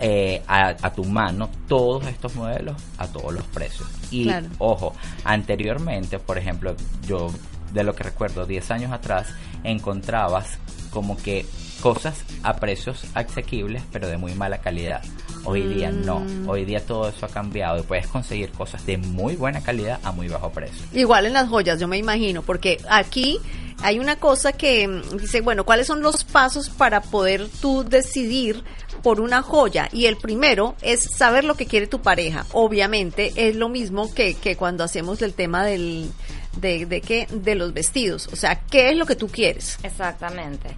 eh, 0.00 0.42
a, 0.46 0.68
a 0.80 0.92
tu 0.92 1.04
mano 1.04 1.50
todos 1.66 2.06
estos 2.06 2.34
modelos 2.36 2.76
a 2.98 3.08
todos 3.08 3.32
los 3.34 3.44
precios. 3.46 3.88
Y 4.10 4.24
Claro. 4.24 4.46
ojo, 4.58 4.94
anteriormente, 5.24 6.18
por 6.18 6.38
ejemplo, 6.38 6.74
yo 7.06 7.28
de 7.72 7.82
lo 7.82 7.94
que 7.94 8.04
recuerdo 8.04 8.46
10 8.46 8.70
años 8.70 8.92
atrás, 8.92 9.26
encontrabas 9.64 10.58
como 10.90 11.16
que 11.16 11.46
cosas 11.80 12.24
a 12.42 12.56
precios 12.56 13.04
asequibles 13.14 13.82
pero 13.92 14.08
de 14.08 14.16
muy 14.16 14.34
mala 14.34 14.58
calidad. 14.58 15.02
Hoy 15.44 15.62
día 15.62 15.90
no, 15.92 16.20
Mm. 16.20 16.48
hoy 16.48 16.64
día 16.64 16.84
todo 16.84 17.08
eso 17.08 17.24
ha 17.26 17.28
cambiado 17.28 17.78
y 17.78 17.82
puedes 17.82 18.06
conseguir 18.08 18.50
cosas 18.50 18.84
de 18.84 18.98
muy 18.98 19.36
buena 19.36 19.62
calidad 19.62 20.00
a 20.02 20.12
muy 20.12 20.28
bajo 20.28 20.50
precio. 20.50 20.84
Igual 20.92 21.26
en 21.26 21.32
las 21.34 21.48
joyas, 21.48 21.78
yo 21.80 21.86
me 21.88 21.96
imagino, 21.96 22.42
porque 22.42 22.78
aquí 22.88 23.38
hay 23.82 24.00
una 24.00 24.16
cosa 24.16 24.52
que 24.52 24.88
mm, 24.88 25.16
dice, 25.18 25.40
bueno, 25.40 25.64
¿cuáles 25.64 25.86
son 25.86 26.02
los 26.02 26.24
pasos 26.24 26.68
para 26.68 27.00
poder 27.00 27.48
tú 27.60 27.84
decidir 27.84 28.64
por 29.02 29.20
una 29.20 29.42
joya? 29.42 29.88
Y 29.92 30.06
el 30.06 30.16
primero 30.16 30.74
es 30.82 31.08
saber 31.16 31.44
lo 31.44 31.54
que 31.54 31.66
quiere 31.66 31.86
tu 31.86 32.00
pareja. 32.00 32.46
Obviamente 32.52 33.32
es 33.36 33.56
lo 33.56 33.68
mismo 33.68 34.12
que, 34.12 34.34
que 34.34 34.56
cuando 34.56 34.84
hacemos 34.84 35.22
el 35.22 35.34
tema 35.34 35.64
del, 35.64 36.10
de, 36.56 36.86
de, 36.86 37.00
qué, 37.00 37.26
de 37.30 37.54
los 37.54 37.72
vestidos. 37.72 38.28
O 38.32 38.36
sea, 38.36 38.60
¿qué 38.70 38.90
es 38.90 38.96
lo 38.96 39.06
que 39.06 39.16
tú 39.16 39.28
quieres? 39.28 39.78
Exactamente. 39.82 40.74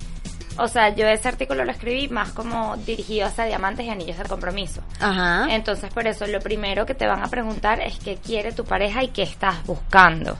O 0.58 0.68
sea, 0.68 0.94
yo 0.94 1.06
ese 1.06 1.28
artículo 1.28 1.64
lo 1.64 1.72
escribí 1.72 2.08
más 2.08 2.32
como 2.32 2.76
dirigido 2.78 3.26
hacia 3.26 3.44
diamantes 3.44 3.86
y 3.86 3.88
anillos 3.88 4.18
de 4.18 4.24
compromiso. 4.24 4.82
Ajá. 4.98 5.46
Entonces, 5.54 5.92
por 5.92 6.06
eso 6.06 6.26
lo 6.26 6.40
primero 6.40 6.84
que 6.84 6.94
te 6.94 7.06
van 7.06 7.22
a 7.22 7.28
preguntar 7.28 7.80
es 7.80 7.98
qué 7.98 8.16
quiere 8.16 8.52
tu 8.52 8.64
pareja 8.64 9.02
y 9.02 9.08
qué 9.08 9.22
estás 9.22 9.64
buscando. 9.64 10.36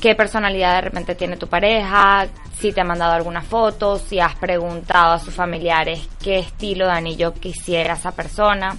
Qué 0.00 0.14
personalidad 0.14 0.76
de 0.76 0.80
repente 0.80 1.14
tiene 1.14 1.36
tu 1.36 1.46
pareja, 1.46 2.26
si 2.58 2.72
te 2.72 2.80
ha 2.80 2.84
mandado 2.84 3.12
alguna 3.12 3.42
foto, 3.42 3.98
si 3.98 4.18
has 4.18 4.34
preguntado 4.36 5.12
a 5.14 5.18
sus 5.18 5.34
familiares 5.34 6.08
qué 6.22 6.38
estilo 6.38 6.86
de 6.86 6.92
anillo 6.92 7.34
quisiera 7.34 7.94
esa 7.94 8.12
persona. 8.12 8.76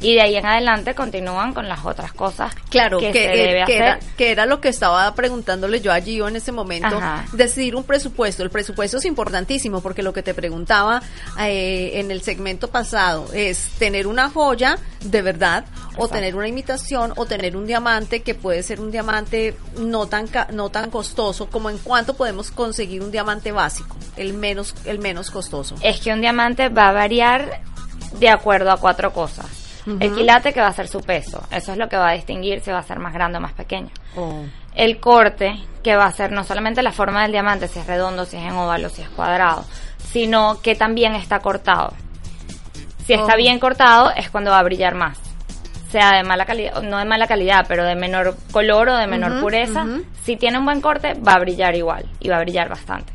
Y 0.00 0.14
de 0.14 0.20
ahí 0.20 0.36
en 0.36 0.44
adelante 0.44 0.94
continúan 0.94 1.54
con 1.54 1.68
las 1.68 1.84
otras 1.84 2.12
cosas 2.12 2.54
Claro, 2.68 2.98
que, 2.98 3.12
que, 3.12 3.24
se 3.24 3.32
eh, 3.32 3.46
debe 3.46 3.64
que 3.64 3.78
hacer. 3.80 3.82
era, 3.82 3.98
que 4.16 4.30
era 4.30 4.46
lo 4.46 4.60
que 4.60 4.68
estaba 4.68 5.14
preguntándole 5.14 5.80
yo 5.80 5.92
a 5.92 6.00
Gio 6.00 6.28
en 6.28 6.36
ese 6.36 6.52
momento. 6.52 6.96
Ajá. 6.98 7.24
Decidir 7.32 7.76
un 7.76 7.84
presupuesto. 7.84 8.42
El 8.42 8.50
presupuesto 8.50 8.98
es 8.98 9.04
importantísimo 9.04 9.80
porque 9.80 10.02
lo 10.02 10.12
que 10.12 10.22
te 10.22 10.34
preguntaba 10.34 11.02
eh, 11.40 11.92
en 11.94 12.10
el 12.10 12.22
segmento 12.22 12.68
pasado 12.68 13.28
es 13.32 13.70
tener 13.78 14.06
una 14.06 14.28
joya 14.28 14.78
de 15.02 15.22
verdad 15.22 15.64
o 15.96 16.08
tener 16.08 16.36
una 16.36 16.48
imitación 16.48 17.12
o 17.16 17.26
tener 17.26 17.56
un 17.56 17.66
diamante 17.66 18.20
que 18.20 18.34
puede 18.34 18.62
ser 18.62 18.80
un 18.80 18.90
diamante 18.90 19.56
no 19.78 20.06
tan 20.06 20.28
no 20.52 20.68
tan 20.70 20.90
costoso 20.90 21.48
como 21.48 21.70
en 21.70 21.78
cuánto 21.78 22.14
podemos 22.14 22.50
conseguir 22.50 23.02
un 23.02 23.10
diamante 23.10 23.52
básico, 23.52 23.96
el 24.16 24.34
menos 24.34 24.74
el 24.84 24.98
menos 24.98 25.30
costoso. 25.30 25.76
es 25.80 26.00
que 26.00 26.12
un 26.12 26.20
diamante 26.20 26.68
va 26.68 26.88
a 26.88 26.92
variar 26.92 27.60
de 28.18 28.28
acuerdo 28.28 28.70
a 28.70 28.76
cuatro 28.76 29.12
cosas. 29.12 29.65
El 29.86 30.14
quilate 30.14 30.52
que 30.52 30.60
va 30.60 30.66
a 30.68 30.72
ser 30.72 30.88
su 30.88 31.00
peso, 31.00 31.42
eso 31.50 31.72
es 31.72 31.78
lo 31.78 31.88
que 31.88 31.96
va 31.96 32.08
a 32.10 32.12
distinguir 32.14 32.60
si 32.60 32.70
va 32.72 32.78
a 32.78 32.82
ser 32.82 32.98
más 32.98 33.12
grande 33.14 33.38
o 33.38 33.40
más 33.40 33.52
pequeño. 33.52 33.90
Oh. 34.16 34.42
El 34.74 34.98
corte 34.98 35.54
que 35.82 35.94
va 35.96 36.06
a 36.06 36.12
ser 36.12 36.32
no 36.32 36.42
solamente 36.44 36.82
la 36.82 36.92
forma 36.92 37.22
del 37.22 37.32
diamante, 37.32 37.68
si 37.68 37.78
es 37.78 37.86
redondo, 37.86 38.24
si 38.24 38.36
es 38.36 38.42
en 38.42 38.52
óvalo, 38.52 38.88
si 38.88 39.02
es 39.02 39.08
cuadrado, 39.10 39.64
sino 40.10 40.60
que 40.60 40.74
también 40.74 41.14
está 41.14 41.38
cortado. 41.38 41.92
Si 43.06 43.12
está 43.12 43.34
Oh. 43.34 43.36
bien 43.36 43.58
cortado 43.60 44.10
es 44.16 44.28
cuando 44.30 44.50
va 44.50 44.58
a 44.58 44.62
brillar 44.64 44.94
más. 44.96 45.18
Sea 45.90 46.16
de 46.16 46.24
mala 46.24 46.44
calidad, 46.44 46.82
no 46.82 46.98
de 46.98 47.04
mala 47.04 47.28
calidad, 47.28 47.64
pero 47.68 47.84
de 47.84 47.94
menor 47.94 48.36
color 48.50 48.88
o 48.88 48.96
de 48.96 49.06
menor 49.06 49.40
pureza. 49.40 49.86
Si 50.24 50.36
tiene 50.36 50.58
un 50.58 50.64
buen 50.64 50.80
corte, 50.80 51.14
va 51.14 51.34
a 51.34 51.38
brillar 51.38 51.76
igual 51.76 52.06
y 52.18 52.28
va 52.28 52.38
a 52.38 52.40
brillar 52.40 52.68
bastante. 52.68 53.12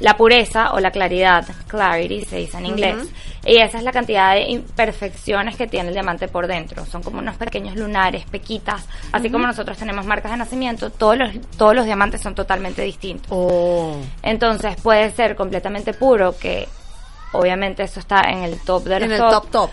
La 0.00 0.16
pureza 0.16 0.72
o 0.72 0.80
la 0.80 0.90
claridad, 0.90 1.46
clarity 1.66 2.24
se 2.24 2.36
dice 2.36 2.58
en 2.58 2.66
inglés, 2.66 2.96
y 3.44 3.58
esa 3.58 3.78
es 3.78 3.84
la 3.84 3.92
cantidad 3.92 4.34
de 4.34 4.50
imperfecciones 4.50 5.56
que 5.56 5.66
tiene 5.66 5.88
el 5.88 5.94
diamante 5.94 6.28
por 6.28 6.46
dentro. 6.46 6.84
Son 6.86 7.02
como 7.02 7.18
unos 7.18 7.36
pequeños 7.36 7.76
lunares, 7.76 8.24
pequitas, 8.24 8.86
así 9.12 9.30
como 9.30 9.46
nosotros 9.46 9.76
tenemos 9.76 10.06
marcas 10.06 10.32
de 10.32 10.38
nacimiento, 10.38 10.90
todos 10.90 11.18
los, 11.18 11.30
todos 11.56 11.74
los 11.74 11.84
diamantes 11.84 12.20
son 12.20 12.34
totalmente 12.34 12.82
distintos. 12.82 13.28
Oh. 13.30 13.96
Entonces 14.22 14.76
puede 14.82 15.10
ser 15.12 15.36
completamente 15.36 15.94
puro, 15.94 16.36
que 16.36 16.68
obviamente 17.34 17.82
eso 17.82 18.00
está 18.00 18.22
en 18.30 18.44
el 18.44 18.58
top 18.60 18.84
de 18.84 19.00
los 19.00 19.08
En 19.08 19.12
el 19.12 19.18
top 19.18 19.50
top. 19.50 19.70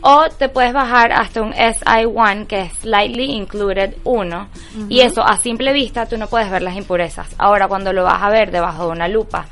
o 0.00 0.28
te 0.30 0.48
puedes 0.48 0.72
bajar 0.72 1.12
hasta 1.12 1.42
un 1.42 1.52
SI1 1.52 2.46
que 2.46 2.62
es 2.62 2.72
Slightly 2.78 3.24
Included 3.32 3.94
1 4.04 4.48
y 4.88 5.00
eso 5.00 5.22
a 5.22 5.36
simple 5.38 5.72
vista 5.72 6.06
tú 6.06 6.16
no 6.16 6.26
puedes 6.26 6.50
ver 6.50 6.62
las 6.62 6.76
impurezas. 6.76 7.28
Ahora 7.38 7.68
cuando 7.68 7.92
lo 7.92 8.04
vas 8.04 8.22
a 8.22 8.30
ver 8.30 8.50
debajo 8.50 8.86
de 8.86 8.92
una 8.92 9.08
lupa, 9.08 9.46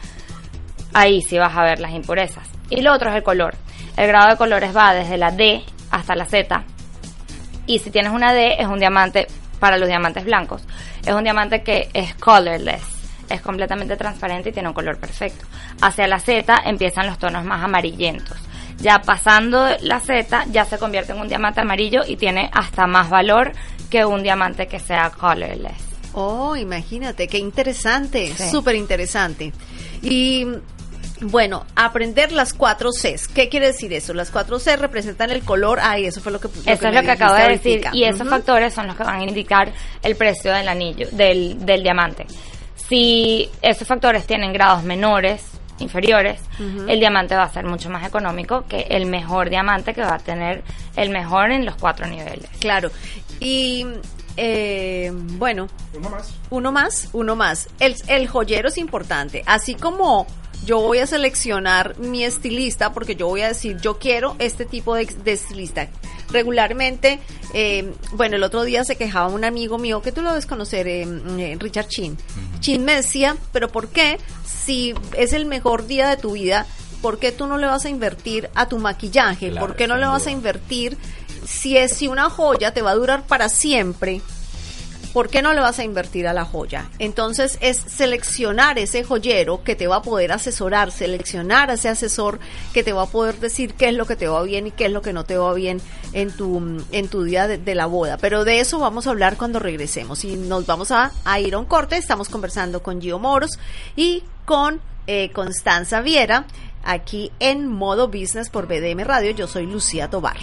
ahí 0.93 1.23
sí 1.23 1.39
vas 1.39 1.57
a 1.57 1.63
ver 1.63 1.81
las 1.81 1.93
impurezas. 1.93 2.49
Y 2.69 2.83
lo 2.83 2.93
otro 2.93 3.11
es 3.11 3.17
el 3.17 3.23
color. 3.23 3.55
El 3.97 4.07
grado 4.09 4.31
de 4.31 4.37
colores 4.37 4.77
va 4.77 4.95
desde 4.95 5.17
la 5.17 5.31
D 5.31 5.63
hasta 5.91 6.15
la 6.15 6.25
Z. 6.25 6.65
Y 7.67 7.79
si 7.79 7.91
tienes 7.91 8.13
una 8.13 8.33
D 8.33 8.57
es 8.59 8.67
un 8.67 8.79
diamante 8.79 9.27
para 9.59 9.77
los 9.77 9.89
diamantes 9.89 10.25
blancos. 10.25 10.63
Es 11.05 11.15
un 11.15 11.23
diamante 11.23 11.63
que 11.63 11.89
es 11.93 12.15
colorless. 12.15 13.00
Es 13.31 13.41
completamente 13.41 13.97
transparente 13.97 14.51
y 14.51 14.53
tiene 14.53 14.69
un 14.69 14.75
color 14.75 14.99
perfecto. 14.99 15.47
Hacia 15.81 16.07
la 16.07 16.19
Z 16.19 16.55
empiezan 16.67 17.07
los 17.07 17.19
tonos 17.19 17.45
más 17.45 17.63
amarillentos. 17.63 18.37
Ya 18.79 19.01
pasando 19.03 19.69
la 19.83 20.01
Z 20.01 20.47
ya 20.51 20.65
se 20.65 20.79
convierte 20.79 21.13
en 21.13 21.21
un 21.21 21.29
diamante 21.29 21.61
amarillo 21.61 22.01
y 22.07 22.17
tiene 22.17 22.51
hasta 22.53 22.87
más 22.87 23.09
valor 23.11 23.53
que 23.91 24.05
un 24.05 24.23
diamante 24.23 24.67
que 24.67 24.81
sea 24.81 25.11
colorless. 25.11 25.77
Oh, 26.13 26.57
imagínate, 26.57 27.29
qué 27.29 27.39
interesante, 27.39 28.33
Sí. 28.37 28.51
súper 28.51 28.75
interesante. 28.75 29.53
Y 30.03 30.47
bueno, 31.21 31.67
aprender 31.77 32.33
las 32.33 32.55
cuatro 32.55 32.91
Cs. 32.91 33.29
¿Qué 33.29 33.49
quiere 33.49 33.69
decir 33.69 33.93
eso? 33.93 34.15
Las 34.15 34.31
cuatro 34.31 34.59
C 34.59 34.77
representan 34.77 35.31
el 35.31 35.43
color. 35.43 35.79
Ay, 35.83 36.07
eso 36.07 36.21
fue 36.21 36.33
lo 36.33 36.41
que 36.41 36.49
lo 36.49 36.73
Eso 36.73 36.89
es 36.89 36.95
lo 36.95 37.03
que 37.03 37.11
acabo 37.11 37.35
de 37.35 37.49
decir. 37.49 37.83
Y 37.93 38.05
esos 38.05 38.29
factores 38.29 38.73
son 38.73 38.87
los 38.87 38.97
que 38.97 39.05
van 39.05 39.21
a 39.21 39.25
indicar 39.25 39.73
el 40.03 40.17
precio 40.17 40.53
del 40.53 40.69
anillo, 40.69 41.09
del, 41.13 41.65
del 41.65 41.83
diamante. 41.83 42.27
Si 42.91 43.49
esos 43.63 43.89
factores 43.89 44.27
tienen 44.27 44.53
grados 44.53 44.83
menores, 44.83 45.43
inferiores, 45.79 46.41
el 46.89 47.01
diamante 47.01 47.35
va 47.35 47.45
a 47.45 47.51
ser 47.53 47.65
mucho 47.65 47.89
más 47.89 48.07
económico 48.07 48.67
que 48.69 48.81
el 48.91 49.07
mejor 49.07 49.49
diamante 49.49 49.95
que 49.95 50.03
va 50.03 50.17
a 50.17 50.19
tener 50.19 50.63
el 50.97 51.09
mejor 51.09 51.53
en 51.53 51.65
los 51.65 51.77
cuatro 51.77 52.07
niveles. 52.07 52.51
Claro. 52.59 52.91
Y 53.39 53.87
eh, 54.37 55.11
bueno, 55.15 55.69
Uno 55.95 56.11
más. 56.11 56.35
uno 56.51 56.73
más, 56.73 57.09
uno 57.15 57.37
más. 57.37 57.69
El, 57.79 57.97
el 58.09 58.29
joyero 58.29 58.69
es 58.69 58.77
importante. 58.77 59.43
Así 59.47 59.75
como 59.75 60.27
yo 60.67 60.81
voy 60.81 60.99
a 60.99 61.07
seleccionar 61.07 61.97
mi 61.99 62.25
estilista, 62.25 62.93
porque 62.93 63.15
yo 63.17 63.29
voy 63.29 63.41
a 63.43 63.49
decir, 63.49 63.79
yo 63.81 63.99
quiero 63.99 64.37
este 64.39 64.67
tipo 64.67 64.95
de, 64.95 65.07
de 65.07 65.33
estilista. 65.33 65.89
Regularmente, 66.33 67.21
eh, 67.55 67.93
bueno, 68.13 68.37
el 68.37 68.43
otro 68.43 68.63
día 68.63 68.85
se 68.85 68.97
quejaba 68.97 69.29
un 69.29 69.45
amigo 69.45 69.79
mío, 69.79 70.03
que 70.03 70.13
tú 70.13 70.23
lo 70.23 70.31
debes 70.31 70.47
conocer, 70.47 70.87
eh, 70.87 71.07
eh, 71.39 71.57
Richard 71.59 71.89
Chin. 71.89 72.17
Chin 72.61 72.85
me 72.85 72.95
decía, 72.95 73.37
pero 73.53 73.71
¿por 73.71 73.89
qué 73.89 74.19
si 74.47 74.95
es 75.17 75.33
el 75.33 75.47
mejor 75.47 75.87
día 75.87 76.09
de 76.09 76.17
tu 76.17 76.33
vida, 76.33 76.67
¿por 77.03 77.19
qué 77.19 77.33
tú 77.33 77.47
no 77.47 77.59
le 77.59 77.67
vas 77.67 77.85
a 77.85 77.89
invertir 77.89 78.51
a 78.55 78.69
tu 78.69 78.79
maquillaje? 78.79 79.51
Claro, 79.51 79.67
¿Por 79.67 79.77
qué 79.77 79.89
no 79.89 79.97
le 79.97 80.07
vas 80.07 80.27
a 80.27 80.31
invertir 80.31 80.97
si 81.47 81.77
es 81.77 81.97
si 81.97 82.07
una 82.09 82.31
joya 82.31 82.73
te 82.73 82.83
va 82.83 82.93
a 82.93 82.95
durar 82.95 83.25
para 83.27 83.49
siempre, 83.49 84.21
¿por 85.13 85.29
qué 85.29 85.43
no 85.43 85.53
le 85.53 85.61
vas 85.61 85.79
a 85.79 85.85
invertir 85.85 86.27
a 86.27 86.33
la 86.33 86.45
joya? 86.45 86.89
Entonces 86.99 87.59
es 87.61 87.77
seleccionar 87.77 88.79
ese 88.79 89.05
joyero 89.05 89.63
que 89.63 89.77
te 89.77 89.87
va 89.87 89.97
a 89.97 90.03
poder 90.03 90.33
asesorar, 90.33 90.91
seleccionar 90.93 91.71
a 91.71 91.75
ese 91.75 91.89
asesor 91.89 92.39
que 92.73 92.83
te 92.83 92.93
va 92.93 93.03
a 93.03 93.07
poder 93.07 93.39
decir 93.39 93.75
qué 93.75 93.89
es 93.89 93.95
lo 93.95 94.07
que 94.07 94.17
te 94.17 94.29
va 94.29 94.43
bien 94.43 94.67
y 94.67 94.71
qué 94.71 94.87
es 94.87 94.93
lo 94.93 95.03
que 95.03 95.13
no 95.13 95.25
te 95.25 95.37
va 95.37 95.53
bien 95.55 95.81
en 96.13 96.31
tu, 96.31 96.83
en 96.93 97.09
tu 97.09 97.25
día 97.25 97.49
de, 97.49 97.75
la 97.75 97.87
boda. 97.87 98.17
Pero 98.19 98.45
de 98.45 98.61
eso 98.61 98.79
vamos 98.79 99.07
a 99.07 99.11
hablar 99.11 99.37
cuando 99.37 99.59
regresemos 99.59 100.25
y 100.25 100.37
nos 100.37 100.67
vamos 100.67 100.91
a, 100.91 101.13
ir 101.41 101.55
a 101.55 101.59
un 101.59 101.67
corte. 101.67 101.97
Estamos 101.97 102.29
conversando 102.29 102.83
con 102.83 103.01
Gio 103.01 103.19
Moros 103.19 103.59
y 103.97 104.25
con 104.45 104.81
eh, 105.07 105.31
Constanza 105.33 106.01
Viera 106.01 106.47
aquí 106.85 107.31
en 107.39 107.69
Modo 107.69 108.09
Business 108.09 108.51
por 108.51 108.67
BDM 108.67 109.05
Radio. 109.05 109.31
Yo 109.33 109.47
soy 109.47 109.67
Lucía 109.67 110.09
Tobar. 110.09 110.39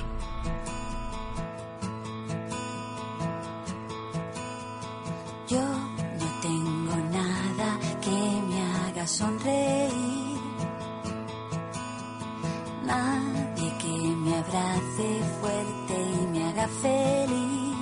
Sonreír. 9.07 10.37
Nadie 12.85 13.69
que 13.81 14.15
me 14.23 14.35
abrace 14.35 15.07
fuerte 15.39 15.95
y 16.21 16.27
me 16.27 16.43
haga 16.49 16.67
feliz. 16.67 17.77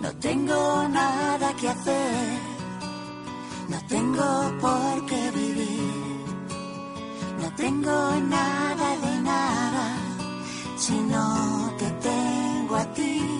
No 0.00 0.10
tengo 0.18 0.88
nada 0.88 1.52
que 1.54 1.68
hacer, 1.68 2.38
no 3.68 3.78
tengo 3.88 4.26
por 4.60 5.06
qué 5.06 5.30
vivir. 5.30 6.24
No 7.40 7.48
tengo 7.56 7.96
nada 8.36 8.88
de 9.04 9.20
nada, 9.22 9.86
sino 10.76 11.72
que 11.78 11.88
tengo 12.08 12.76
a 12.76 12.84
ti. 12.94 13.35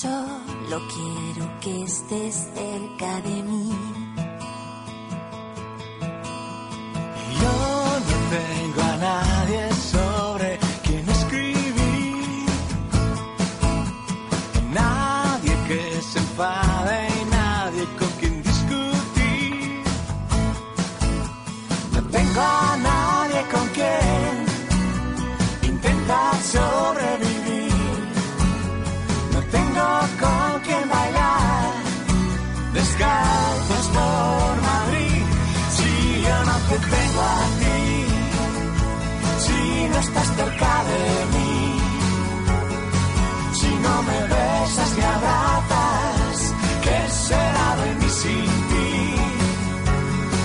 Solo 0.00 0.82
quiero 0.92 1.60
que 1.60 1.84
estés 1.84 2.48
cerca 2.52 3.20
de 3.20 3.42
mí. 3.44 3.70
tengo 8.34 8.82
a 8.82 8.96
nadie 8.96 9.72
sobre 9.92 10.58
quien 10.82 11.08
escribir. 11.08 12.46
Nadie 14.72 15.54
que 15.68 16.02
se 16.02 16.18
enfade 16.18 17.08
y 17.20 17.24
nadie 17.30 17.84
con 17.96 18.08
quien 18.18 18.42
discutir. 18.42 19.84
No 21.92 22.02
tengo 22.10 22.40
a 22.40 22.73
no 39.88 39.98
estás 39.98 40.28
cerca 40.36 40.84
de 40.90 41.02
mí, 41.34 41.78
si 43.52 43.68
no 43.84 44.02
me 44.02 44.20
besas 44.32 44.90
ni 44.96 45.02
abrazas, 45.02 46.54
¿qué 46.84 46.98
será 47.10 47.68
de 47.82 47.94
mí 48.00 48.08
sin 48.22 48.50
ti? 48.70 48.90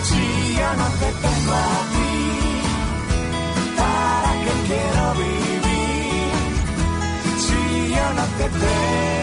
Si 0.10 0.56
yo 0.60 0.70
no 0.82 0.88
te 1.02 1.10
tengo 1.24 1.54
a 1.54 1.78
ti, 1.94 2.12
¿para 3.80 4.32
qué 4.44 4.54
quiero 4.68 5.04
vivir? 5.24 6.32
Si 7.46 7.96
yo 7.96 8.06
no 8.18 8.26
te 8.38 8.46
tengo 8.60 9.19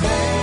faith. 0.00 0.37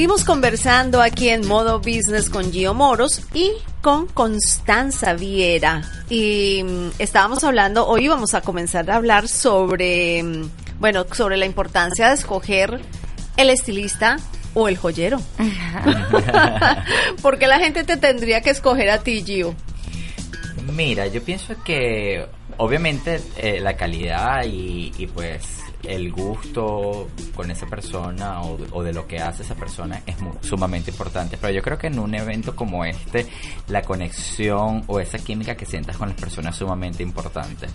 Seguimos 0.00 0.24
conversando 0.24 1.02
aquí 1.02 1.28
en 1.28 1.46
modo 1.46 1.78
business 1.80 2.30
con 2.30 2.50
Gio 2.50 2.72
Moros 2.72 3.20
y 3.34 3.52
con 3.82 4.06
Constanza 4.06 5.12
Viera. 5.12 5.82
Y 6.08 6.62
mm, 6.64 6.92
estábamos 6.98 7.44
hablando, 7.44 7.86
hoy 7.86 8.08
vamos 8.08 8.32
a 8.32 8.40
comenzar 8.40 8.90
a 8.90 8.96
hablar 8.96 9.28
sobre, 9.28 10.22
mm, 10.22 10.50
bueno, 10.78 11.04
sobre 11.12 11.36
la 11.36 11.44
importancia 11.44 12.08
de 12.08 12.14
escoger 12.14 12.80
el 13.36 13.50
estilista 13.50 14.16
o 14.54 14.68
el 14.68 14.78
joyero. 14.78 15.20
Porque 17.20 17.46
la 17.46 17.58
gente 17.58 17.84
te 17.84 17.98
tendría 17.98 18.40
que 18.40 18.48
escoger 18.48 18.88
a 18.88 19.00
ti, 19.00 19.22
Gio. 19.22 19.54
Mira, 20.74 21.08
yo 21.08 21.22
pienso 21.22 21.62
que 21.62 22.24
obviamente 22.56 23.20
eh, 23.36 23.60
la 23.60 23.76
calidad 23.76 24.44
y, 24.46 24.94
y 24.96 25.06
pues 25.08 25.59
el 25.84 26.12
gusto 26.12 27.08
con 27.34 27.50
esa 27.50 27.66
persona 27.66 28.42
o 28.42 28.56
de, 28.56 28.66
o 28.72 28.82
de 28.82 28.92
lo 28.92 29.06
que 29.06 29.18
hace 29.18 29.42
esa 29.42 29.54
persona 29.54 30.02
es 30.06 30.20
mu- 30.20 30.34
sumamente 30.42 30.90
importante. 30.90 31.36
Pero 31.40 31.52
yo 31.52 31.62
creo 31.62 31.78
que 31.78 31.86
en 31.88 31.98
un 31.98 32.14
evento 32.14 32.54
como 32.54 32.84
este, 32.84 33.26
la 33.68 33.82
conexión 33.82 34.84
o 34.86 35.00
esa 35.00 35.18
química 35.18 35.54
que 35.54 35.66
sientas 35.66 35.96
con 35.96 36.08
las 36.10 36.20
personas 36.20 36.54
es 36.54 36.58
sumamente 36.58 37.02
importante. 37.02 37.66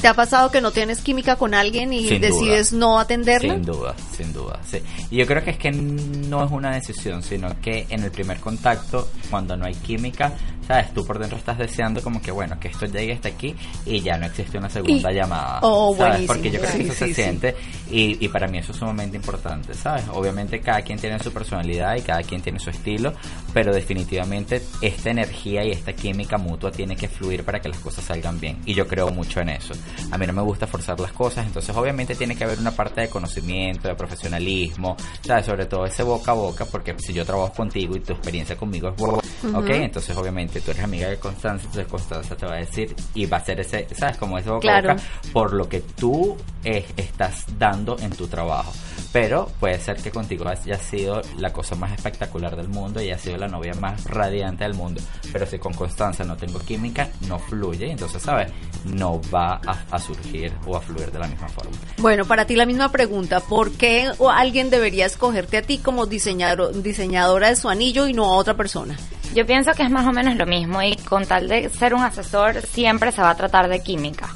¿Te 0.00 0.08
ha 0.08 0.14
pasado 0.14 0.50
que 0.50 0.60
no 0.60 0.70
tienes 0.70 1.00
química 1.00 1.36
con 1.36 1.54
alguien 1.54 1.92
y 1.92 2.08
Sin 2.08 2.20
duda. 2.20 2.28
decides 2.28 2.72
no 2.72 2.98
atenderla? 2.98 3.54
Sin 3.54 3.62
duda, 3.64 3.94
sin 4.16 4.32
duda, 4.32 4.60
sí. 4.64 4.78
Y 5.10 5.16
yo 5.18 5.26
creo 5.26 5.44
que 5.44 5.50
es 5.50 5.58
que 5.58 5.70
no 5.70 6.44
es 6.44 6.50
una 6.50 6.72
decisión, 6.72 7.22
sino 7.22 7.58
que 7.60 7.86
en 7.90 8.02
el 8.04 8.10
primer 8.10 8.40
contacto, 8.40 9.08
cuando 9.30 9.56
no 9.56 9.66
hay 9.66 9.74
química, 9.74 10.32
sabes, 10.70 10.94
tú 10.94 11.04
por 11.04 11.18
dentro 11.18 11.36
estás 11.36 11.58
deseando 11.58 12.00
como 12.00 12.22
que, 12.22 12.30
bueno, 12.30 12.58
que 12.60 12.68
esto 12.68 12.86
llegue 12.86 13.12
hasta 13.14 13.28
aquí 13.28 13.56
y 13.84 14.00
ya 14.00 14.16
no 14.16 14.26
existe 14.26 14.56
una 14.56 14.70
segunda 14.70 15.10
Y- 15.10 15.14
llamada. 15.16 15.58
Oh, 15.62 15.96
¿sabes? 15.96 16.26
Porque 16.28 16.48
yo 16.50 16.60
creo 16.60 16.72
que 16.76 16.82
eso 16.84 16.92
se 16.94 17.12
siente 17.12 17.56
y, 17.90 18.24
y 18.24 18.28
para 18.28 18.46
mí 18.46 18.58
eso 18.58 18.70
es 18.70 18.78
sumamente 18.78 19.16
importante, 19.16 19.74
¿sabes? 19.74 20.04
Obviamente 20.12 20.60
cada 20.60 20.82
quien 20.82 20.98
tiene 20.98 21.18
su 21.18 21.32
personalidad 21.32 21.96
y 21.96 22.02
cada 22.02 22.22
quien 22.22 22.40
tiene 22.40 22.60
su 22.60 22.70
estilo, 22.70 23.12
pero 23.52 23.72
definitivamente 23.74 24.62
esta 24.80 25.10
energía 25.10 25.64
y 25.64 25.72
esta 25.72 25.92
química 25.92 26.38
mutua 26.38 26.70
tiene 26.70 26.94
que 26.94 27.08
fluir 27.08 27.42
para 27.44 27.60
que 27.60 27.68
las 27.68 27.78
cosas 27.78 28.04
salgan 28.04 28.38
bien. 28.38 28.58
Y 28.64 28.74
yo 28.74 28.86
creo 28.86 29.10
mucho 29.10 29.40
en 29.40 29.48
eso. 29.48 29.74
A 30.12 30.18
mí 30.18 30.26
no 30.26 30.32
me 30.32 30.42
gusta 30.42 30.68
forzar 30.68 31.00
las 31.00 31.10
cosas, 31.12 31.46
entonces 31.46 31.74
obviamente 31.76 32.14
tiene 32.14 32.36
que 32.36 32.44
haber 32.44 32.60
una 32.60 32.70
parte 32.70 33.00
de 33.00 33.08
conocimiento, 33.08 33.88
de 33.88 33.94
profesionalismo, 33.96 34.96
¿sabes? 35.26 35.46
Sobre 35.46 35.66
todo 35.66 35.84
ese 35.84 36.02
boca 36.04 36.30
a 36.30 36.34
boca, 36.34 36.64
porque 36.64 36.94
si 36.98 37.12
yo 37.12 37.24
trabajo 37.26 37.52
contigo 37.54 37.96
y 37.96 38.00
tu 38.00 38.12
experiencia 38.12 38.56
conmigo 38.56 38.88
es 38.88 38.96
buena, 38.96 39.18
¿ok? 39.58 39.70
Entonces 39.70 40.16
obviamente 40.16 40.59
tú 40.60 40.70
eres 40.70 40.82
amiga 40.84 41.08
de 41.08 41.18
Constanza, 41.18 41.64
entonces 41.66 41.86
Constanza 41.90 42.36
te 42.36 42.46
va 42.46 42.54
a 42.54 42.58
decir 42.58 42.94
y 43.14 43.26
va 43.26 43.38
a 43.38 43.44
ser 43.44 43.60
ese, 43.60 43.86
¿sabes? 43.96 44.16
Como 44.16 44.38
ese 44.38 44.50
boca 44.50 44.60
Claro. 44.60 44.90
a 44.90 44.94
boca 44.94 45.04
por 45.32 45.52
lo 45.52 45.68
que 45.68 45.80
tú 45.80 46.36
eh, 46.64 46.84
estás 46.96 47.44
dando 47.58 47.96
en 47.98 48.10
tu 48.10 48.26
trabajo. 48.26 48.72
Pero 49.12 49.50
puede 49.58 49.80
ser 49.80 49.96
que 49.96 50.12
contigo 50.12 50.46
haya 50.48 50.78
sido 50.78 51.20
la 51.38 51.52
cosa 51.52 51.74
más 51.74 51.90
espectacular 51.92 52.54
del 52.54 52.68
mundo 52.68 53.00
y 53.00 53.06
haya 53.06 53.18
sido 53.18 53.36
la 53.38 53.48
novia 53.48 53.74
más 53.74 54.04
radiante 54.04 54.62
del 54.62 54.74
mundo. 54.74 55.00
Pero 55.32 55.46
si 55.46 55.58
con 55.58 55.72
Constanza 55.74 56.22
no 56.22 56.36
tengo 56.36 56.60
química, 56.60 57.08
no 57.26 57.38
fluye. 57.40 57.88
y 57.88 57.90
Entonces, 57.90 58.22
¿sabes? 58.22 58.52
No 58.84 59.20
va 59.34 59.60
a, 59.66 59.78
a 59.90 59.98
surgir 59.98 60.52
o 60.64 60.76
a 60.76 60.80
fluir 60.80 61.10
de 61.10 61.18
la 61.18 61.26
misma 61.26 61.48
forma. 61.48 61.72
Bueno, 61.98 62.24
para 62.24 62.44
ti 62.46 62.54
la 62.54 62.66
misma 62.66 62.92
pregunta. 62.92 63.40
¿Por 63.40 63.72
qué 63.72 64.12
o 64.18 64.30
alguien 64.30 64.70
debería 64.70 65.06
escogerte 65.06 65.56
a 65.56 65.62
ti 65.62 65.78
como 65.78 66.06
diseñador, 66.06 66.80
diseñadora 66.80 67.48
de 67.48 67.56
su 67.56 67.68
anillo 67.68 68.06
y 68.06 68.12
no 68.12 68.26
a 68.26 68.36
otra 68.36 68.54
persona? 68.56 68.96
Yo 69.34 69.46
pienso 69.46 69.72
que 69.72 69.82
es 69.84 69.90
más 69.90 70.06
o 70.06 70.12
menos 70.12 70.36
lo 70.36 70.46
mismo 70.46 70.82
y 70.82 70.96
con 70.96 71.24
tal 71.26 71.48
de 71.48 71.68
ser 71.68 71.94
un 71.94 72.02
asesor 72.02 72.62
siempre 72.62 73.12
se 73.12 73.22
va 73.22 73.30
a 73.30 73.34
tratar 73.36 73.68
de 73.68 73.80
química. 73.82 74.28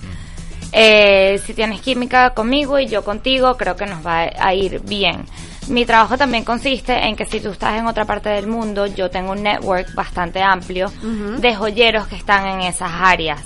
Eh, 0.72 1.40
si 1.44 1.54
tienes 1.54 1.80
química 1.80 2.30
conmigo 2.30 2.78
y 2.78 2.86
yo 2.86 3.04
contigo, 3.04 3.56
creo 3.56 3.76
que 3.76 3.86
nos 3.86 4.04
va 4.04 4.28
a 4.38 4.54
ir 4.54 4.80
bien. 4.82 5.24
Mi 5.68 5.86
trabajo 5.86 6.18
también 6.18 6.44
consiste 6.44 7.06
en 7.06 7.16
que 7.16 7.24
si 7.24 7.40
tú 7.40 7.50
estás 7.50 7.78
en 7.78 7.86
otra 7.86 8.04
parte 8.04 8.28
del 8.28 8.46
mundo, 8.46 8.86
yo 8.86 9.08
tengo 9.10 9.32
un 9.32 9.42
network 9.42 9.94
bastante 9.94 10.42
amplio 10.42 10.92
de 11.40 11.54
joyeros 11.54 12.06
que 12.06 12.16
están 12.16 12.46
en 12.46 12.60
esas 12.62 12.90
áreas. 12.92 13.40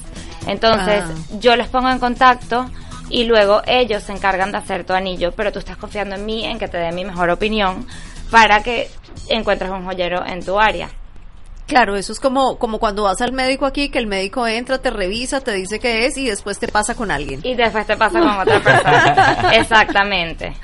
Entonces, 0.46 1.04
Ah. 1.06 1.36
yo 1.38 1.54
les 1.56 1.68
pongo 1.68 1.90
en 1.90 1.98
contacto 1.98 2.66
y 3.08 3.24
luego 3.24 3.62
ellos 3.66 4.02
se 4.02 4.12
encargan 4.12 4.50
de 4.50 4.58
hacer 4.58 4.84
tu 4.84 4.94
anillo, 4.94 5.32
pero 5.32 5.52
tú 5.52 5.58
estás 5.60 5.76
confiando 5.76 6.16
en 6.16 6.26
mí, 6.26 6.44
en 6.44 6.58
que 6.58 6.68
te 6.68 6.78
dé 6.78 6.92
mi 6.92 7.04
mejor 7.04 7.30
opinión 7.30 7.86
para 8.30 8.62
que 8.62 8.90
encuentres 9.28 9.70
un 9.70 9.84
joyero 9.84 10.24
en 10.26 10.44
tu 10.44 10.58
área. 10.58 10.88
Claro, 11.68 11.96
eso 11.96 12.12
es 12.12 12.18
como, 12.18 12.58
como 12.58 12.78
cuando 12.78 13.02
vas 13.04 13.20
al 13.20 13.32
médico 13.32 13.66
aquí, 13.66 13.90
que 13.90 13.98
el 13.98 14.06
médico 14.06 14.46
entra, 14.46 14.78
te 14.78 14.90
revisa, 14.90 15.40
te 15.40 15.52
dice 15.52 15.78
qué 15.78 16.06
es 16.06 16.16
y 16.16 16.26
después 16.26 16.58
te 16.58 16.66
pasa 16.66 16.94
con 16.94 17.10
alguien. 17.10 17.40
Y 17.44 17.54
después 17.54 17.86
te 17.86 17.94
pasa 17.96 18.18
con 18.20 18.30
otra 18.30 18.60
persona. 18.62 19.50
Exactamente. 19.54 20.54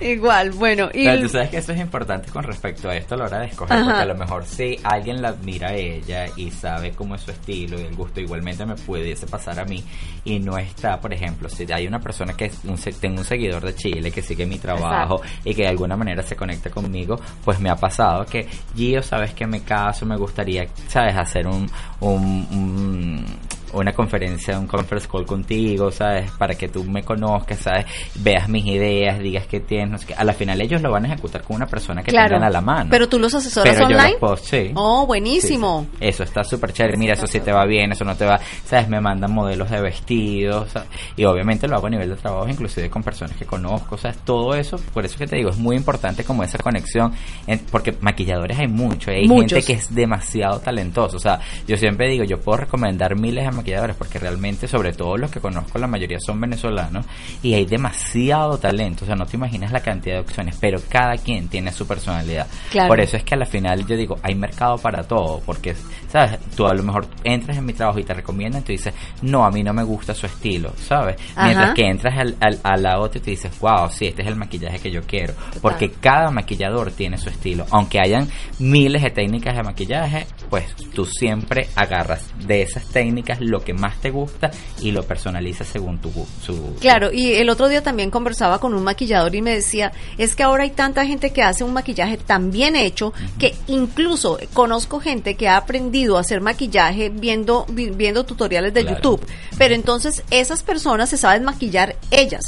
Igual, 0.00 0.52
bueno, 0.52 0.88
y 0.94 1.04
Pero 1.04 1.22
tú 1.22 1.28
sabes 1.28 1.50
que 1.50 1.58
eso 1.58 1.72
es 1.72 1.78
importante 1.80 2.30
con 2.30 2.42
respecto 2.42 2.88
a 2.88 2.96
esto 2.96 3.14
a 3.14 3.18
la 3.18 3.24
hora 3.26 3.38
de 3.40 3.46
escoger, 3.48 3.76
Ajá. 3.76 3.84
porque 3.84 4.00
a 4.02 4.06
lo 4.06 4.14
mejor 4.14 4.44
si 4.46 4.80
alguien 4.82 5.20
la 5.20 5.28
admira 5.28 5.68
a 5.68 5.74
ella 5.74 6.26
y 6.36 6.50
sabe 6.50 6.92
cómo 6.92 7.14
es 7.16 7.20
su 7.20 7.30
estilo 7.32 7.78
y 7.78 7.84
el 7.84 7.94
gusto, 7.94 8.20
igualmente 8.20 8.64
me 8.64 8.76
pudiese 8.76 9.26
pasar 9.26 9.60
a 9.60 9.64
mí 9.66 9.84
y 10.24 10.38
no 10.38 10.56
está, 10.56 10.98
por 11.00 11.12
ejemplo, 11.12 11.48
si 11.50 11.70
hay 11.70 11.86
una 11.86 12.00
persona 12.00 12.32
que 12.34 12.46
es 12.46 12.64
un, 12.64 12.78
se- 12.78 12.92
tengo 12.92 13.18
un 13.18 13.24
seguidor 13.24 13.62
de 13.62 13.74
Chile 13.74 14.10
que 14.10 14.22
sigue 14.22 14.46
mi 14.46 14.58
trabajo 14.58 15.20
y 15.44 15.54
que 15.54 15.62
de 15.62 15.68
alguna 15.68 15.96
manera 15.96 16.22
se 16.22 16.34
conecta 16.34 16.70
conmigo, 16.70 17.20
pues 17.44 17.60
me 17.60 17.68
ha 17.68 17.76
pasado 17.76 18.24
que 18.24 18.48
Gio, 18.74 19.02
sabes 19.02 19.34
que 19.34 19.46
me 19.46 19.62
caso, 19.62 20.06
me 20.06 20.16
gustaría, 20.16 20.45
sabes, 20.88 21.16
hacer 21.16 21.46
un, 21.46 21.68
un, 22.00 23.24
una 23.72 23.92
conferencia, 23.92 24.58
un 24.58 24.66
conference 24.66 25.08
call 25.10 25.26
contigo, 25.26 25.90
¿sabes? 25.90 26.30
Para 26.32 26.54
que 26.54 26.68
tú 26.68 26.84
me 26.84 27.02
conozcas, 27.02 27.58
¿sabes? 27.58 27.86
Veas 28.16 28.48
mis 28.48 28.64
ideas, 28.66 29.18
digas 29.18 29.46
qué 29.46 29.60
tienes, 29.60 29.90
no 29.90 29.98
sé 29.98 30.06
qué. 30.06 30.14
A 30.14 30.24
la 30.24 30.32
final 30.32 30.60
ellos 30.60 30.80
lo 30.82 30.90
van 30.90 31.04
a 31.04 31.08
ejecutar 31.12 31.42
con 31.42 31.56
una 31.56 31.66
persona 31.66 32.02
que 32.02 32.10
claro. 32.10 32.28
tengan 32.28 32.44
a 32.44 32.50
la 32.50 32.60
mano. 32.60 32.88
Pero 32.90 33.08
tú 33.08 33.18
los 33.18 33.34
asesoras 33.34 33.74
Pero 33.74 33.88
yo 33.88 33.96
online. 33.96 34.10
los 34.12 34.20
puedo- 34.20 34.36
sí. 34.36 34.70
Oh, 34.74 35.06
buenísimo. 35.06 35.86
Sí, 35.90 35.96
sí. 36.00 36.06
Eso 36.08 36.22
está 36.22 36.44
súper 36.44 36.72
chévere. 36.72 36.96
Mira, 36.96 37.14
eso 37.14 37.26
sí 37.26 37.40
te 37.40 37.52
va 37.52 37.64
bien, 37.66 37.92
eso 37.92 38.04
no 38.04 38.14
te 38.16 38.24
va. 38.24 38.38
¿Sabes? 38.64 38.88
Me 38.88 39.00
mandan 39.00 39.32
modelos 39.32 39.70
de 39.70 39.80
vestidos. 39.80 40.70
¿sabes? 40.70 40.88
Y 41.16 41.24
obviamente 41.24 41.68
lo 41.68 41.76
hago 41.76 41.86
a 41.86 41.90
nivel 41.90 42.08
de 42.10 42.16
trabajo, 42.16 42.48
inclusive 42.48 42.88
con 42.90 43.02
personas 43.02 43.36
que 43.36 43.44
conozco. 43.44 43.96
¿Sabes? 43.98 44.18
Todo 44.24 44.54
eso, 44.54 44.78
por 44.92 45.04
eso 45.04 45.18
que 45.18 45.26
te 45.26 45.36
digo, 45.36 45.50
es 45.50 45.56
muy 45.58 45.76
importante 45.76 46.24
como 46.24 46.42
esa 46.42 46.58
conexión. 46.58 47.12
en- 47.46 47.60
porque 47.70 47.94
maquilladores 48.00 48.58
hay 48.58 48.68
mucho. 48.68 49.10
Hay 49.10 49.26
Muchos. 49.26 49.52
gente 49.52 49.66
que 49.66 49.72
es 49.74 49.94
demasiado 49.94 50.58
talentoso. 50.60 51.16
O 51.16 51.20
sea, 51.20 51.40
yo 51.66 51.76
siempre 51.76 52.08
digo, 52.08 52.24
yo 52.24 52.38
puedo 52.40 52.58
recomendar 52.58 53.16
miles 53.18 53.44
de 53.44 53.50
maquilladores 53.56 53.96
porque 53.96 54.18
realmente, 54.18 54.68
sobre 54.68 54.92
todo 54.92 55.16
los 55.16 55.30
que 55.30 55.40
conozco, 55.40 55.78
la 55.78 55.86
mayoría 55.86 56.18
son 56.20 56.40
venezolanos. 56.40 57.06
Y 57.42 57.54
hay 57.54 57.64
demasiado 57.64 58.58
talento. 58.58 59.04
O 59.04 59.06
sea, 59.06 59.16
no 59.16 59.26
te 59.26 59.36
imaginas 59.36 59.72
la 59.72 59.80
cantidad 59.80 60.16
de 60.16 60.20
opciones. 60.20 60.56
Pero 60.60 60.78
cada 60.88 61.16
quien 61.16 61.48
tiene 61.48 61.72
su 61.72 61.86
personalidad. 61.86 62.46
Claro. 62.70 62.88
Por 62.88 63.00
eso 63.00 63.16
es 63.16 63.24
que 63.24 63.34
a 63.34 63.38
la 63.38 63.46
final 63.46 63.86
yo 63.86 63.96
digo, 63.96 64.16
hay 64.22 64.34
mercado 64.34 64.76
para 64.78 65.02
todo, 65.02 65.40
porque, 65.44 65.74
¿sabes? 66.08 66.38
Tú 66.56 66.66
a 66.66 66.74
lo 66.74 66.82
mejor 66.82 67.06
entras 67.24 67.56
en 67.56 67.64
mi 67.64 67.72
trabajo 67.72 67.98
y 67.98 68.04
te 68.04 68.14
recomiendan, 68.14 68.62
tú 68.62 68.72
dices, 68.72 68.94
no, 69.22 69.44
a 69.44 69.50
mí 69.50 69.62
no 69.62 69.72
me 69.72 69.82
gusta 69.82 70.14
su 70.14 70.26
estilo, 70.26 70.72
¿sabes? 70.76 71.16
Ajá. 71.34 71.46
Mientras 71.46 71.74
que 71.74 71.88
entras 71.88 72.18
al, 72.18 72.36
al, 72.40 72.60
a 72.62 72.76
la 72.76 73.00
otra 73.00 73.18
y 73.18 73.22
te 73.22 73.30
dices, 73.30 73.58
wow, 73.60 73.88
sí, 73.90 74.06
este 74.06 74.22
es 74.22 74.28
el 74.28 74.36
maquillaje 74.36 74.78
que 74.78 74.90
yo 74.90 75.02
quiero. 75.02 75.34
Porque 75.60 75.90
cada 75.90 76.30
maquillador 76.30 76.90
tiene 76.92 77.18
su 77.18 77.28
estilo. 77.28 77.66
Aunque 77.70 78.00
hayan 78.00 78.28
miles 78.58 79.02
de 79.02 79.10
técnicas 79.10 79.56
de 79.56 79.62
maquillaje, 79.62 80.26
pues 80.50 80.74
tú 80.94 81.04
siempre 81.04 81.68
agarras 81.74 82.32
de 82.46 82.62
esas 82.62 82.86
técnicas 82.88 83.40
lo 83.46 83.62
que 83.64 83.72
más 83.74 84.00
te 84.00 84.10
gusta 84.10 84.50
y 84.80 84.90
lo 84.90 85.02
personalizas 85.02 85.66
según 85.68 85.98
tu 85.98 86.10
su 86.44 86.74
Claro, 86.80 87.12
y 87.12 87.32
el 87.34 87.48
otro 87.50 87.68
día 87.68 87.82
también 87.82 88.10
conversaba 88.10 88.58
con 88.60 88.74
un 88.74 88.82
maquillador 88.84 89.34
y 89.34 89.42
me 89.42 89.54
decía, 89.54 89.92
es 90.18 90.34
que 90.36 90.42
ahora 90.42 90.64
hay 90.64 90.70
tanta 90.70 91.04
gente 91.06 91.30
que 91.30 91.42
hace 91.42 91.64
un 91.64 91.72
maquillaje 91.72 92.16
tan 92.16 92.50
bien 92.50 92.76
hecho 92.76 93.12
que 93.38 93.54
incluso 93.66 94.38
conozco 94.52 95.00
gente 95.00 95.34
que 95.34 95.48
ha 95.48 95.56
aprendido 95.56 96.16
a 96.16 96.20
hacer 96.20 96.40
maquillaje 96.40 97.08
viendo 97.08 97.66
vi- 97.68 97.90
viendo 97.90 98.24
tutoriales 98.24 98.72
de 98.74 98.82
Claro. 98.82 98.96
YouTube, 98.96 99.26
pero 99.58 99.74
entonces 99.74 100.22
esas 100.30 100.62
personas 100.62 101.08
se 101.10 101.16
saben 101.16 101.44
maquillar 101.44 101.96
ellas. 102.10 102.44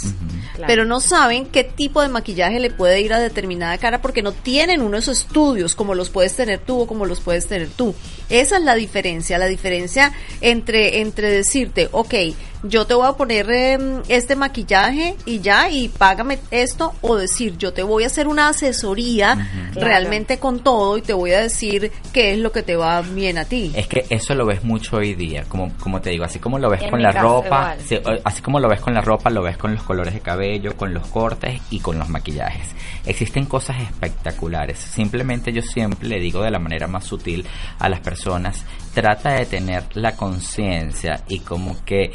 Claro. 0.54 0.66
Pero 0.66 0.84
no 0.84 0.98
saben 0.98 1.46
qué 1.46 1.62
tipo 1.62 2.02
de 2.02 2.08
maquillaje 2.08 2.58
le 2.58 2.70
puede 2.70 3.00
ir 3.00 3.12
a 3.12 3.20
determinada 3.20 3.78
cara 3.78 4.02
porque 4.02 4.22
no 4.22 4.32
tienen 4.32 4.80
unos 4.82 5.06
estudios 5.06 5.76
como 5.76 5.94
los 5.94 6.10
puedes 6.10 6.34
tener 6.34 6.58
tú 6.58 6.80
o 6.80 6.86
como 6.88 7.06
los 7.06 7.20
puedes 7.20 7.46
tener 7.46 7.68
tú. 7.68 7.94
Esa 8.28 8.56
es 8.56 8.64
la 8.64 8.74
diferencia, 8.74 9.38
la 9.38 9.46
diferencia 9.46 10.12
entre, 10.40 10.87
entre 10.94 11.30
decirte, 11.30 11.88
ok, 11.92 12.14
yo 12.62 12.86
te 12.86 12.94
voy 12.94 13.06
a 13.06 13.12
poner 13.12 13.50
em, 13.50 14.02
este 14.08 14.36
maquillaje 14.36 15.16
y 15.24 15.40
ya, 15.40 15.70
y 15.70 15.88
págame 15.88 16.38
esto, 16.50 16.94
o 17.00 17.16
decir, 17.16 17.56
yo 17.58 17.72
te 17.72 17.82
voy 17.82 18.04
a 18.04 18.06
hacer 18.06 18.28
una 18.28 18.48
asesoría 18.48 19.48
realmente 19.74 20.38
con 20.38 20.60
todo 20.60 20.98
y 20.98 21.02
te 21.02 21.12
voy 21.12 21.32
a 21.32 21.40
decir 21.40 21.92
qué 22.12 22.32
es 22.32 22.38
lo 22.38 22.52
que 22.52 22.62
te 22.62 22.76
va 22.76 23.00
bien 23.02 23.38
a 23.38 23.44
ti. 23.44 23.72
Es 23.74 23.86
que 23.86 24.04
eso 24.10 24.34
lo 24.34 24.46
ves 24.46 24.64
mucho 24.64 24.96
hoy 24.96 25.14
día, 25.14 25.44
como, 25.48 25.72
como 25.78 26.00
te 26.00 26.10
digo, 26.10 26.24
así 26.24 26.38
como 26.38 26.58
lo 26.58 26.70
ves 26.70 26.82
En 26.82 26.90
con 26.90 27.02
la 27.02 27.12
ropa, 27.12 27.76
así 28.24 28.42
como 28.42 28.60
lo 28.60 28.68
ves 28.68 28.80
con 28.80 28.94
la 28.94 29.00
ropa, 29.00 29.30
lo 29.30 29.42
ves 29.42 29.56
con 29.56 29.74
los 29.74 29.82
colores 29.82 30.14
de 30.14 30.20
cabello, 30.20 30.76
con 30.76 30.92
los 30.92 31.06
cortes 31.06 31.60
y 31.70 31.80
con 31.80 31.98
los 31.98 32.08
maquillajes. 32.08 32.74
Existen 33.06 33.46
cosas 33.46 33.80
espectaculares. 33.82 34.78
Simplemente 34.78 35.52
yo 35.52 35.62
siempre 35.62 36.08
le 36.08 36.20
digo 36.20 36.42
de 36.42 36.50
la 36.50 36.58
manera 36.58 36.86
más 36.86 37.04
sutil 37.04 37.46
a 37.78 37.88
las 37.88 38.00
personas, 38.00 38.64
trata 38.94 39.34
de 39.34 39.46
tener 39.46 39.84
la 39.94 40.16
conciencia 40.16 41.22
y 41.28 41.40
como 41.40 41.84
que 41.84 42.12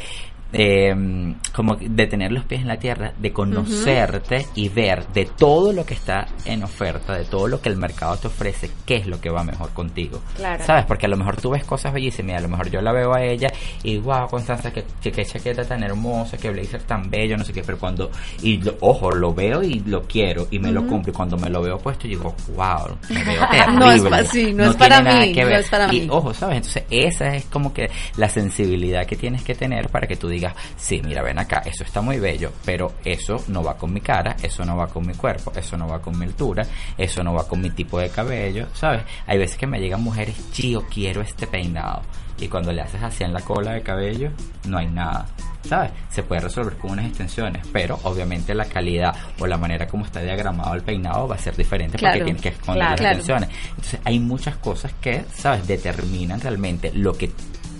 eh, 0.54 1.34
como 1.54 1.76
de 1.76 2.06
tener 2.06 2.32
los 2.32 2.44
pies 2.44 2.62
en 2.62 2.68
la 2.68 2.78
tierra, 2.78 3.12
de 3.18 3.32
conocerte 3.32 4.46
y 4.54 4.68
ver 4.68 5.06
de 5.08 5.24
todo 5.26 5.72
lo 5.72 5.84
que 5.84 5.94
está 5.94 6.26
en 6.44 6.62
oferta, 6.62 7.14
de 7.16 7.24
todo 7.24 7.48
lo 7.48 7.60
que 7.60 7.68
el 7.68 7.76
mercado 7.76 8.16
te 8.16 8.28
ofrece, 8.28 8.70
qué 8.86 8.96
es 8.96 9.06
lo 9.06 9.20
que 9.20 9.30
va 9.30 9.42
mejor 9.44 9.70
contigo. 9.70 10.20
Claro. 10.36 10.64
¿Sabes? 10.64 10.84
Porque 10.86 11.06
a 11.06 11.08
lo 11.08 11.16
mejor 11.16 11.36
tú 11.36 11.50
ves 11.50 11.64
cosas 11.64 11.92
bellísimas, 11.92 12.36
a 12.38 12.40
lo 12.40 12.48
mejor 12.48 12.70
yo 12.70 12.80
la 12.80 12.92
veo 12.92 13.14
a 13.14 13.22
ella 13.22 13.48
y 13.82 13.98
wow, 13.98 14.28
Constanza, 14.28 14.72
que, 14.72 14.84
que, 15.02 15.12
qué 15.12 15.24
chaqueta 15.24 15.64
tan 15.64 15.82
hermosa, 15.82 16.36
que 16.36 16.50
blazer 16.50 16.82
tan 16.82 17.10
bello, 17.10 17.36
no 17.36 17.44
sé 17.44 17.52
qué, 17.52 17.62
pero 17.62 17.78
cuando, 17.78 18.10
y 18.42 18.58
lo- 18.62 18.76
ojo, 18.80 19.10
lo 19.10 19.34
veo 19.34 19.62
y 19.62 19.80
lo 19.80 20.02
quiero 20.02 20.46
y 20.50 20.58
me 20.58 20.70
lo 20.72 20.86
compro 20.86 21.12
y 21.12 21.14
cuando 21.14 21.36
me 21.36 21.50
lo 21.50 21.62
veo 21.62 21.78
puesto 21.78 22.06
digo, 22.08 22.34
wow, 22.56 22.96
me 23.10 23.24
veo 23.24 23.42
terrible. 23.50 23.74
No 23.84 23.90
es 23.90 24.02
pa- 24.02 24.24
sí, 24.24 24.52
no 24.52 24.70
es 24.70 24.76
para 24.76 25.00
mí, 25.00 25.32
no 25.34 25.48
es 25.48 25.68
para 25.68 25.92
y 25.94 26.00
mí. 26.02 26.06
ojo, 26.10 26.32
¿sabes? 26.34 26.56
Entonces 26.58 26.84
esa 26.90 27.34
es 27.34 27.44
como 27.46 27.72
que 27.72 27.90
la 28.16 28.28
sensibilidad 28.28 29.06
que 29.06 29.16
tienes 29.16 29.42
que 29.42 29.54
tener 29.54 29.88
para 29.88 30.06
que 30.06 30.16
tú 30.16 30.28
digas, 30.28 30.43
sí, 30.76 31.00
mira, 31.04 31.22
ven 31.22 31.38
acá, 31.38 31.62
eso 31.64 31.84
está 31.84 32.00
muy 32.00 32.18
bello, 32.18 32.52
pero 32.64 32.92
eso 33.04 33.42
no 33.48 33.62
va 33.62 33.76
con 33.76 33.92
mi 33.92 34.00
cara, 34.00 34.36
eso 34.42 34.64
no 34.64 34.76
va 34.76 34.88
con 34.88 35.06
mi 35.06 35.14
cuerpo, 35.14 35.52
eso 35.54 35.76
no 35.76 35.86
va 35.86 36.02
con 36.02 36.18
mi 36.18 36.24
altura, 36.26 36.66
eso 36.98 37.22
no 37.22 37.32
va 37.34 37.46
con 37.46 37.60
mi 37.60 37.70
tipo 37.70 37.98
de 38.00 38.08
cabello, 38.10 38.66
¿sabes? 38.74 39.02
Hay 39.26 39.38
veces 39.38 39.56
que 39.56 39.66
me 39.66 39.78
llegan 39.80 40.02
mujeres, 40.02 40.34
chío, 40.52 40.84
quiero 40.92 41.22
este 41.22 41.46
peinado. 41.46 42.02
Y 42.40 42.48
cuando 42.48 42.72
le 42.72 42.82
haces 42.82 43.00
así 43.00 43.22
en 43.22 43.32
la 43.32 43.40
cola 43.42 43.72
de 43.74 43.82
cabello, 43.82 44.30
no 44.66 44.78
hay 44.78 44.88
nada. 44.88 45.26
¿Sabes? 45.68 45.92
Se 46.10 46.22
puede 46.22 46.42
resolver 46.42 46.76
con 46.76 46.90
unas 46.90 47.06
extensiones, 47.06 47.66
pero 47.72 47.98
obviamente 48.02 48.54
la 48.54 48.66
calidad 48.66 49.14
o 49.38 49.46
la 49.46 49.56
manera 49.56 49.86
como 49.86 50.04
está 50.04 50.20
diagramado 50.20 50.74
el 50.74 50.82
peinado 50.82 51.26
va 51.26 51.36
a 51.36 51.38
ser 51.38 51.56
diferente 51.56 51.96
Claro, 51.96 52.14
porque 52.18 52.24
tienes 52.24 52.42
que 52.42 52.48
esconder 52.50 52.80
claro. 52.80 52.90
las 52.90 53.00
Claro. 53.00 53.16
extensiones. 53.44 53.70
Entonces 53.70 54.00
hay 54.04 54.18
muchas 54.18 54.56
cosas 54.56 54.92
que, 55.00 55.24
¿sabes? 55.34 55.66
Determinan 55.66 56.38
realmente 56.40 56.92
lo 56.92 57.14
que 57.16 57.30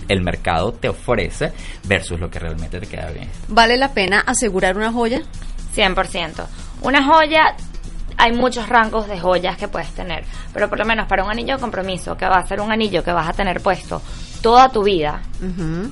el 0.08 0.22
mercado 0.22 0.72
te 0.72 0.88
ofrece 0.88 1.52
versus 1.84 2.18
lo 2.18 2.30
que 2.30 2.38
realmente 2.38 2.80
te 2.80 2.86
queda 2.86 3.10
bien. 3.10 3.30
¿Vale 3.48 3.76
la 3.76 3.92
pena 3.92 4.20
asegurar 4.20 4.76
una 4.76 4.92
joya? 4.92 5.22
100%. 5.74 6.46
Una 6.82 7.04
joya, 7.04 7.56
hay 8.16 8.32
muchos 8.32 8.68
rangos 8.68 9.08
de 9.08 9.18
joyas 9.18 9.56
que 9.56 9.68
puedes 9.68 9.90
tener, 9.90 10.24
pero 10.52 10.68
por 10.68 10.78
lo 10.78 10.84
menos 10.84 11.06
para 11.08 11.24
un 11.24 11.30
anillo 11.30 11.54
de 11.54 11.60
compromiso, 11.60 12.16
que 12.16 12.26
va 12.26 12.36
a 12.36 12.46
ser 12.46 12.60
un 12.60 12.70
anillo 12.70 13.02
que 13.02 13.12
vas 13.12 13.28
a 13.28 13.32
tener 13.32 13.60
puesto 13.60 14.00
toda 14.42 14.68
tu 14.68 14.82
vida, 14.82 15.22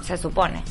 se 0.02 0.16
supone. 0.16 0.62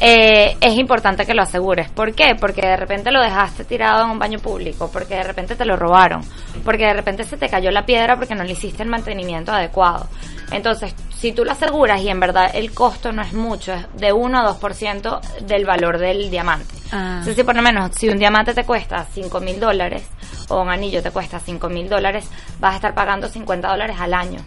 Eh, 0.00 0.56
es 0.60 0.78
importante 0.78 1.26
que 1.26 1.34
lo 1.34 1.42
asegures. 1.42 1.88
¿Por 1.90 2.14
qué? 2.14 2.36
Porque 2.38 2.62
de 2.62 2.76
repente 2.76 3.10
lo 3.10 3.20
dejaste 3.20 3.64
tirado 3.64 4.04
en 4.04 4.10
un 4.10 4.18
baño 4.18 4.38
público, 4.38 4.90
porque 4.92 5.16
de 5.16 5.24
repente 5.24 5.56
te 5.56 5.64
lo 5.64 5.76
robaron, 5.76 6.22
porque 6.64 6.86
de 6.86 6.94
repente 6.94 7.24
se 7.24 7.36
te 7.36 7.48
cayó 7.48 7.70
la 7.70 7.84
piedra 7.84 8.16
porque 8.16 8.34
no 8.34 8.44
le 8.44 8.52
hiciste 8.52 8.82
el 8.82 8.88
mantenimiento 8.88 9.52
adecuado. 9.52 10.06
Entonces, 10.52 10.94
si 11.16 11.32
tú 11.32 11.44
lo 11.44 11.52
aseguras 11.52 12.00
y 12.00 12.08
en 12.08 12.20
verdad 12.20 12.50
el 12.54 12.72
costo 12.72 13.12
no 13.12 13.22
es 13.22 13.32
mucho, 13.32 13.74
es 13.74 13.86
de 13.94 14.12
1 14.12 14.38
a 14.38 14.58
2% 14.58 15.20
del 15.40 15.64
valor 15.64 15.98
del 15.98 16.30
diamante. 16.30 16.74
Ah. 16.92 17.16
Entonces, 17.18 17.36
si 17.36 17.42
por 17.42 17.56
lo 17.56 17.62
menos, 17.62 17.90
si 17.94 18.08
un 18.08 18.18
diamante 18.18 18.54
te 18.54 18.64
cuesta 18.64 19.04
5 19.12 19.40
mil 19.40 19.58
dólares 19.58 20.04
o 20.48 20.62
un 20.62 20.70
anillo 20.70 21.02
te 21.02 21.10
cuesta 21.10 21.40
5 21.40 21.68
mil 21.68 21.88
dólares, 21.88 22.28
vas 22.60 22.74
a 22.74 22.76
estar 22.76 22.94
pagando 22.94 23.28
50 23.28 23.68
dólares 23.68 23.96
al 23.98 24.14
año. 24.14 24.40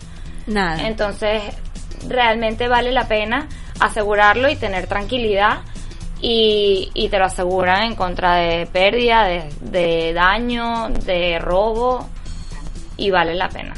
Nada. 0.47 0.87
Entonces, 0.87 1.43
realmente 2.07 2.67
vale 2.67 2.91
la 2.91 3.07
pena 3.07 3.47
asegurarlo 3.81 4.49
y 4.49 4.55
tener 4.55 4.87
tranquilidad 4.87 5.59
y, 6.21 6.91
y 6.93 7.09
te 7.09 7.17
lo 7.17 7.25
aseguran 7.25 7.83
en 7.83 7.95
contra 7.95 8.35
de 8.35 8.67
pérdida, 8.67 9.25
de, 9.25 10.13
daño, 10.13 10.89
de 10.89 11.39
robo 11.39 12.07
y 12.95 13.09
vale 13.09 13.33
la 13.33 13.49
pena. 13.49 13.73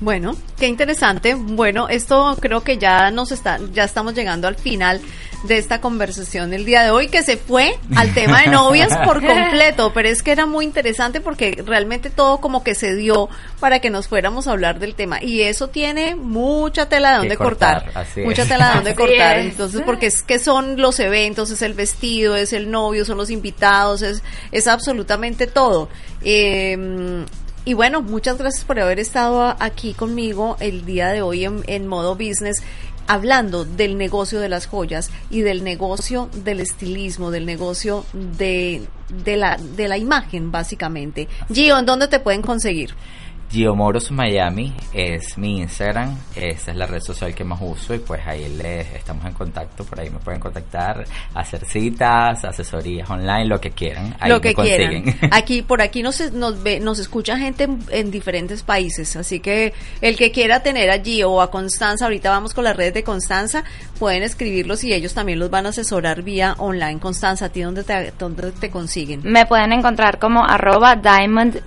Bueno, 0.00 0.36
qué 0.58 0.66
interesante. 0.66 1.34
Bueno, 1.34 1.88
esto 1.88 2.36
creo 2.40 2.62
que 2.62 2.78
ya 2.78 3.10
nos 3.10 3.32
está, 3.32 3.58
ya 3.72 3.84
estamos 3.84 4.14
llegando 4.14 4.48
al 4.48 4.56
final 4.56 5.00
de 5.44 5.56
esta 5.58 5.80
conversación 5.80 6.52
el 6.52 6.64
día 6.64 6.82
de 6.82 6.90
hoy, 6.90 7.08
que 7.08 7.22
se 7.22 7.36
fue 7.36 7.78
al 7.96 8.12
tema 8.12 8.42
de 8.42 8.48
novias 8.48 8.96
por 9.04 9.24
completo, 9.24 9.92
pero 9.94 10.08
es 10.08 10.22
que 10.22 10.32
era 10.32 10.46
muy 10.46 10.64
interesante 10.64 11.20
porque 11.20 11.62
realmente 11.64 12.10
todo 12.10 12.38
como 12.38 12.64
que 12.64 12.74
se 12.74 12.94
dio 12.96 13.28
para 13.60 13.78
que 13.80 13.90
nos 13.90 14.08
fuéramos 14.08 14.48
a 14.48 14.52
hablar 14.52 14.78
del 14.80 14.94
tema 14.94 15.22
y 15.22 15.42
eso 15.42 15.68
tiene 15.68 16.16
mucha 16.16 16.88
tela 16.88 17.12
de 17.12 17.16
donde 17.18 17.36
cortar, 17.36 17.84
cortar, 17.84 18.02
así 18.02 18.20
mucha 18.22 18.42
es. 18.42 18.48
tela 18.48 18.68
de 18.68 18.74
donde 18.74 18.90
Así 18.90 18.98
cortar. 18.98 19.38
es. 19.38 19.46
Entonces, 19.46 19.82
porque 19.84 20.06
es 20.06 20.22
que 20.22 20.38
son 20.38 20.80
los 20.80 20.98
eventos, 20.98 21.50
es 21.50 21.62
el 21.62 21.74
vestido, 21.74 22.34
es 22.34 22.52
el 22.52 22.70
novio, 22.70 23.04
son 23.04 23.16
los 23.18 23.30
invitados, 23.30 24.02
es, 24.02 24.22
es 24.50 24.66
absolutamente 24.66 25.46
todo. 25.46 25.88
Eh, 26.22 27.24
y 27.64 27.74
bueno, 27.74 28.00
muchas 28.00 28.38
gracias 28.38 28.64
por 28.64 28.80
haber 28.80 28.98
estado 28.98 29.54
aquí 29.60 29.92
conmigo 29.92 30.56
el 30.58 30.86
día 30.86 31.08
de 31.08 31.20
hoy 31.20 31.44
en, 31.44 31.62
en 31.66 31.86
modo 31.86 32.14
business 32.14 32.62
hablando 33.08 33.64
del 33.64 33.98
negocio 33.98 34.38
de 34.38 34.48
las 34.48 34.66
joyas 34.66 35.10
y 35.30 35.40
del 35.40 35.64
negocio 35.64 36.28
del 36.44 36.60
estilismo, 36.60 37.30
del 37.30 37.46
negocio 37.46 38.04
de, 38.12 38.86
de, 39.24 39.36
la, 39.36 39.56
de 39.56 39.88
la 39.88 39.98
imagen, 39.98 40.52
básicamente. 40.52 41.26
Gio, 41.52 41.78
¿en 41.78 41.86
dónde 41.86 42.06
te 42.06 42.20
pueden 42.20 42.42
conseguir? 42.42 42.94
Giomoros 43.50 44.10
Miami 44.10 44.74
es 44.92 45.38
mi 45.38 45.60
Instagram, 45.60 46.16
esa 46.36 46.70
es 46.70 46.76
la 46.76 46.86
red 46.86 47.00
social 47.00 47.34
que 47.34 47.44
más 47.44 47.58
uso 47.62 47.94
y 47.94 47.98
pues 47.98 48.20
ahí 48.26 48.46
les 48.56 48.86
estamos 48.94 49.24
en 49.24 49.32
contacto, 49.32 49.84
por 49.84 49.98
ahí 49.98 50.10
me 50.10 50.18
pueden 50.18 50.38
contactar, 50.38 51.04
hacer 51.34 51.64
citas, 51.64 52.44
asesorías 52.44 53.08
online, 53.08 53.46
lo 53.46 53.58
que 53.58 53.70
quieran, 53.70 54.14
ahí 54.20 54.30
lo 54.30 54.40
que 54.40 54.50
me 54.50 54.54
consiguen. 54.54 55.02
quieran. 55.02 55.30
Aquí, 55.32 55.62
por 55.62 55.80
aquí 55.80 56.02
nos, 56.02 56.32
nos 56.32 56.62
ve, 56.62 56.78
nos 56.80 56.98
escucha 56.98 57.38
gente 57.38 57.64
en, 57.64 57.78
en 57.90 58.10
diferentes 58.10 58.62
países, 58.62 59.16
así 59.16 59.40
que 59.40 59.72
el 60.02 60.16
que 60.16 60.30
quiera 60.30 60.62
tener 60.62 60.90
allí 60.90 61.22
o 61.22 61.40
a 61.40 61.50
Constanza, 61.50 62.04
ahorita 62.04 62.30
vamos 62.30 62.52
con 62.52 62.64
las 62.64 62.76
redes 62.76 62.94
de 62.94 63.02
Constanza, 63.02 63.64
pueden 63.98 64.22
escribirlos 64.22 64.84
y 64.84 64.92
ellos 64.92 65.14
también 65.14 65.38
los 65.38 65.50
van 65.50 65.66
a 65.66 65.70
asesorar 65.70 66.22
vía 66.22 66.54
online. 66.58 66.98
Constanza, 67.00 67.46
¿a 67.46 67.48
ti 67.48 67.62
dónde 67.62 67.84
te, 67.84 68.12
dónde 68.18 68.52
te 68.52 68.70
consiguen? 68.70 69.20
Me 69.24 69.46
pueden 69.46 69.72
encontrar 69.72 70.18
como 70.18 70.44
arroba 70.44 70.96
Diamond 70.96 71.62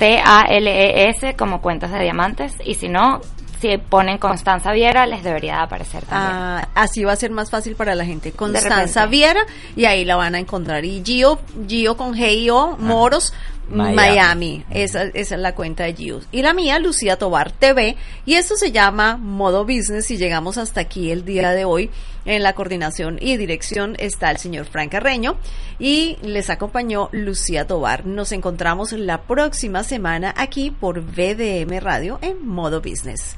Tales, 0.00 1.36
como 1.36 1.60
cuentas 1.60 1.92
de 1.92 2.00
diamantes. 2.00 2.54
Y 2.64 2.74
si 2.74 2.88
no, 2.88 3.20
si 3.60 3.76
ponen 3.76 4.16
Constanza 4.16 4.72
Viera, 4.72 5.06
les 5.06 5.22
debería 5.22 5.56
de 5.56 5.60
aparecer 5.60 6.04
también. 6.04 6.32
Ah, 6.34 6.68
así 6.74 7.04
va 7.04 7.12
a 7.12 7.16
ser 7.16 7.30
más 7.30 7.50
fácil 7.50 7.76
para 7.76 7.94
la 7.94 8.06
gente. 8.06 8.32
Constanza. 8.32 9.06
Viera 9.06 9.44
y 9.76 9.84
ahí 9.84 10.04
la 10.04 10.16
van 10.16 10.34
a 10.34 10.38
encontrar. 10.38 10.84
Y 10.84 11.02
Gio, 11.04 11.38
Gio 11.68 11.96
con 11.96 12.14
G-I-O, 12.14 12.78
Moros, 12.78 13.34
Miami. 13.70 13.96
Miami. 13.96 14.64
Esa, 14.70 15.04
esa 15.04 15.34
es 15.34 15.40
la 15.40 15.54
cuenta 15.54 15.84
de 15.84 15.94
Gio. 15.94 16.20
Y 16.32 16.42
la 16.42 16.52
mía, 16.52 16.78
Lucía 16.78 17.16
Tobar 17.16 17.52
TV. 17.52 17.96
Y 18.26 18.34
esto 18.34 18.56
se 18.56 18.72
llama 18.72 19.16
Modo 19.16 19.64
Business 19.64 20.10
y 20.10 20.16
llegamos 20.16 20.58
hasta 20.58 20.80
aquí 20.80 21.10
el 21.10 21.24
día 21.24 21.52
de 21.52 21.64
hoy. 21.64 21.90
En 22.24 22.42
la 22.42 22.54
coordinación 22.54 23.18
y 23.20 23.36
dirección 23.36 23.96
está 23.98 24.30
el 24.30 24.36
señor 24.36 24.66
Frank 24.66 24.92
Carreño 24.92 25.36
y 25.78 26.18
les 26.22 26.50
acompañó 26.50 27.08
Lucía 27.12 27.66
Tobar. 27.66 28.04
Nos 28.04 28.32
encontramos 28.32 28.92
la 28.92 29.22
próxima 29.22 29.84
semana 29.84 30.34
aquí 30.36 30.70
por 30.70 31.00
VDM 31.00 31.80
Radio 31.80 32.18
en 32.20 32.46
Modo 32.46 32.82
Business. 32.82 33.36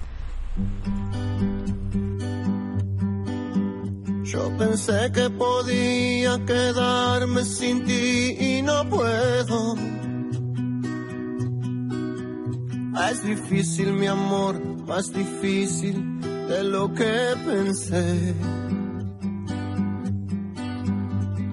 Yo 4.24 4.50
pensé 4.56 5.12
que 5.12 5.28
podía 5.30 6.42
quedarme 6.46 7.44
sin 7.44 7.84
ti 7.84 8.36
y 8.40 8.62
no 8.62 8.88
puedo. 8.88 9.76
Es 12.94 13.22
difícil 13.22 13.94
mi 13.94 14.06
amor, 14.06 14.60
más 14.86 15.10
difícil 15.12 16.20
de 16.20 16.62
lo 16.62 16.92
que 16.92 17.34
pensé. 17.46 18.34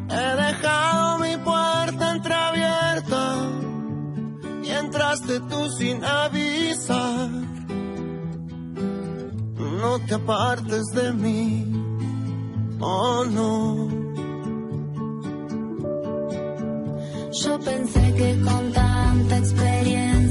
He 0.10 0.36
dejado 0.46 1.20
mi 1.20 1.38
puerta 1.38 2.12
entreabierta 2.16 3.36
y 4.64 4.70
entraste 4.70 5.40
tú 5.42 5.70
sin 5.78 6.04
avisar. 6.04 7.30
No 9.82 10.00
te 10.08 10.16
apartes 10.16 10.86
de 10.94 11.14
mí, 11.14 11.66
oh 12.82 13.24
no. 13.24 13.88
Yo 17.32 17.60
pensé 17.60 18.14
que 18.16 18.42
con 18.42 18.74
tanta 18.74 19.38
experiencia 19.38 20.29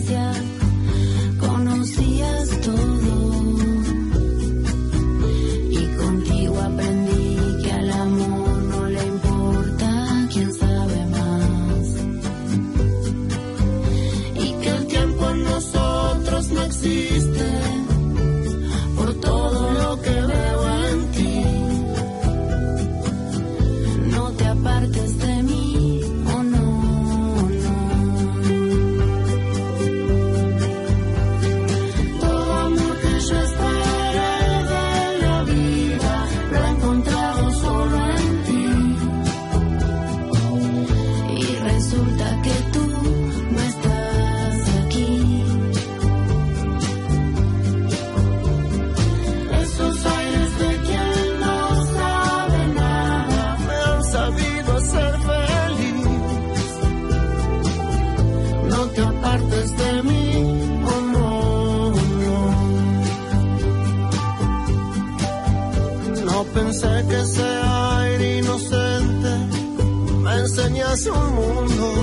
enseñase 70.38 71.10
un 71.10 71.34
mundo. 71.34 71.94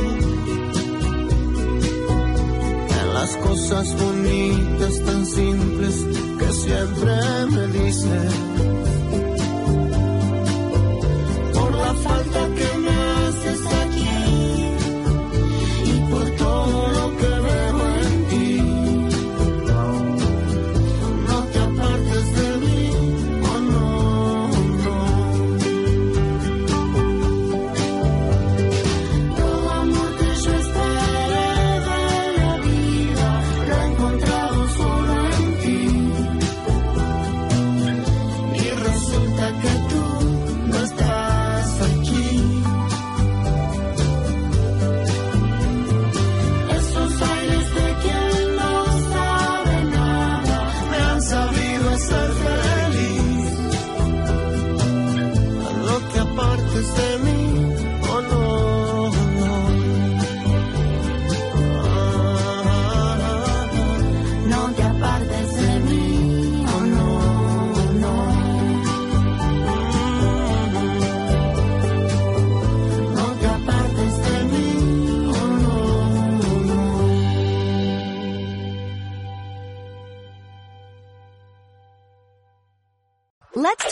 En 3.02 3.14
las 3.14 3.36
cosas 3.38 3.96
bonitas 4.02 5.04
tan 5.06 5.26
simples 5.26 6.06
que 6.40 6.54
siempre 6.54 7.14
me 7.52 7.68
dices. 7.68 8.85